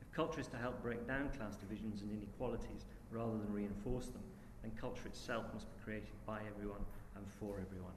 If 0.01 0.11
culture 0.11 0.39
is 0.39 0.47
to 0.47 0.57
help 0.57 0.81
break 0.81 1.05
down 1.05 1.29
class 1.37 1.55
divisions 1.55 2.01
and 2.01 2.11
inequalities 2.11 2.85
rather 3.11 3.37
than 3.37 3.53
reinforce 3.53 4.07
them, 4.07 4.23
then 4.61 4.71
culture 4.79 5.07
itself 5.07 5.45
must 5.53 5.67
be 5.67 5.83
created 5.83 6.09
by 6.25 6.39
everyone 6.55 6.85
and 7.15 7.25
for 7.39 7.59
everyone. 7.59 7.93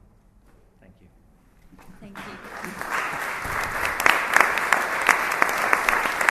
Thank 0.81 0.95
you. 1.01 1.09
Thank 2.01 2.17
you. 4.01 4.06